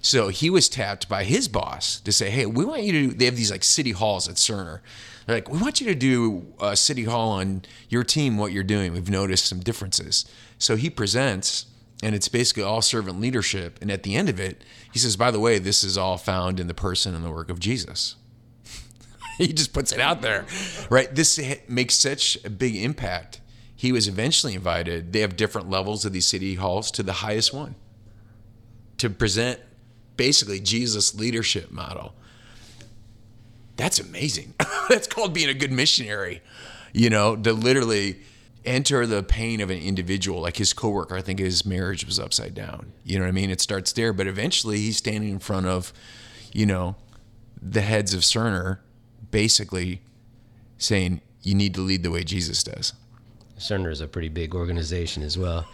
So 0.02 0.30
he 0.30 0.50
was 0.50 0.70
tapped 0.70 1.10
by 1.10 1.24
his 1.24 1.48
boss 1.48 2.00
to 2.02 2.12
say, 2.12 2.30
"Hey, 2.30 2.46
we 2.46 2.64
want 2.64 2.84
you 2.84 2.92
to." 2.92 3.08
Do, 3.08 3.14
they 3.14 3.26
have 3.26 3.36
these 3.36 3.52
like 3.52 3.64
city 3.64 3.92
halls 3.92 4.28
at 4.28 4.36
Cerner. 4.36 4.80
They're 5.26 5.38
like, 5.38 5.50
"We 5.50 5.60
want 5.60 5.82
you 5.82 5.88
to 5.88 5.96
do 5.96 6.54
a 6.60 6.76
city 6.76 7.04
hall 7.04 7.32
on 7.32 7.64
your 7.90 8.04
team. 8.04 8.38
What 8.38 8.52
you're 8.54 8.64
doing. 8.64 8.94
We've 8.94 9.10
noticed 9.10 9.46
some 9.46 9.60
differences." 9.60 10.26
So 10.58 10.76
he 10.76 10.90
presents, 10.90 11.66
and 12.02 12.16
it's 12.16 12.30
basically 12.30 12.64
all 12.64 12.82
servant 12.82 13.20
leadership. 13.20 13.78
And 13.82 13.92
at 13.92 14.04
the 14.04 14.16
end 14.16 14.30
of 14.30 14.40
it, 14.40 14.64
he 14.92 15.00
says, 15.00 15.18
"By 15.18 15.32
the 15.32 15.40
way, 15.40 15.60
this 15.60 15.84
is 15.84 15.98
all 15.98 16.18
found 16.18 16.60
in 16.60 16.68
the 16.68 16.74
person 16.74 17.14
and 17.14 17.26
the 17.26 17.32
work 17.32 17.50
of 17.50 17.60
Jesus." 17.60 18.16
he 19.38 19.52
just 19.52 19.74
puts 19.74 19.92
it 19.92 20.00
out 20.00 20.22
there, 20.22 20.46
right? 20.90 21.14
This 21.14 21.40
makes 21.68 21.96
such 21.96 22.38
a 22.46 22.50
big 22.50 22.76
impact. 22.76 23.42
He 23.76 23.92
was 23.92 24.08
eventually 24.08 24.56
invited. 24.56 25.14
They 25.14 25.22
have 25.22 25.36
different 25.36 25.70
levels 25.70 26.06
of 26.06 26.14
these 26.14 26.28
city 26.28 26.56
halls 26.56 26.90
to 26.92 27.04
the 27.04 27.14
highest 27.14 27.54
one 27.54 27.76
to 28.98 29.10
present 29.10 29.60
basically 30.20 30.60
Jesus' 30.60 31.16
leadership 31.16 31.72
model. 31.72 32.14
That's 33.78 34.00
amazing. 34.00 34.54
That's 34.90 35.08
called 35.08 35.34
being 35.34 35.48
a 35.48 35.54
good 35.54 35.72
missionary, 35.72 36.42
you 36.92 37.10
know, 37.10 37.38
to 37.38 37.54
literally 37.54 38.18
enter 38.66 39.06
the 39.06 39.24
pain 39.24 39.62
of 39.62 39.70
an 39.70 39.80
individual. 39.80 40.42
Like 40.42 40.58
his 40.58 40.74
coworker, 40.74 41.16
I 41.16 41.22
think 41.22 41.40
his 41.40 41.66
marriage 41.66 42.06
was 42.06 42.20
upside 42.20 42.54
down. 42.54 42.92
You 43.06 43.18
know 43.18 43.24
what 43.24 43.30
I 43.30 43.32
mean? 43.32 43.50
It 43.50 43.62
starts 43.62 43.94
there, 43.94 44.12
but 44.12 44.28
eventually 44.28 44.76
he's 44.76 44.98
standing 44.98 45.30
in 45.30 45.40
front 45.40 45.68
of, 45.68 45.94
you 46.52 46.66
know, 46.66 46.98
the 47.62 47.80
heads 47.80 48.14
of 48.14 48.20
Cerner, 48.20 48.80
basically 49.32 50.02
saying, 50.78 51.22
you 51.44 51.56
need 51.56 51.74
to 51.76 51.82
lead 51.82 52.04
the 52.04 52.12
way 52.12 52.26
Jesus 52.26 52.62
does. 52.62 52.92
Cerner 53.60 53.92
is 53.92 54.02
a 54.02 54.08
pretty 54.08 54.30
big 54.30 54.56
organization 54.56 55.22
as 55.24 55.38
well. 55.38 55.68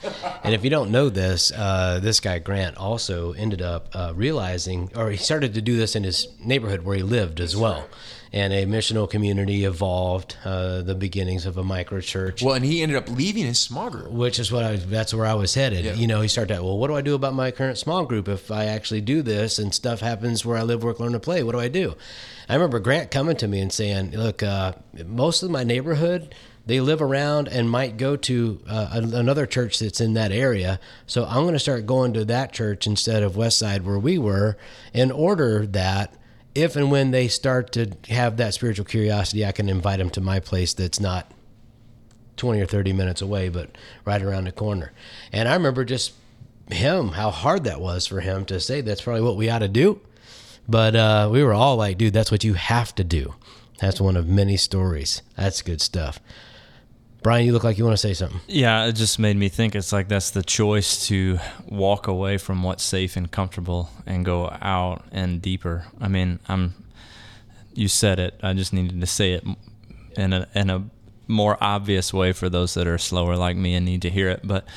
And 0.44 0.54
if 0.54 0.64
you 0.64 0.70
don't 0.70 0.92
know 0.92 1.10
this, 1.10 1.52
uh, 1.52 2.00
this 2.02 2.20
guy 2.20 2.40
Grant 2.40 2.78
also 2.78 3.32
ended 3.34 3.62
up 3.62 3.90
uh, 3.94 4.12
realizing, 4.16 4.92
or 4.96 5.10
he 5.12 5.18
started 5.18 5.54
to 5.54 5.62
do 5.62 5.78
this 5.78 5.96
in 5.96 6.04
his 6.04 6.28
neighborhood 6.44 6.82
where 6.84 6.98
he 6.98 7.04
lived 7.04 7.40
as 7.40 7.56
well. 7.56 7.88
And 8.34 8.52
a 8.52 8.66
missional 8.66 9.10
community 9.10 9.64
evolved, 9.64 10.36
uh, 10.44 10.82
the 10.82 10.96
beginnings 10.96 11.46
of 11.46 11.58
a 11.58 11.64
micro 11.64 12.02
church. 12.02 12.44
Well, 12.44 12.56
and 12.56 12.66
he 12.66 12.82
ended 12.82 12.98
up 12.98 13.08
leaving 13.08 13.46
his 13.46 13.60
small 13.60 13.90
group. 13.90 14.12
which 14.12 14.40
is 14.40 14.52
what 14.52 14.64
I 14.66 14.76
that's 14.76 15.14
where 15.14 15.26
I 15.26 15.36
was 15.36 15.54
headed. 15.54 15.86
Yeah. 15.86 15.94
You 15.94 16.08
know, 16.08 16.20
he 16.20 16.28
started 16.28 16.56
out, 16.56 16.64
well, 16.64 16.78
what 16.78 16.88
do 16.88 16.96
I 16.96 17.02
do 17.02 17.16
about 17.16 17.34
my 17.34 17.52
current 17.52 17.78
small 17.78 18.04
group 18.04 18.28
if 18.28 18.52
I 18.52 18.66
actually 18.66 19.00
do 19.02 19.22
this 19.22 19.58
and 19.58 19.74
stuff 19.74 20.02
happens 20.02 20.44
where 20.46 20.58
I 20.58 20.64
live, 20.64 20.84
work, 20.84 21.00
learn, 21.00 21.14
and 21.14 21.24
play? 21.24 21.44
What 21.44 21.54
do 21.54 21.60
I 21.60 21.70
do? 21.70 21.96
I 22.50 22.56
remember 22.56 22.80
Grant 22.80 23.10
coming 23.10 23.38
to 23.38 23.48
me 23.48 23.62
and 23.62 23.72
saying, 23.72 24.12
look, 24.12 24.44
uh, 24.44 24.74
most 25.06 25.42
of 25.42 25.50
my 25.50 25.64
neighborhood, 25.64 26.36
they 26.66 26.82
live 26.82 27.02
around 27.02 27.48
and 27.48 27.70
might 27.70 27.98
go 27.98 28.16
to 28.16 28.60
uh, 28.68 28.90
another 28.94 29.46
church 29.46 29.80
that's 29.80 30.02
in 30.02 30.14
that 30.14 30.32
area. 30.32 30.80
So 31.06 31.26
I'm 31.26 31.44
going 31.44 31.54
to 31.54 31.60
start 31.60 31.86
going 31.86 32.14
to 32.14 32.26
that 32.26 32.52
church 32.54 32.88
instead 32.88 33.24
of 33.24 33.38
West 33.38 33.60
Side 33.60 33.86
where 33.86 34.00
we 34.00 34.18
were 34.18 34.58
in 34.94 35.12
order 35.12 35.66
that 35.68 36.16
if 36.56 36.76
and 36.76 36.90
when 36.90 37.12
they 37.12 37.28
start 37.28 37.72
to 37.74 37.92
have 38.10 38.38
that 38.38 38.54
spiritual 38.54 38.86
curiosity, 38.86 39.46
I 39.46 39.52
can 39.52 39.70
invite 39.70 40.00
them 40.00 40.10
to 40.12 40.22
my 40.22 40.40
place 40.40 40.74
that's 40.74 41.00
not 41.00 41.32
20 42.38 42.62
or 42.62 42.66
30 42.66 42.94
minutes 42.94 43.22
away, 43.22 43.50
but 43.50 43.78
right 44.06 44.22
around 44.22 44.46
the 44.46 44.52
corner. 44.52 44.92
And 45.32 45.48
I 45.48 45.54
remember 45.54 45.86
just 45.86 46.14
him, 46.72 47.10
how 47.10 47.30
hard 47.30 47.64
that 47.66 47.80
was 47.80 48.08
for 48.08 48.22
him 48.22 48.46
to 48.46 48.60
say 48.60 48.82
that's 48.82 49.02
probably 49.02 49.22
what 49.22 49.38
we 49.38 49.50
ought 49.50 49.60
to 49.60 49.68
do. 49.68 50.02
But 50.68 50.96
uh, 50.96 51.30
we 51.32 51.44
were 51.44 51.54
all 51.54 51.76
like, 51.76 51.98
dude, 51.98 52.14
that's 52.14 52.32
what 52.32 52.44
you 52.44 52.56
have 52.56 52.96
to 52.96 53.04
do. 53.04 53.36
That's 53.80 54.02
one 54.02 54.18
of 54.18 54.28
many 54.28 54.58
stories. 54.58 55.22
That's 55.38 55.62
good 55.62 55.82
stuff. 55.82 56.20
Brian, 57.26 57.44
you 57.44 57.54
look 57.54 57.64
like 57.64 57.80
you 57.80 57.84
want 57.84 57.96
to 57.96 57.98
say 57.98 58.14
something. 58.14 58.40
Yeah, 58.48 58.86
it 58.86 58.92
just 58.92 59.18
made 59.18 59.36
me 59.36 59.50
think 59.50 59.74
it's 59.74 59.92
like 59.92 60.08
that's 60.08 60.30
the 60.30 60.44
choice 60.44 61.08
to 61.08 61.40
walk 61.68 62.06
away 62.06 62.38
from 62.38 62.62
what's 62.62 62.84
safe 62.84 63.18
and 63.18 63.32
comfortable 63.32 63.90
and 64.06 64.24
go 64.24 64.56
out 64.62 65.04
and 65.12 65.42
deeper. 65.42 65.88
I 66.00 66.08
mean, 66.08 66.38
I'm 66.48 66.76
you 67.74 67.88
said 67.88 68.20
it. 68.20 68.40
I 68.44 68.54
just 68.54 68.74
needed 68.74 69.02
to 69.02 69.08
say 69.08 69.34
it 69.34 69.44
in 70.16 70.34
a 70.34 70.48
in 70.54 70.70
a 70.70 70.84
more 71.28 71.58
obvious 71.60 72.14
way 72.14 72.32
for 72.32 72.48
those 72.48 72.76
that 72.76 72.86
are 72.86 73.00
slower 73.00 73.36
like 73.36 73.58
me 73.58 73.74
and 73.74 73.88
need 73.88 74.04
to 74.04 74.12
hear 74.12 74.30
it. 74.30 74.42
But 74.44 74.68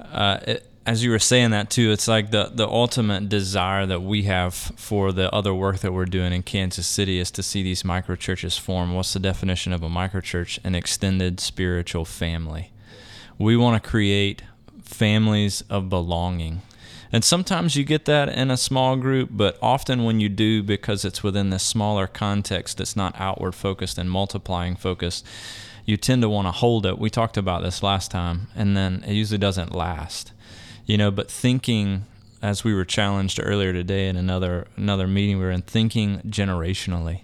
uh, 0.00 0.38
it, 0.48 0.66
as 0.88 1.04
you 1.04 1.10
were 1.10 1.18
saying 1.18 1.50
that 1.50 1.68
too, 1.68 1.92
it's 1.92 2.08
like 2.08 2.30
the 2.30 2.50
the 2.50 2.66
ultimate 2.66 3.28
desire 3.28 3.84
that 3.84 4.00
we 4.00 4.22
have 4.22 4.54
for 4.54 5.12
the 5.12 5.30
other 5.34 5.52
work 5.52 5.80
that 5.80 5.92
we're 5.92 6.06
doing 6.06 6.32
in 6.32 6.42
Kansas 6.42 6.86
City 6.86 7.18
is 7.18 7.30
to 7.32 7.42
see 7.42 7.62
these 7.62 7.84
micro 7.84 8.16
churches 8.16 8.56
form. 8.56 8.94
What's 8.94 9.12
the 9.12 9.20
definition 9.20 9.74
of 9.74 9.82
a 9.82 9.90
micro 9.90 10.22
church? 10.22 10.58
An 10.64 10.74
extended 10.74 11.40
spiritual 11.40 12.06
family. 12.06 12.72
We 13.36 13.54
want 13.54 13.82
to 13.82 13.86
create 13.86 14.44
families 14.82 15.60
of 15.68 15.90
belonging. 15.90 16.62
And 17.12 17.22
sometimes 17.22 17.76
you 17.76 17.84
get 17.84 18.06
that 18.06 18.30
in 18.30 18.50
a 18.50 18.56
small 18.56 18.96
group, 18.96 19.28
but 19.32 19.58
often 19.60 20.04
when 20.04 20.20
you 20.20 20.30
do, 20.30 20.62
because 20.62 21.04
it's 21.04 21.22
within 21.22 21.50
this 21.50 21.62
smaller 21.62 22.06
context 22.06 22.78
that's 22.78 22.96
not 22.96 23.14
outward 23.18 23.54
focused 23.54 23.98
and 23.98 24.10
multiplying 24.10 24.74
focused, 24.74 25.26
you 25.84 25.98
tend 25.98 26.22
to 26.22 26.30
want 26.30 26.48
to 26.48 26.52
hold 26.52 26.86
it. 26.86 26.98
We 26.98 27.10
talked 27.10 27.36
about 27.36 27.62
this 27.62 27.82
last 27.82 28.10
time, 28.10 28.48
and 28.56 28.74
then 28.74 29.04
it 29.06 29.12
usually 29.12 29.38
doesn't 29.38 29.74
last. 29.74 30.32
You 30.88 30.96
know, 30.96 31.10
but 31.10 31.30
thinking 31.30 32.06
as 32.40 32.64
we 32.64 32.72
were 32.72 32.86
challenged 32.86 33.38
earlier 33.42 33.74
today 33.74 34.08
in 34.08 34.16
another 34.16 34.66
another 34.74 35.06
meeting 35.06 35.38
we 35.38 35.44
were 35.44 35.50
in 35.50 35.60
thinking 35.60 36.20
generationally 36.22 37.20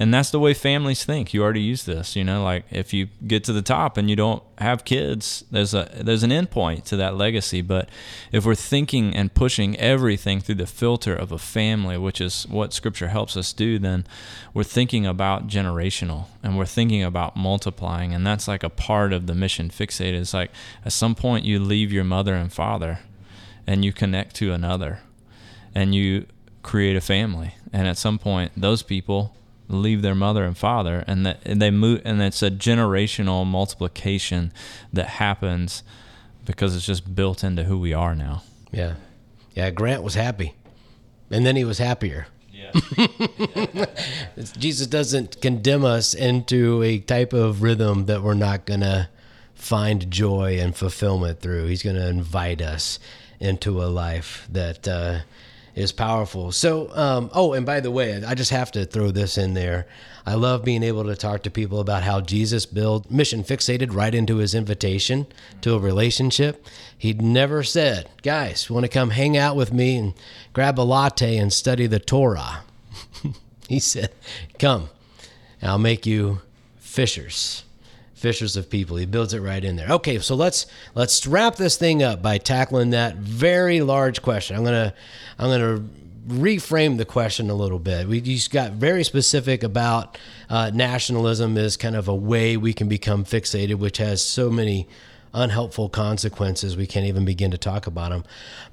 and 0.00 0.14
that's 0.14 0.30
the 0.30 0.38
way 0.38 0.54
families 0.54 1.04
think. 1.04 1.34
You 1.34 1.42
already 1.42 1.60
use 1.60 1.84
this 1.84 2.14
you 2.14 2.24
know 2.24 2.42
like 2.42 2.64
if 2.70 2.92
you 2.92 3.08
get 3.26 3.44
to 3.44 3.52
the 3.52 3.62
top 3.62 3.96
and 3.96 4.08
you 4.08 4.16
don't 4.16 4.42
have 4.58 4.84
kids 4.84 5.44
there's 5.50 5.74
a 5.74 5.90
there's 6.00 6.22
an 6.22 6.32
end 6.32 6.50
point 6.50 6.84
to 6.86 6.96
that 6.96 7.16
legacy. 7.16 7.62
But 7.62 7.88
if 8.32 8.44
we're 8.44 8.54
thinking 8.54 9.14
and 9.14 9.32
pushing 9.32 9.76
everything 9.78 10.40
through 10.40 10.56
the 10.56 10.66
filter 10.66 11.14
of 11.14 11.32
a 11.32 11.38
family 11.38 11.98
which 11.98 12.20
is 12.20 12.46
what 12.48 12.72
scripture 12.72 13.08
helps 13.08 13.36
us 13.36 13.52
do 13.52 13.78
then 13.78 14.06
we're 14.54 14.64
thinking 14.64 15.06
about 15.06 15.46
generational 15.46 16.26
and 16.42 16.56
we're 16.56 16.66
thinking 16.66 17.02
about 17.02 17.36
multiplying. 17.36 18.14
And 18.14 18.26
that's 18.26 18.48
like 18.48 18.62
a 18.62 18.70
part 18.70 19.12
of 19.12 19.26
the 19.26 19.34
mission 19.34 19.68
fixated. 19.68 20.20
It's 20.20 20.34
like 20.34 20.50
at 20.84 20.92
some 20.92 21.14
point 21.14 21.44
you 21.44 21.58
leave 21.58 21.92
your 21.92 22.04
mother 22.04 22.34
and 22.34 22.52
father 22.52 23.00
and 23.66 23.84
you 23.84 23.92
connect 23.92 24.34
to 24.36 24.52
another 24.52 25.00
and 25.74 25.94
you 25.94 26.26
create 26.62 26.96
a 26.96 27.00
family. 27.00 27.54
And 27.72 27.86
at 27.86 27.98
some 27.98 28.18
point 28.18 28.52
those 28.56 28.82
people 28.82 29.34
leave 29.68 30.02
their 30.02 30.14
mother 30.14 30.44
and 30.44 30.56
father 30.56 31.04
and 31.06 31.26
that 31.26 31.38
and 31.44 31.60
they 31.60 31.70
move 31.70 32.00
and 32.04 32.22
it's 32.22 32.42
a 32.42 32.50
generational 32.50 33.46
multiplication 33.46 34.52
that 34.92 35.06
happens 35.06 35.82
because 36.46 36.74
it's 36.74 36.86
just 36.86 37.14
built 37.14 37.44
into 37.44 37.64
who 37.64 37.78
we 37.78 37.92
are 37.92 38.14
now 38.14 38.42
Yeah. 38.72 38.94
Yeah, 39.54 39.70
Grant 39.70 40.02
was 40.02 40.14
happy. 40.14 40.54
And 41.30 41.44
then 41.44 41.56
he 41.56 41.64
was 41.64 41.78
happier. 41.78 42.28
yeah 42.52 42.70
Jesus 44.56 44.86
doesn't 44.86 45.40
condemn 45.40 45.84
us 45.84 46.14
into 46.14 46.82
a 46.82 46.98
type 46.98 47.32
of 47.32 47.62
rhythm 47.62 48.06
that 48.06 48.22
we're 48.22 48.34
not 48.34 48.66
to 48.80 49.08
find 49.54 50.10
joy 50.10 50.58
and 50.60 50.74
fulfillment 50.76 51.40
through. 51.40 51.66
He's 51.66 51.82
to 51.96 52.08
invite 52.08 52.62
us 52.62 52.98
into 53.40 53.82
a 53.82 53.86
life 53.86 54.46
that 54.50 54.86
uh, 54.88 55.20
is 55.78 55.92
powerful. 55.92 56.50
So, 56.50 56.90
um, 56.92 57.30
oh, 57.32 57.52
and 57.52 57.64
by 57.64 57.78
the 57.78 57.90
way, 57.92 58.22
I 58.24 58.34
just 58.34 58.50
have 58.50 58.72
to 58.72 58.84
throw 58.84 59.12
this 59.12 59.38
in 59.38 59.54
there. 59.54 59.86
I 60.26 60.34
love 60.34 60.64
being 60.64 60.82
able 60.82 61.04
to 61.04 61.14
talk 61.14 61.44
to 61.44 61.50
people 61.50 61.78
about 61.78 62.02
how 62.02 62.20
Jesus 62.20 62.66
built 62.66 63.10
mission 63.10 63.44
fixated 63.44 63.94
right 63.94 64.12
into 64.12 64.38
his 64.38 64.56
invitation 64.56 65.28
to 65.60 65.74
a 65.74 65.78
relationship. 65.78 66.66
He'd 66.98 67.22
never 67.22 67.62
said, 67.62 68.10
guys, 68.22 68.68
want 68.68 68.84
to 68.84 68.88
come 68.88 69.10
hang 69.10 69.36
out 69.36 69.54
with 69.54 69.72
me 69.72 69.96
and 69.96 70.14
grab 70.52 70.80
a 70.80 70.82
latte 70.82 71.36
and 71.36 71.52
study 71.52 71.86
the 71.86 72.00
Torah. 72.00 72.64
he 73.68 73.78
said, 73.78 74.10
come, 74.58 74.90
I'll 75.62 75.78
make 75.78 76.06
you 76.06 76.40
fishers. 76.78 77.62
Fishers 78.18 78.56
of 78.56 78.68
people. 78.68 78.96
He 78.96 79.06
builds 79.06 79.32
it 79.32 79.40
right 79.40 79.64
in 79.64 79.76
there. 79.76 79.88
Okay, 79.90 80.18
so 80.18 80.34
let's 80.34 80.66
let's 80.94 81.26
wrap 81.26 81.56
this 81.56 81.76
thing 81.76 82.02
up 82.02 82.20
by 82.20 82.38
tackling 82.38 82.90
that 82.90 83.16
very 83.16 83.80
large 83.80 84.22
question. 84.22 84.56
I'm 84.56 84.64
gonna 84.64 84.92
I'm 85.38 85.50
gonna 85.50 85.84
reframe 86.28 86.98
the 86.98 87.04
question 87.04 87.48
a 87.48 87.54
little 87.54 87.78
bit. 87.78 88.06
We 88.06 88.20
just 88.20 88.50
got 88.50 88.72
very 88.72 89.04
specific 89.04 89.62
about 89.62 90.18
uh, 90.50 90.70
nationalism 90.74 91.56
as 91.56 91.76
kind 91.76 91.96
of 91.96 92.08
a 92.08 92.14
way 92.14 92.56
we 92.56 92.72
can 92.72 92.88
become 92.88 93.24
fixated, 93.24 93.76
which 93.76 93.98
has 93.98 94.20
so 94.20 94.50
many 94.50 94.86
unhelpful 95.32 95.88
consequences 95.88 96.76
we 96.76 96.86
can't 96.86 97.06
even 97.06 97.24
begin 97.24 97.50
to 97.50 97.58
talk 97.58 97.86
about 97.86 98.10
them. 98.10 98.24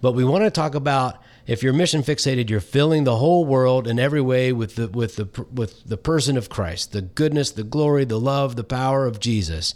But 0.02 0.14
we 0.14 0.24
want 0.24 0.44
to 0.44 0.52
talk 0.52 0.76
about 0.76 1.22
if 1.48 1.62
you're 1.62 1.74
mission 1.74 2.02
fixated, 2.02 2.50
you're 2.50 2.60
filling 2.60 3.04
the 3.04 3.18
whole 3.18 3.46
world 3.46 3.88
in 3.88 4.00
every 4.00 4.22
way 4.22 4.52
with 4.52 4.76
the 4.76 4.88
with 4.88 5.16
the 5.16 5.46
with 5.52 5.84
the 5.86 5.98
person 5.98 6.38
of 6.38 6.50
Christ, 6.50 6.92
the 6.92 7.02
goodness, 7.02 7.52
the 7.52 7.64
glory, 7.64 8.06
the 8.06 8.20
love, 8.20 8.56
the 8.56 8.64
power 8.64 9.06
of 9.06 9.20
Jesus. 9.20 9.76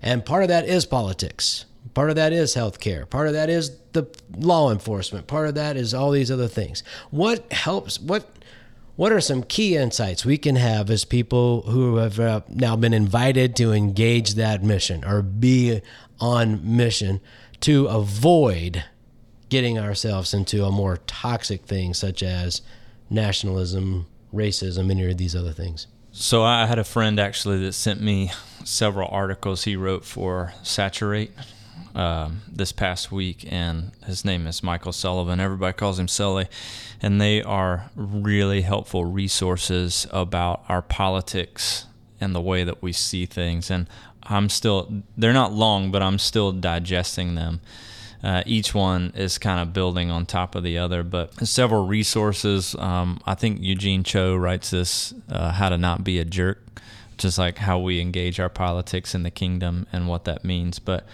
And 0.00 0.24
part 0.24 0.42
of 0.42 0.48
that 0.48 0.68
is 0.68 0.86
politics. 0.86 1.64
Part 1.94 2.10
of 2.10 2.16
that 2.16 2.32
is 2.32 2.54
healthcare. 2.54 3.08
Part 3.08 3.26
of 3.26 3.32
that 3.34 3.50
is 3.50 3.76
the 3.92 4.06
law 4.36 4.70
enforcement. 4.70 5.26
Part 5.26 5.48
of 5.48 5.54
that 5.56 5.76
is 5.76 5.92
all 5.92 6.10
these 6.10 6.30
other 6.30 6.48
things. 6.48 6.82
What 7.10 7.52
helps? 7.52 8.00
What 8.00 8.26
what 8.94 9.10
are 9.10 9.20
some 9.20 9.42
key 9.42 9.76
insights 9.76 10.24
we 10.24 10.38
can 10.38 10.56
have 10.56 10.90
as 10.90 11.04
people 11.04 11.62
who 11.62 11.96
have 11.96 12.20
uh, 12.20 12.42
now 12.48 12.76
been 12.76 12.92
invited 12.92 13.56
to 13.56 13.72
engage 13.72 14.34
that 14.34 14.62
mission 14.62 15.04
or 15.04 15.22
be 15.22 15.80
on 16.20 16.76
mission 16.76 17.20
to 17.60 17.86
avoid 17.86 18.84
getting 19.52 19.78
ourselves 19.78 20.32
into 20.32 20.64
a 20.64 20.70
more 20.70 20.96
toxic 21.06 21.66
thing 21.66 21.92
such 21.92 22.22
as 22.22 22.62
nationalism, 23.10 24.06
racism, 24.32 24.90
any 24.90 25.10
of 25.10 25.18
these 25.18 25.36
other 25.36 25.52
things? 25.52 25.86
So 26.10 26.42
I 26.42 26.64
had 26.64 26.78
a 26.78 26.84
friend 26.84 27.20
actually 27.20 27.62
that 27.66 27.74
sent 27.74 28.00
me 28.00 28.32
several 28.64 29.10
articles 29.12 29.64
he 29.64 29.76
wrote 29.76 30.06
for 30.06 30.54
Saturate 30.62 31.32
um, 31.94 32.40
this 32.50 32.72
past 32.72 33.12
week, 33.12 33.44
and 33.46 33.92
his 34.06 34.24
name 34.24 34.46
is 34.46 34.62
Michael 34.62 34.90
Sullivan. 34.90 35.38
Everybody 35.38 35.74
calls 35.74 35.98
him 35.98 36.08
Sully, 36.08 36.48
and 37.02 37.20
they 37.20 37.42
are 37.42 37.90
really 37.94 38.62
helpful 38.62 39.04
resources 39.04 40.06
about 40.12 40.64
our 40.66 40.80
politics 40.80 41.84
and 42.22 42.34
the 42.34 42.40
way 42.40 42.64
that 42.64 42.82
we 42.82 42.94
see 42.94 43.26
things. 43.26 43.70
And 43.70 43.86
I'm 44.22 44.48
still, 44.48 45.02
they're 45.14 45.34
not 45.34 45.52
long, 45.52 45.90
but 45.90 46.00
I'm 46.00 46.18
still 46.18 46.52
digesting 46.52 47.34
them. 47.34 47.60
Uh, 48.22 48.42
each 48.46 48.72
one 48.72 49.12
is 49.16 49.36
kind 49.36 49.60
of 49.60 49.72
building 49.72 50.10
on 50.10 50.24
top 50.24 50.54
of 50.54 50.62
the 50.62 50.78
other, 50.78 51.02
but 51.02 51.46
several 51.46 51.86
resources. 51.86 52.74
Um, 52.76 53.20
I 53.26 53.34
think 53.34 53.60
Eugene 53.60 54.04
Cho 54.04 54.36
writes 54.36 54.70
this 54.70 55.12
uh, 55.28 55.50
How 55.50 55.68
to 55.68 55.78
Not 55.78 56.04
Be 56.04 56.20
a 56.20 56.24
Jerk, 56.24 56.62
just 57.18 57.36
like 57.36 57.58
how 57.58 57.80
we 57.80 58.00
engage 58.00 58.38
our 58.38 58.48
politics 58.48 59.14
in 59.14 59.24
the 59.24 59.30
kingdom 59.30 59.86
and 59.92 60.06
what 60.06 60.24
that 60.24 60.44
means. 60.44 60.78
But 60.78 61.04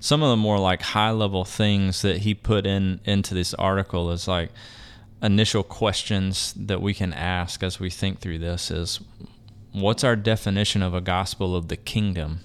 some 0.00 0.22
of 0.22 0.30
the 0.30 0.36
more 0.36 0.58
like 0.58 0.80
high 0.80 1.10
level 1.10 1.44
things 1.44 2.00
that 2.02 2.18
he 2.18 2.34
put 2.34 2.66
in 2.66 3.00
into 3.04 3.34
this 3.34 3.52
article 3.54 4.10
is 4.10 4.26
like 4.26 4.50
initial 5.22 5.62
questions 5.62 6.54
that 6.56 6.80
we 6.80 6.94
can 6.94 7.12
ask 7.12 7.62
as 7.62 7.80
we 7.80 7.90
think 7.90 8.20
through 8.20 8.38
this 8.38 8.70
is 8.70 9.00
what's 9.72 10.04
our 10.04 10.16
definition 10.16 10.82
of 10.82 10.94
a 10.94 11.00
gospel 11.00 11.56
of 11.56 11.68
the 11.68 11.76
kingdom 11.76 12.40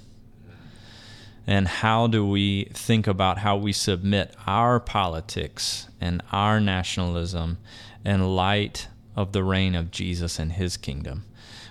and 1.49 1.67
how 1.67 2.05
do 2.05 2.23
we 2.23 2.65
think 2.75 3.07
about 3.07 3.39
how 3.39 3.57
we 3.57 3.73
submit 3.73 4.35
our 4.45 4.79
politics 4.79 5.87
and 5.99 6.21
our 6.31 6.59
nationalism 6.59 7.57
in 8.05 8.35
light 8.35 8.87
of 9.15 9.31
the 9.31 9.43
reign 9.43 9.73
of 9.73 9.89
Jesus 9.89 10.37
and 10.37 10.51
his 10.51 10.77
kingdom, 10.77 11.25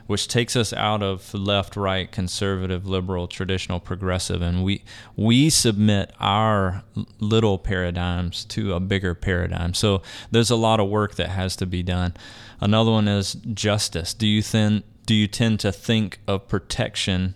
which 0.08 0.26
takes 0.26 0.56
us 0.56 0.72
out 0.72 1.00
of 1.00 1.32
left, 1.32 1.76
right, 1.76 2.10
conservative, 2.10 2.88
liberal, 2.88 3.28
traditional, 3.28 3.78
progressive, 3.78 4.42
and 4.42 4.64
we 4.64 4.82
we 5.14 5.48
submit 5.48 6.12
our 6.18 6.82
little 7.20 7.56
paradigms 7.56 8.44
to 8.46 8.74
a 8.74 8.80
bigger 8.80 9.14
paradigm. 9.14 9.74
So 9.74 10.02
there's 10.32 10.50
a 10.50 10.56
lot 10.56 10.80
of 10.80 10.88
work 10.88 11.14
that 11.14 11.28
has 11.28 11.54
to 11.54 11.66
be 11.66 11.84
done. 11.84 12.14
Another 12.60 12.90
one 12.90 13.06
is 13.06 13.34
justice. 13.54 14.12
Do 14.12 14.26
you 14.26 14.42
then 14.42 14.82
do 15.06 15.14
you 15.14 15.28
tend 15.28 15.60
to 15.60 15.70
think 15.70 16.18
of 16.26 16.48
protection? 16.48 17.34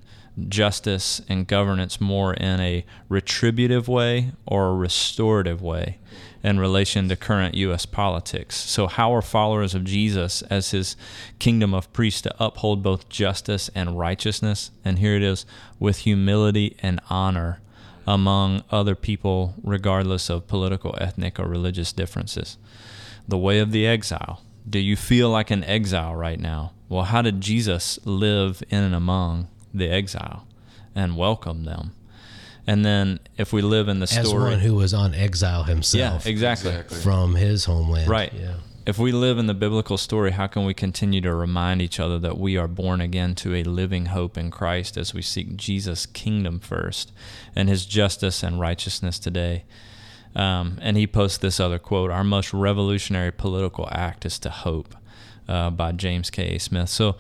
Justice 0.49 1.21
and 1.29 1.47
governance 1.47 2.01
more 2.01 2.35
in 2.35 2.61
a 2.61 2.85
retributive 3.09 3.89
way 3.89 4.33
or 4.47 4.69
a 4.69 4.75
restorative 4.75 5.61
way 5.61 5.99
in 6.43 6.59
relation 6.59 7.09
to 7.09 7.17
current 7.17 7.55
U.S. 7.55 7.87
politics. 7.87 8.57
So, 8.57 8.87
how 8.87 9.15
are 9.15 9.23
followers 9.23 9.75
of 9.75 9.85
Jesus 9.85 10.43
as 10.43 10.71
his 10.71 10.97
kingdom 11.39 11.75
of 11.75 11.93
priests 11.93 12.23
to 12.23 12.35
uphold 12.45 12.83
both 12.83 13.09
justice 13.09 13.71
and 13.75 13.99
righteousness? 13.99 14.71
And 14.85 14.99
here 14.99 15.15
it 15.15 15.23
is 15.23 15.47
with 15.79 15.99
humility 15.99 16.77
and 16.81 17.01
honor 17.09 17.61
among 18.07 18.65
other 18.71 18.97
people, 18.97 19.55
regardless 19.63 20.29
of 20.29 20.49
political, 20.49 20.97
ethnic, 21.01 21.39
or 21.39 21.47
religious 21.47 21.93
differences. 21.93 22.59
The 23.29 23.39
way 23.39 23.61
of 23.61 23.71
the 23.71 23.87
exile. 23.87 24.43
Do 24.69 24.79
you 24.79 24.97
feel 24.97 25.31
like 25.31 25.51
an 25.51 25.65
exile 25.65 26.15
right 26.15 26.39
now? 26.39 26.73
Well, 26.89 27.05
how 27.05 27.23
did 27.23 27.41
Jesus 27.41 27.99
live 28.05 28.63
in 28.69 28.83
and 28.83 28.95
among 28.95 29.49
the 29.75 29.89
exile 29.89 30.47
and 30.95 31.17
welcome 31.17 31.65
them. 31.65 31.93
And 32.67 32.85
then 32.85 33.19
if 33.37 33.53
we 33.53 33.61
live 33.61 33.89
in 33.89 33.99
the 33.99 34.05
As 34.05 34.29
story, 34.29 34.51
one 34.51 34.61
who 34.61 34.75
was 34.75 34.95
on 34.95 35.15
exile 35.15 35.65
himself 35.65 36.25
yeah, 36.25 36.31
exactly. 36.31 36.71
Exactly. 36.71 36.99
from 36.99 37.35
his 37.35 37.65
homeland. 37.65 38.09
Right. 38.09 38.33
Yeah. 38.33 38.55
If 38.85 38.99
we 38.99 39.13
live 39.13 39.39
in 39.39 39.47
the 39.47 39.55
biblical 39.55 39.97
story, 39.97 40.33
how 40.33 40.49
can 40.49 40.65
we 40.65 40.75
continue 40.75 41.21
to 41.21 41.33
remind 41.35 41.81
each 41.81 42.01
other 42.01 42.19
that 42.19 42.37
we 42.37 42.57
are 42.57 42.67
born 42.67 43.01
again 43.01 43.35
to 43.37 43.55
a 43.55 43.63
living 43.63 44.07
hope 44.07 44.37
in 44.37 44.51
Christ 44.51 44.97
as 44.97 45.15
we 45.15 45.23
seek 45.23 45.57
Jesus' 45.57 46.05
kingdom 46.07 46.59
first 46.59 47.13
and 47.55 47.69
his 47.69 47.87
justice 47.87 48.43
and 48.43 48.59
righteousness 48.61 49.19
today? 49.21 49.65
Um, 50.35 50.79
and 50.81 50.97
he 50.97 51.07
posts 51.07 51.39
this 51.39 51.61
other 51.61 51.79
quote 51.79 52.11
Our 52.11 52.25
most 52.25 52.53
revolutionary 52.53 53.31
political 53.31 53.89
act 53.93 54.25
is 54.25 54.39
to 54.41 54.51
hope 54.51 54.97
uh, 55.49 55.71
by 55.71 55.93
James 55.93 56.31
K. 56.31 56.57
A. 56.57 56.59
Smith. 56.59 56.89
So, 56.89 57.17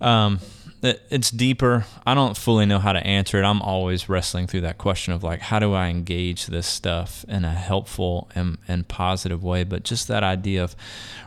um, 0.00 0.34
it- 0.36 0.61
it's 0.82 1.30
deeper. 1.30 1.86
I 2.04 2.14
don't 2.14 2.36
fully 2.36 2.66
know 2.66 2.80
how 2.80 2.92
to 2.92 3.06
answer 3.06 3.40
it. 3.40 3.44
I'm 3.44 3.62
always 3.62 4.08
wrestling 4.08 4.48
through 4.48 4.62
that 4.62 4.78
question 4.78 5.12
of 5.12 5.22
like, 5.22 5.40
how 5.40 5.58
do 5.58 5.72
I 5.72 5.88
engage 5.88 6.46
this 6.46 6.66
stuff 6.66 7.24
in 7.28 7.44
a 7.44 7.52
helpful 7.52 8.28
and, 8.34 8.58
and 8.66 8.88
positive 8.88 9.44
way? 9.44 9.62
But 9.62 9.84
just 9.84 10.08
that 10.08 10.24
idea 10.24 10.64
of 10.64 10.74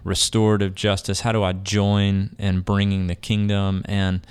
restorative 0.03 0.75
justice. 0.75 1.21
How 1.21 1.31
do 1.31 1.41
I 1.41 1.53
join 1.53 2.35
in 2.37 2.61
bringing 2.61 3.07
the 3.07 3.15
kingdom? 3.15 3.83
And 3.85 4.27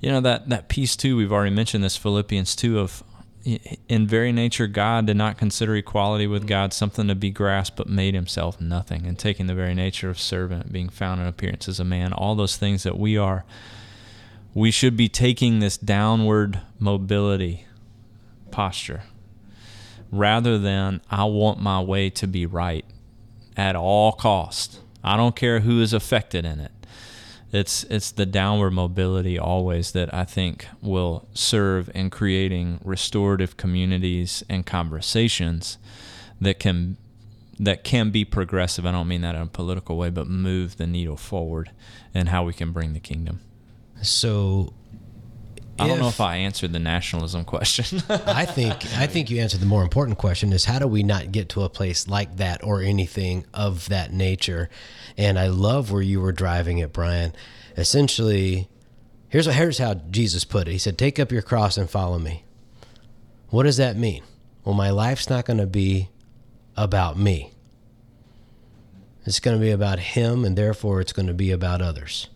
you 0.00 0.10
know 0.10 0.20
that 0.20 0.48
that 0.48 0.68
piece 0.68 0.96
too. 0.96 1.16
We've 1.16 1.32
already 1.32 1.54
mentioned 1.54 1.84
this 1.84 1.96
Philippians 1.96 2.56
two 2.56 2.80
of 2.80 3.02
in 3.44 4.06
very 4.06 4.32
nature, 4.32 4.66
God 4.66 5.06
did 5.06 5.18
not 5.18 5.36
consider 5.36 5.76
equality 5.76 6.26
with 6.26 6.46
God 6.46 6.72
something 6.72 7.08
to 7.08 7.14
be 7.14 7.30
grasped, 7.30 7.76
but 7.76 7.88
made 7.88 8.14
himself 8.14 8.58
nothing, 8.58 9.06
and 9.06 9.18
taking 9.18 9.46
the 9.46 9.54
very 9.54 9.74
nature 9.74 10.08
of 10.08 10.18
servant, 10.18 10.72
being 10.72 10.88
found 10.88 11.20
in 11.20 11.26
appearance 11.26 11.68
as 11.68 11.78
a 11.78 11.84
man, 11.84 12.14
all 12.14 12.34
those 12.34 12.56
things 12.56 12.84
that 12.84 12.98
we 12.98 13.18
are 13.18 13.44
we 14.54 14.70
should 14.70 14.96
be 14.96 15.08
taking 15.08 15.58
this 15.58 15.76
downward 15.76 16.60
mobility 16.78 17.66
posture 18.52 19.02
rather 20.12 20.58
than 20.58 21.00
I 21.10 21.24
want 21.24 21.60
my 21.60 21.80
way 21.80 22.08
to 22.10 22.28
be 22.28 22.46
right 22.46 22.84
at 23.56 23.74
all 23.74 24.12
cost. 24.12 24.80
I 25.02 25.16
don't 25.16 25.34
care 25.34 25.60
who 25.60 25.82
is 25.82 25.92
affected 25.92 26.44
in 26.44 26.60
it. 26.60 26.70
It's 27.52 27.84
it's 27.84 28.10
the 28.10 28.26
downward 28.26 28.72
mobility 28.72 29.38
always 29.38 29.92
that 29.92 30.12
I 30.12 30.24
think 30.24 30.66
will 30.80 31.28
serve 31.34 31.90
in 31.94 32.10
creating 32.10 32.80
restorative 32.84 33.56
communities 33.56 34.42
and 34.48 34.66
conversations 34.66 35.78
that 36.40 36.58
can 36.58 36.96
that 37.60 37.84
can 37.84 38.10
be 38.10 38.24
progressive. 38.24 38.86
I 38.86 38.92
don't 38.92 39.06
mean 39.06 39.20
that 39.20 39.36
in 39.36 39.42
a 39.42 39.46
political 39.46 39.96
way, 39.96 40.10
but 40.10 40.26
move 40.26 40.78
the 40.78 40.86
needle 40.86 41.16
forward 41.16 41.70
and 42.12 42.28
how 42.28 42.44
we 42.44 42.52
can 42.52 42.72
bring 42.72 42.92
the 42.92 43.00
kingdom. 43.00 43.40
So 44.08 44.72
I 45.78 45.88
don't 45.88 45.98
know 45.98 46.08
if 46.08 46.20
I 46.20 46.36
answered 46.36 46.72
the 46.72 46.78
nationalism 46.78 47.44
question. 47.44 48.02
I 48.08 48.44
think 48.44 48.74
I 48.96 49.06
think 49.06 49.30
you 49.30 49.40
answered 49.40 49.60
the 49.60 49.66
more 49.66 49.82
important 49.82 50.18
question 50.18 50.52
is 50.52 50.64
how 50.64 50.78
do 50.78 50.86
we 50.86 51.02
not 51.02 51.32
get 51.32 51.48
to 51.50 51.62
a 51.62 51.68
place 51.68 52.06
like 52.06 52.36
that 52.36 52.62
or 52.62 52.80
anything 52.80 53.44
of 53.52 53.88
that 53.88 54.12
nature? 54.12 54.68
And 55.16 55.38
I 55.38 55.48
love 55.48 55.90
where 55.90 56.02
you 56.02 56.20
were 56.20 56.32
driving 56.32 56.78
it, 56.78 56.92
Brian. 56.92 57.34
Essentially, 57.76 58.68
here's 59.28 59.46
what 59.46 59.56
here's 59.56 59.78
how 59.78 59.94
Jesus 59.94 60.44
put 60.44 60.68
it. 60.68 60.72
He 60.72 60.78
said, 60.78 60.96
"Take 60.96 61.18
up 61.18 61.32
your 61.32 61.42
cross 61.42 61.76
and 61.76 61.90
follow 61.90 62.18
me." 62.18 62.44
What 63.50 63.64
does 63.64 63.76
that 63.76 63.96
mean? 63.96 64.22
Well, 64.64 64.74
my 64.74 64.90
life's 64.90 65.28
not 65.28 65.44
going 65.44 65.58
to 65.58 65.66
be 65.66 66.08
about 66.76 67.18
me. 67.18 67.52
It's 69.26 69.40
going 69.40 69.56
to 69.56 69.60
be 69.60 69.70
about 69.70 69.98
him 69.98 70.44
and 70.44 70.56
therefore 70.56 71.00
it's 71.00 71.12
going 71.12 71.28
to 71.28 71.34
be 71.34 71.50
about 71.50 71.80
others. 71.80 72.28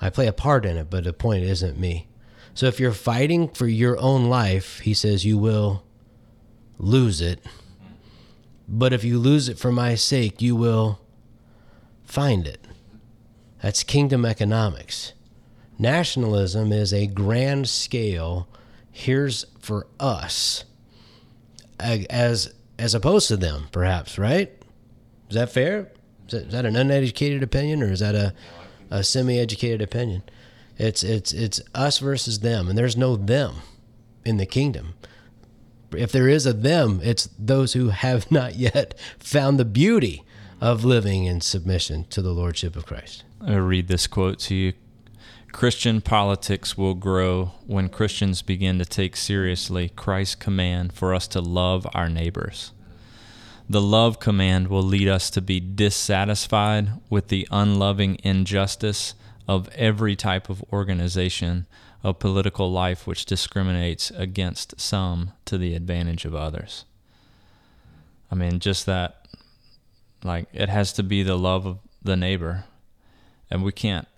I 0.00 0.10
play 0.10 0.26
a 0.26 0.32
part 0.32 0.64
in 0.64 0.76
it, 0.76 0.88
but 0.90 1.04
the 1.04 1.12
point 1.12 1.44
isn't 1.44 1.78
me. 1.78 2.08
So 2.54 2.66
if 2.66 2.80
you're 2.80 2.92
fighting 2.92 3.48
for 3.48 3.66
your 3.66 3.98
own 3.98 4.24
life, 4.24 4.80
he 4.80 4.94
says 4.94 5.24
you 5.24 5.38
will 5.38 5.84
lose 6.78 7.20
it. 7.20 7.40
But 8.66 8.92
if 8.92 9.04
you 9.04 9.18
lose 9.18 9.48
it 9.48 9.58
for 9.58 9.72
my 9.72 9.94
sake, 9.94 10.40
you 10.40 10.56
will 10.56 11.00
find 12.04 12.46
it. 12.46 12.66
That's 13.62 13.82
kingdom 13.82 14.24
economics. 14.24 15.12
Nationalism 15.78 16.72
is 16.72 16.92
a 16.92 17.06
grand 17.06 17.68
scale. 17.68 18.48
Here's 18.90 19.46
for 19.58 19.86
us, 19.98 20.64
as 21.78 22.52
as 22.78 22.94
opposed 22.94 23.28
to 23.28 23.36
them, 23.36 23.68
perhaps. 23.72 24.18
Right? 24.18 24.52
Is 25.28 25.36
that 25.36 25.52
fair? 25.52 25.92
Is 26.26 26.32
that, 26.32 26.42
is 26.46 26.52
that 26.52 26.66
an 26.66 26.76
uneducated 26.76 27.42
opinion, 27.42 27.82
or 27.82 27.90
is 27.90 28.00
that 28.00 28.14
a, 28.14 28.34
a 28.90 29.02
semi-educated 29.02 29.80
opinion? 29.80 30.22
It's 30.78 31.02
it's 31.02 31.32
it's 31.32 31.60
us 31.74 31.98
versus 31.98 32.40
them, 32.40 32.68
and 32.68 32.76
there's 32.76 32.96
no 32.96 33.16
them 33.16 33.56
in 34.24 34.38
the 34.38 34.46
kingdom. 34.46 34.94
If 35.92 36.12
there 36.12 36.28
is 36.28 36.46
a 36.46 36.52
them, 36.52 37.00
it's 37.02 37.28
those 37.38 37.72
who 37.72 37.88
have 37.88 38.30
not 38.30 38.56
yet 38.56 38.98
found 39.18 39.58
the 39.58 39.64
beauty 39.64 40.24
of 40.60 40.84
living 40.84 41.24
in 41.24 41.40
submission 41.40 42.06
to 42.10 42.22
the 42.22 42.32
lordship 42.32 42.76
of 42.76 42.86
Christ. 42.86 43.24
I 43.40 43.54
read 43.54 43.88
this 43.88 44.06
quote 44.06 44.38
to 44.40 44.54
you. 44.54 44.72
Christian 45.52 46.00
politics 46.00 46.78
will 46.78 46.94
grow 46.94 47.52
when 47.66 47.88
Christians 47.88 48.40
begin 48.40 48.78
to 48.78 48.84
take 48.84 49.16
seriously 49.16 49.88
Christ's 49.88 50.36
command 50.36 50.92
for 50.92 51.12
us 51.12 51.26
to 51.28 51.40
love 51.40 51.86
our 51.92 52.08
neighbors. 52.08 52.72
The 53.70 53.80
love 53.80 54.18
command 54.18 54.66
will 54.66 54.82
lead 54.82 55.06
us 55.06 55.30
to 55.30 55.40
be 55.40 55.60
dissatisfied 55.60 56.90
with 57.08 57.28
the 57.28 57.46
unloving 57.52 58.18
injustice 58.24 59.14
of 59.46 59.68
every 59.76 60.16
type 60.16 60.50
of 60.50 60.64
organization 60.72 61.66
of 62.02 62.18
political 62.18 62.72
life 62.72 63.06
which 63.06 63.26
discriminates 63.26 64.10
against 64.10 64.80
some 64.80 65.34
to 65.44 65.56
the 65.56 65.76
advantage 65.76 66.24
of 66.24 66.34
others. 66.34 66.84
I 68.28 68.34
mean, 68.34 68.58
just 68.58 68.86
that, 68.86 69.28
like, 70.24 70.48
it 70.52 70.68
has 70.68 70.92
to 70.94 71.04
be 71.04 71.22
the 71.22 71.38
love 71.38 71.64
of 71.64 71.78
the 72.02 72.16
neighbor. 72.16 72.64
And 73.52 73.62
we 73.62 73.70
can't, 73.70 74.08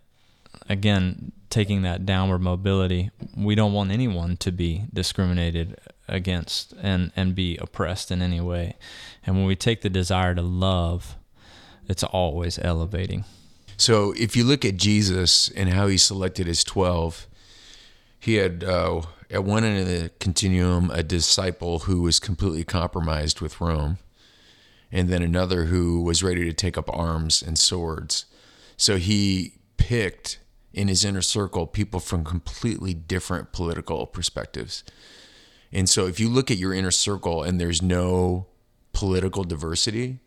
again, 0.66 1.30
taking 1.50 1.82
that 1.82 2.06
downward 2.06 2.38
mobility, 2.38 3.10
we 3.36 3.54
don't 3.54 3.74
want 3.74 3.90
anyone 3.90 4.38
to 4.38 4.50
be 4.50 4.86
discriminated 4.94 5.78
against 6.08 6.72
and, 6.80 7.12
and 7.16 7.34
be 7.34 7.56
oppressed 7.58 8.10
in 8.10 8.22
any 8.22 8.40
way. 8.40 8.76
And 9.24 9.36
when 9.36 9.46
we 9.46 9.56
take 9.56 9.82
the 9.82 9.90
desire 9.90 10.34
to 10.34 10.42
love, 10.42 11.16
it's 11.88 12.02
always 12.02 12.58
elevating. 12.58 13.24
So 13.76 14.12
if 14.16 14.36
you 14.36 14.44
look 14.44 14.64
at 14.64 14.76
Jesus 14.76 15.48
and 15.50 15.70
how 15.70 15.88
he 15.88 15.98
selected 15.98 16.46
his 16.46 16.64
12, 16.64 17.26
he 18.20 18.34
had 18.36 18.62
uh, 18.62 19.02
at 19.30 19.44
one 19.44 19.64
end 19.64 19.80
of 19.80 19.86
the 19.88 20.10
continuum 20.20 20.90
a 20.90 21.02
disciple 21.02 21.80
who 21.80 22.02
was 22.02 22.20
completely 22.20 22.64
compromised 22.64 23.40
with 23.40 23.60
Rome, 23.60 23.98
and 24.92 25.08
then 25.08 25.22
another 25.22 25.64
who 25.64 26.02
was 26.02 26.22
ready 26.22 26.44
to 26.44 26.52
take 26.52 26.78
up 26.78 26.88
arms 26.96 27.42
and 27.42 27.58
swords. 27.58 28.26
So 28.76 28.98
he 28.98 29.54
picked 29.76 30.38
in 30.72 30.88
his 30.88 31.04
inner 31.04 31.22
circle 31.22 31.66
people 31.66 31.98
from 31.98 32.24
completely 32.24 32.94
different 32.94 33.52
political 33.52 34.06
perspectives. 34.06 34.84
And 35.72 35.88
so 35.88 36.06
if 36.06 36.20
you 36.20 36.28
look 36.28 36.50
at 36.50 36.58
your 36.58 36.74
inner 36.74 36.90
circle 36.90 37.42
and 37.42 37.60
there's 37.60 37.80
no 37.80 38.46
political 38.92 39.44
diversity, 39.44 40.18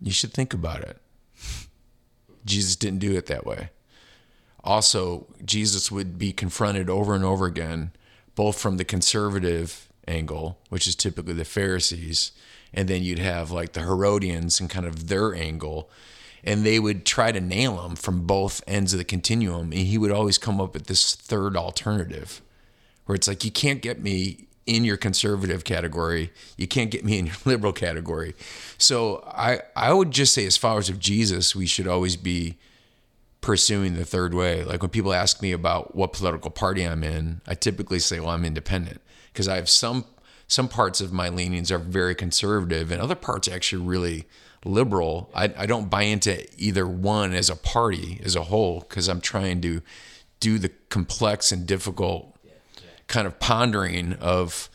you 0.00 0.10
should 0.10 0.32
think 0.32 0.52
about 0.52 0.80
it. 0.82 0.98
Jesus 2.44 2.74
didn't 2.74 2.98
do 2.98 3.16
it 3.16 3.26
that 3.26 3.46
way. 3.46 3.70
Also, 4.64 5.26
Jesus 5.44 5.90
would 5.90 6.18
be 6.18 6.32
confronted 6.32 6.90
over 6.90 7.14
and 7.14 7.24
over 7.24 7.46
again, 7.46 7.92
both 8.34 8.58
from 8.58 8.76
the 8.76 8.84
conservative 8.84 9.88
angle, 10.08 10.58
which 10.68 10.86
is 10.86 10.96
typically 10.96 11.32
the 11.32 11.44
Pharisees, 11.44 12.32
and 12.72 12.88
then 12.88 13.02
you'd 13.02 13.18
have 13.18 13.50
like 13.50 13.72
the 13.72 13.80
Herodians 13.80 14.60
and 14.60 14.68
kind 14.68 14.86
of 14.86 15.08
their 15.08 15.34
angle. 15.34 15.90
And 16.42 16.64
they 16.64 16.78
would 16.78 17.04
try 17.04 17.32
to 17.32 17.40
nail 17.40 17.84
him 17.84 17.96
from 17.96 18.26
both 18.26 18.62
ends 18.66 18.94
of 18.94 18.98
the 18.98 19.04
continuum. 19.04 19.72
And 19.72 19.86
he 19.86 19.98
would 19.98 20.10
always 20.10 20.38
come 20.38 20.58
up 20.58 20.72
with 20.72 20.86
this 20.86 21.14
third 21.14 21.54
alternative 21.54 22.40
where 23.10 23.16
it's 23.16 23.26
like, 23.26 23.44
you 23.44 23.50
can't 23.50 23.82
get 23.82 24.00
me 24.00 24.46
in 24.66 24.84
your 24.84 24.96
conservative 24.96 25.64
category. 25.64 26.32
You 26.56 26.68
can't 26.68 26.92
get 26.92 27.04
me 27.04 27.18
in 27.18 27.26
your 27.26 27.34
liberal 27.44 27.72
category. 27.72 28.36
So 28.78 29.24
I, 29.26 29.62
I 29.74 29.92
would 29.92 30.12
just 30.12 30.32
say, 30.32 30.46
as 30.46 30.56
followers 30.56 30.88
of 30.88 31.00
Jesus, 31.00 31.56
we 31.56 31.66
should 31.66 31.88
always 31.88 32.14
be 32.14 32.56
pursuing 33.40 33.94
the 33.94 34.04
third 34.04 34.32
way. 34.32 34.62
Like 34.62 34.80
when 34.80 34.90
people 34.90 35.12
ask 35.12 35.42
me 35.42 35.50
about 35.50 35.96
what 35.96 36.12
political 36.12 36.52
party 36.52 36.86
I'm 36.86 37.02
in, 37.02 37.40
I 37.48 37.54
typically 37.54 37.98
say, 37.98 38.20
well, 38.20 38.28
I'm 38.28 38.44
independent 38.44 39.00
because 39.32 39.48
I 39.48 39.56
have 39.56 39.68
some 39.68 40.04
some 40.46 40.68
parts 40.68 41.00
of 41.00 41.12
my 41.12 41.30
leanings 41.30 41.72
are 41.72 41.78
very 41.78 42.14
conservative 42.14 42.92
and 42.92 43.02
other 43.02 43.16
parts 43.16 43.48
actually 43.48 43.84
really 43.84 44.24
liberal. 44.64 45.30
I, 45.34 45.52
I 45.56 45.66
don't 45.66 45.90
buy 45.90 46.02
into 46.02 46.46
either 46.60 46.86
one 46.86 47.32
as 47.32 47.50
a 47.50 47.56
party 47.56 48.20
as 48.24 48.36
a 48.36 48.44
whole 48.44 48.80
because 48.88 49.08
I'm 49.08 49.20
trying 49.20 49.60
to 49.62 49.82
do 50.38 50.58
the 50.58 50.70
complex 50.88 51.50
and 51.50 51.66
difficult 51.66 52.36
kind 53.10 53.26
of 53.26 53.38
pondering 53.38 54.14
of 54.14 54.70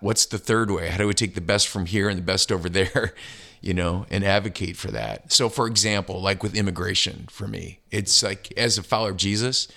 what's 0.00 0.24
the 0.26 0.38
third 0.38 0.70
way? 0.70 0.88
How 0.88 0.96
do 0.96 1.06
we 1.06 1.12
take 1.12 1.34
the 1.34 1.40
best 1.42 1.68
from 1.68 1.86
here 1.86 2.08
and 2.08 2.16
the 2.16 2.22
best 2.22 2.50
over 2.50 2.70
there, 2.70 3.12
you 3.60 3.74
know, 3.74 4.06
and 4.08 4.24
advocate 4.24 4.76
for 4.76 4.90
that? 4.92 5.32
So, 5.32 5.50
for 5.50 5.66
example, 5.66 6.22
like 6.22 6.42
with 6.42 6.54
immigration 6.54 7.26
for 7.30 7.46
me, 7.46 7.80
it's 7.90 8.22
like 8.22 8.52
as 8.56 8.78
a 8.78 8.82
follower 8.82 9.10
of 9.10 9.16
Jesus, 9.18 9.68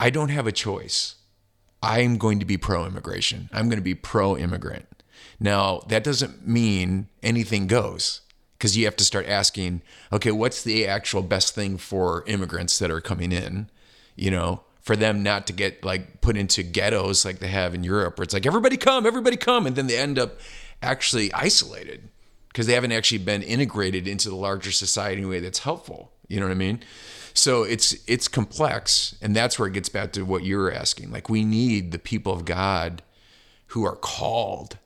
I 0.00 0.08
don't 0.08 0.30
have 0.30 0.46
a 0.46 0.52
choice. 0.52 1.16
I'm 1.82 2.16
going 2.16 2.38
to 2.38 2.46
be 2.46 2.56
pro 2.56 2.86
immigration, 2.86 3.50
I'm 3.52 3.66
going 3.66 3.78
to 3.78 3.84
be 3.84 3.94
pro 3.94 4.36
immigrant. 4.36 4.86
Now, 5.38 5.82
that 5.88 6.04
doesn't 6.04 6.46
mean 6.46 7.08
anything 7.22 7.66
goes 7.66 8.20
because 8.56 8.76
you 8.76 8.84
have 8.84 8.94
to 8.96 9.04
start 9.04 9.26
asking, 9.26 9.82
okay, 10.12 10.30
what's 10.30 10.62
the 10.62 10.86
actual 10.86 11.22
best 11.22 11.52
thing 11.52 11.78
for 11.78 12.22
immigrants 12.28 12.78
that 12.78 12.92
are 12.92 13.00
coming 13.00 13.32
in? 13.32 13.68
You 14.14 14.30
know, 14.30 14.62
for 14.82 14.96
them 14.96 15.22
not 15.22 15.46
to 15.46 15.52
get 15.52 15.84
like 15.84 16.20
put 16.20 16.36
into 16.36 16.62
ghettos 16.62 17.24
like 17.24 17.38
they 17.38 17.48
have 17.48 17.74
in 17.74 17.84
Europe, 17.84 18.18
where 18.18 18.24
it's 18.24 18.34
like 18.34 18.46
everybody 18.46 18.76
come, 18.76 19.06
everybody 19.06 19.36
come, 19.36 19.66
and 19.66 19.76
then 19.76 19.86
they 19.86 19.96
end 19.96 20.18
up 20.18 20.38
actually 20.82 21.32
isolated 21.32 22.08
because 22.48 22.66
they 22.66 22.74
haven't 22.74 22.92
actually 22.92 23.18
been 23.18 23.42
integrated 23.42 24.06
into 24.06 24.28
the 24.28 24.36
larger 24.36 24.72
society 24.72 25.22
in 25.22 25.24
a 25.26 25.30
way 25.30 25.40
that's 25.40 25.60
helpful. 25.60 26.12
You 26.28 26.40
know 26.40 26.46
what 26.46 26.52
I 26.52 26.56
mean? 26.56 26.82
So 27.32 27.62
it's 27.62 27.96
it's 28.06 28.28
complex, 28.28 29.16
and 29.22 29.34
that's 29.34 29.58
where 29.58 29.68
it 29.68 29.74
gets 29.74 29.88
back 29.88 30.12
to 30.12 30.22
what 30.24 30.44
you're 30.44 30.72
asking. 30.72 31.10
Like 31.10 31.28
we 31.28 31.44
need 31.44 31.92
the 31.92 31.98
people 31.98 32.32
of 32.32 32.44
God 32.44 33.02
who 33.68 33.84
are 33.84 33.96
called 33.96 34.78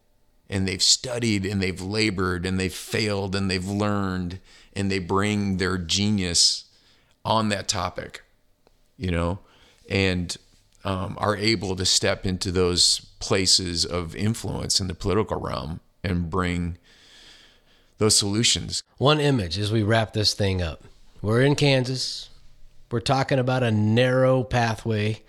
and 0.49 0.69
they've 0.69 0.83
studied 0.83 1.45
and 1.45 1.61
they've 1.61 1.81
labored 1.81 2.47
and 2.47 2.61
they've 2.61 2.73
failed 2.73 3.35
and 3.35 3.51
they've 3.51 3.67
learned 3.67 4.39
and 4.75 4.91
they 4.91 5.01
bring 5.01 5.57
their 5.57 5.77
genius 5.77 6.67
on 7.25 7.49
that 7.49 7.67
topic, 7.67 8.23
you 8.97 9.11
know, 9.11 9.41
and 9.89 10.37
um, 10.85 11.17
are 11.19 11.37
able 11.37 11.75
to 11.77 11.85
step 11.85 12.25
into 12.25 12.53
those 12.53 13.01
places 13.19 13.85
of 13.85 14.15
influence 14.15 14.81
in 14.81 14.87
the 14.87 14.95
political 14.95 15.41
realm 15.41 15.81
and 16.05 16.31
bring 16.31 16.79
those 17.99 18.17
solutions. 18.17 18.83
One 18.99 19.21
image 19.21 19.59
as 19.59 19.73
we 19.73 19.83
wrap 19.83 20.13
this 20.13 20.35
thing 20.35 20.63
up. 20.63 20.85
We're 21.23 21.43
in 21.43 21.55
Kansas. 21.55 22.29
We're 22.91 23.01
talking 23.01 23.39
about 23.39 23.63
a 23.63 23.71
narrow 23.71 24.45
pathway 24.45 25.23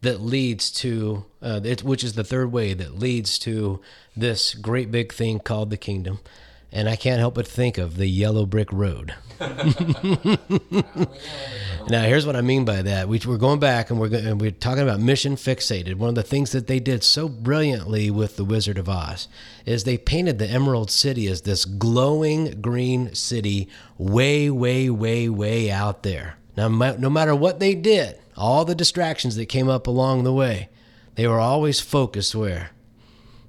that 0.00 0.20
leads 0.20 0.70
to, 0.70 1.24
uh, 1.40 1.60
it, 1.64 1.82
which 1.82 2.02
is 2.02 2.14
the 2.14 2.24
third 2.24 2.52
way 2.52 2.74
that 2.74 2.98
leads 2.98 3.38
to 3.40 3.80
this 4.16 4.54
great 4.54 4.90
big 4.90 5.12
thing 5.12 5.38
called 5.38 5.70
the 5.70 5.76
kingdom. 5.76 6.18
And 6.74 6.88
I 6.88 6.96
can't 6.96 7.20
help 7.20 7.36
but 7.36 7.46
think 7.46 7.78
of 7.78 7.96
the 7.96 8.08
yellow 8.08 8.46
brick 8.46 8.72
road. 8.72 9.14
now, 11.88 12.02
here's 12.02 12.26
what 12.26 12.34
I 12.34 12.40
mean 12.40 12.64
by 12.64 12.82
that. 12.82 13.08
We, 13.08 13.20
we're 13.24 13.36
going 13.36 13.60
back 13.60 13.90
and 13.90 14.00
we're, 14.00 14.12
and 14.12 14.40
we're 14.40 14.50
talking 14.50 14.82
about 14.82 14.98
mission 14.98 15.36
fixated. 15.36 15.94
One 15.94 16.08
of 16.08 16.16
the 16.16 16.24
things 16.24 16.50
that 16.50 16.66
they 16.66 16.80
did 16.80 17.04
so 17.04 17.28
brilliantly 17.28 18.10
with 18.10 18.36
The 18.36 18.44
Wizard 18.44 18.76
of 18.76 18.88
Oz 18.88 19.28
is 19.64 19.84
they 19.84 19.96
painted 19.96 20.40
the 20.40 20.48
Emerald 20.48 20.90
City 20.90 21.28
as 21.28 21.42
this 21.42 21.64
glowing 21.64 22.60
green 22.60 23.14
city 23.14 23.68
way, 23.96 24.50
way, 24.50 24.90
way, 24.90 25.28
way 25.28 25.70
out 25.70 26.02
there. 26.02 26.38
Now, 26.56 26.66
no 26.66 27.08
matter 27.08 27.36
what 27.36 27.60
they 27.60 27.76
did, 27.76 28.18
all 28.36 28.64
the 28.64 28.74
distractions 28.74 29.36
that 29.36 29.46
came 29.46 29.68
up 29.68 29.86
along 29.86 30.24
the 30.24 30.32
way, 30.32 30.70
they 31.14 31.28
were 31.28 31.38
always 31.38 31.78
focused 31.78 32.34
where? 32.34 32.70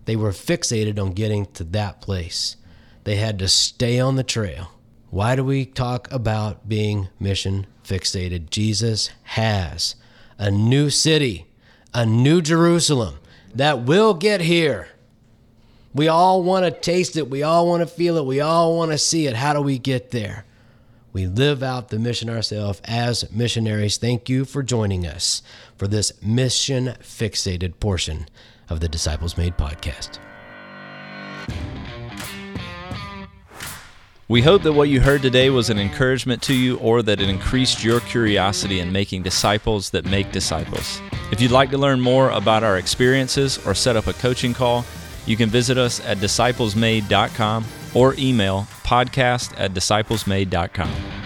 They 0.05 0.15
were 0.15 0.29
fixated 0.29 0.99
on 0.99 1.13
getting 1.13 1.47
to 1.53 1.63
that 1.63 2.01
place. 2.01 2.57
They 3.05 3.15
had 3.15 3.39
to 3.39 3.47
stay 3.47 3.99
on 3.99 4.15
the 4.15 4.23
trail. 4.23 4.71
Why 5.11 5.35
do 5.35 5.43
we 5.43 5.65
talk 5.65 6.11
about 6.11 6.67
being 6.67 7.07
mission 7.19 7.67
fixated? 7.83 8.49
Jesus 8.49 9.11
has 9.23 9.95
a 10.37 10.51
new 10.51 10.89
city, 10.89 11.45
a 11.93 12.05
new 12.05 12.41
Jerusalem 12.41 13.19
that 13.53 13.83
will 13.83 14.13
get 14.15 14.41
here. 14.41 14.89
We 15.93 16.09
all 16.09 16.43
want 16.43 16.65
to 16.65 16.71
taste 16.71 17.15
it. 17.15 17.29
We 17.29 17.43
all 17.43 17.67
want 17.67 17.81
to 17.81 17.87
feel 17.87 18.17
it. 18.17 18.25
We 18.25 18.41
all 18.41 18.75
want 18.75 18.91
to 18.91 18.97
see 18.97 19.27
it. 19.27 19.35
How 19.35 19.53
do 19.53 19.61
we 19.61 19.77
get 19.77 20.11
there? 20.11 20.43
We 21.13 21.27
live 21.27 21.63
out 21.63 21.89
the 21.89 21.99
mission 21.99 22.29
ourselves 22.29 22.81
as 22.83 23.31
missionaries. 23.31 23.97
Thank 23.97 24.27
you 24.27 24.43
for 24.43 24.63
joining 24.63 25.07
us 25.07 25.41
for 25.77 25.87
this 25.87 26.11
mission 26.21 26.87
fixated 26.99 27.79
portion 27.79 28.25
of 28.67 28.81
the 28.81 28.89
Disciples 28.89 29.37
Made 29.37 29.55
podcast. 29.57 30.19
We 34.27 34.41
hope 34.41 34.63
that 34.63 34.73
what 34.73 34.89
you 34.89 35.01
heard 35.01 35.21
today 35.21 35.51
was 35.51 35.69
an 35.69 35.77
encouragement 35.77 36.41
to 36.43 36.55
you 36.55 36.77
or 36.79 37.03
that 37.03 37.21
it 37.21 37.29
increased 37.29 37.83
your 37.83 37.99
curiosity 37.99 38.79
in 38.79 38.91
making 38.91 39.21
disciples 39.21 39.91
that 39.91 40.05
make 40.05 40.31
disciples. 40.31 40.99
If 41.31 41.39
you'd 41.39 41.51
like 41.51 41.69
to 41.71 41.77
learn 41.77 42.01
more 42.01 42.31
about 42.31 42.63
our 42.63 42.79
experiences 42.79 43.63
or 43.67 43.75
set 43.75 43.95
up 43.95 44.07
a 44.07 44.13
coaching 44.13 44.55
call, 44.55 44.83
you 45.27 45.37
can 45.37 45.49
visit 45.49 45.77
us 45.77 46.03
at 46.03 46.17
disciplesmade.com 46.17 47.65
or 47.93 48.15
email 48.17 48.67
podcast 48.83 49.53
at 49.59 49.75
disciplesmade.com. 49.75 51.24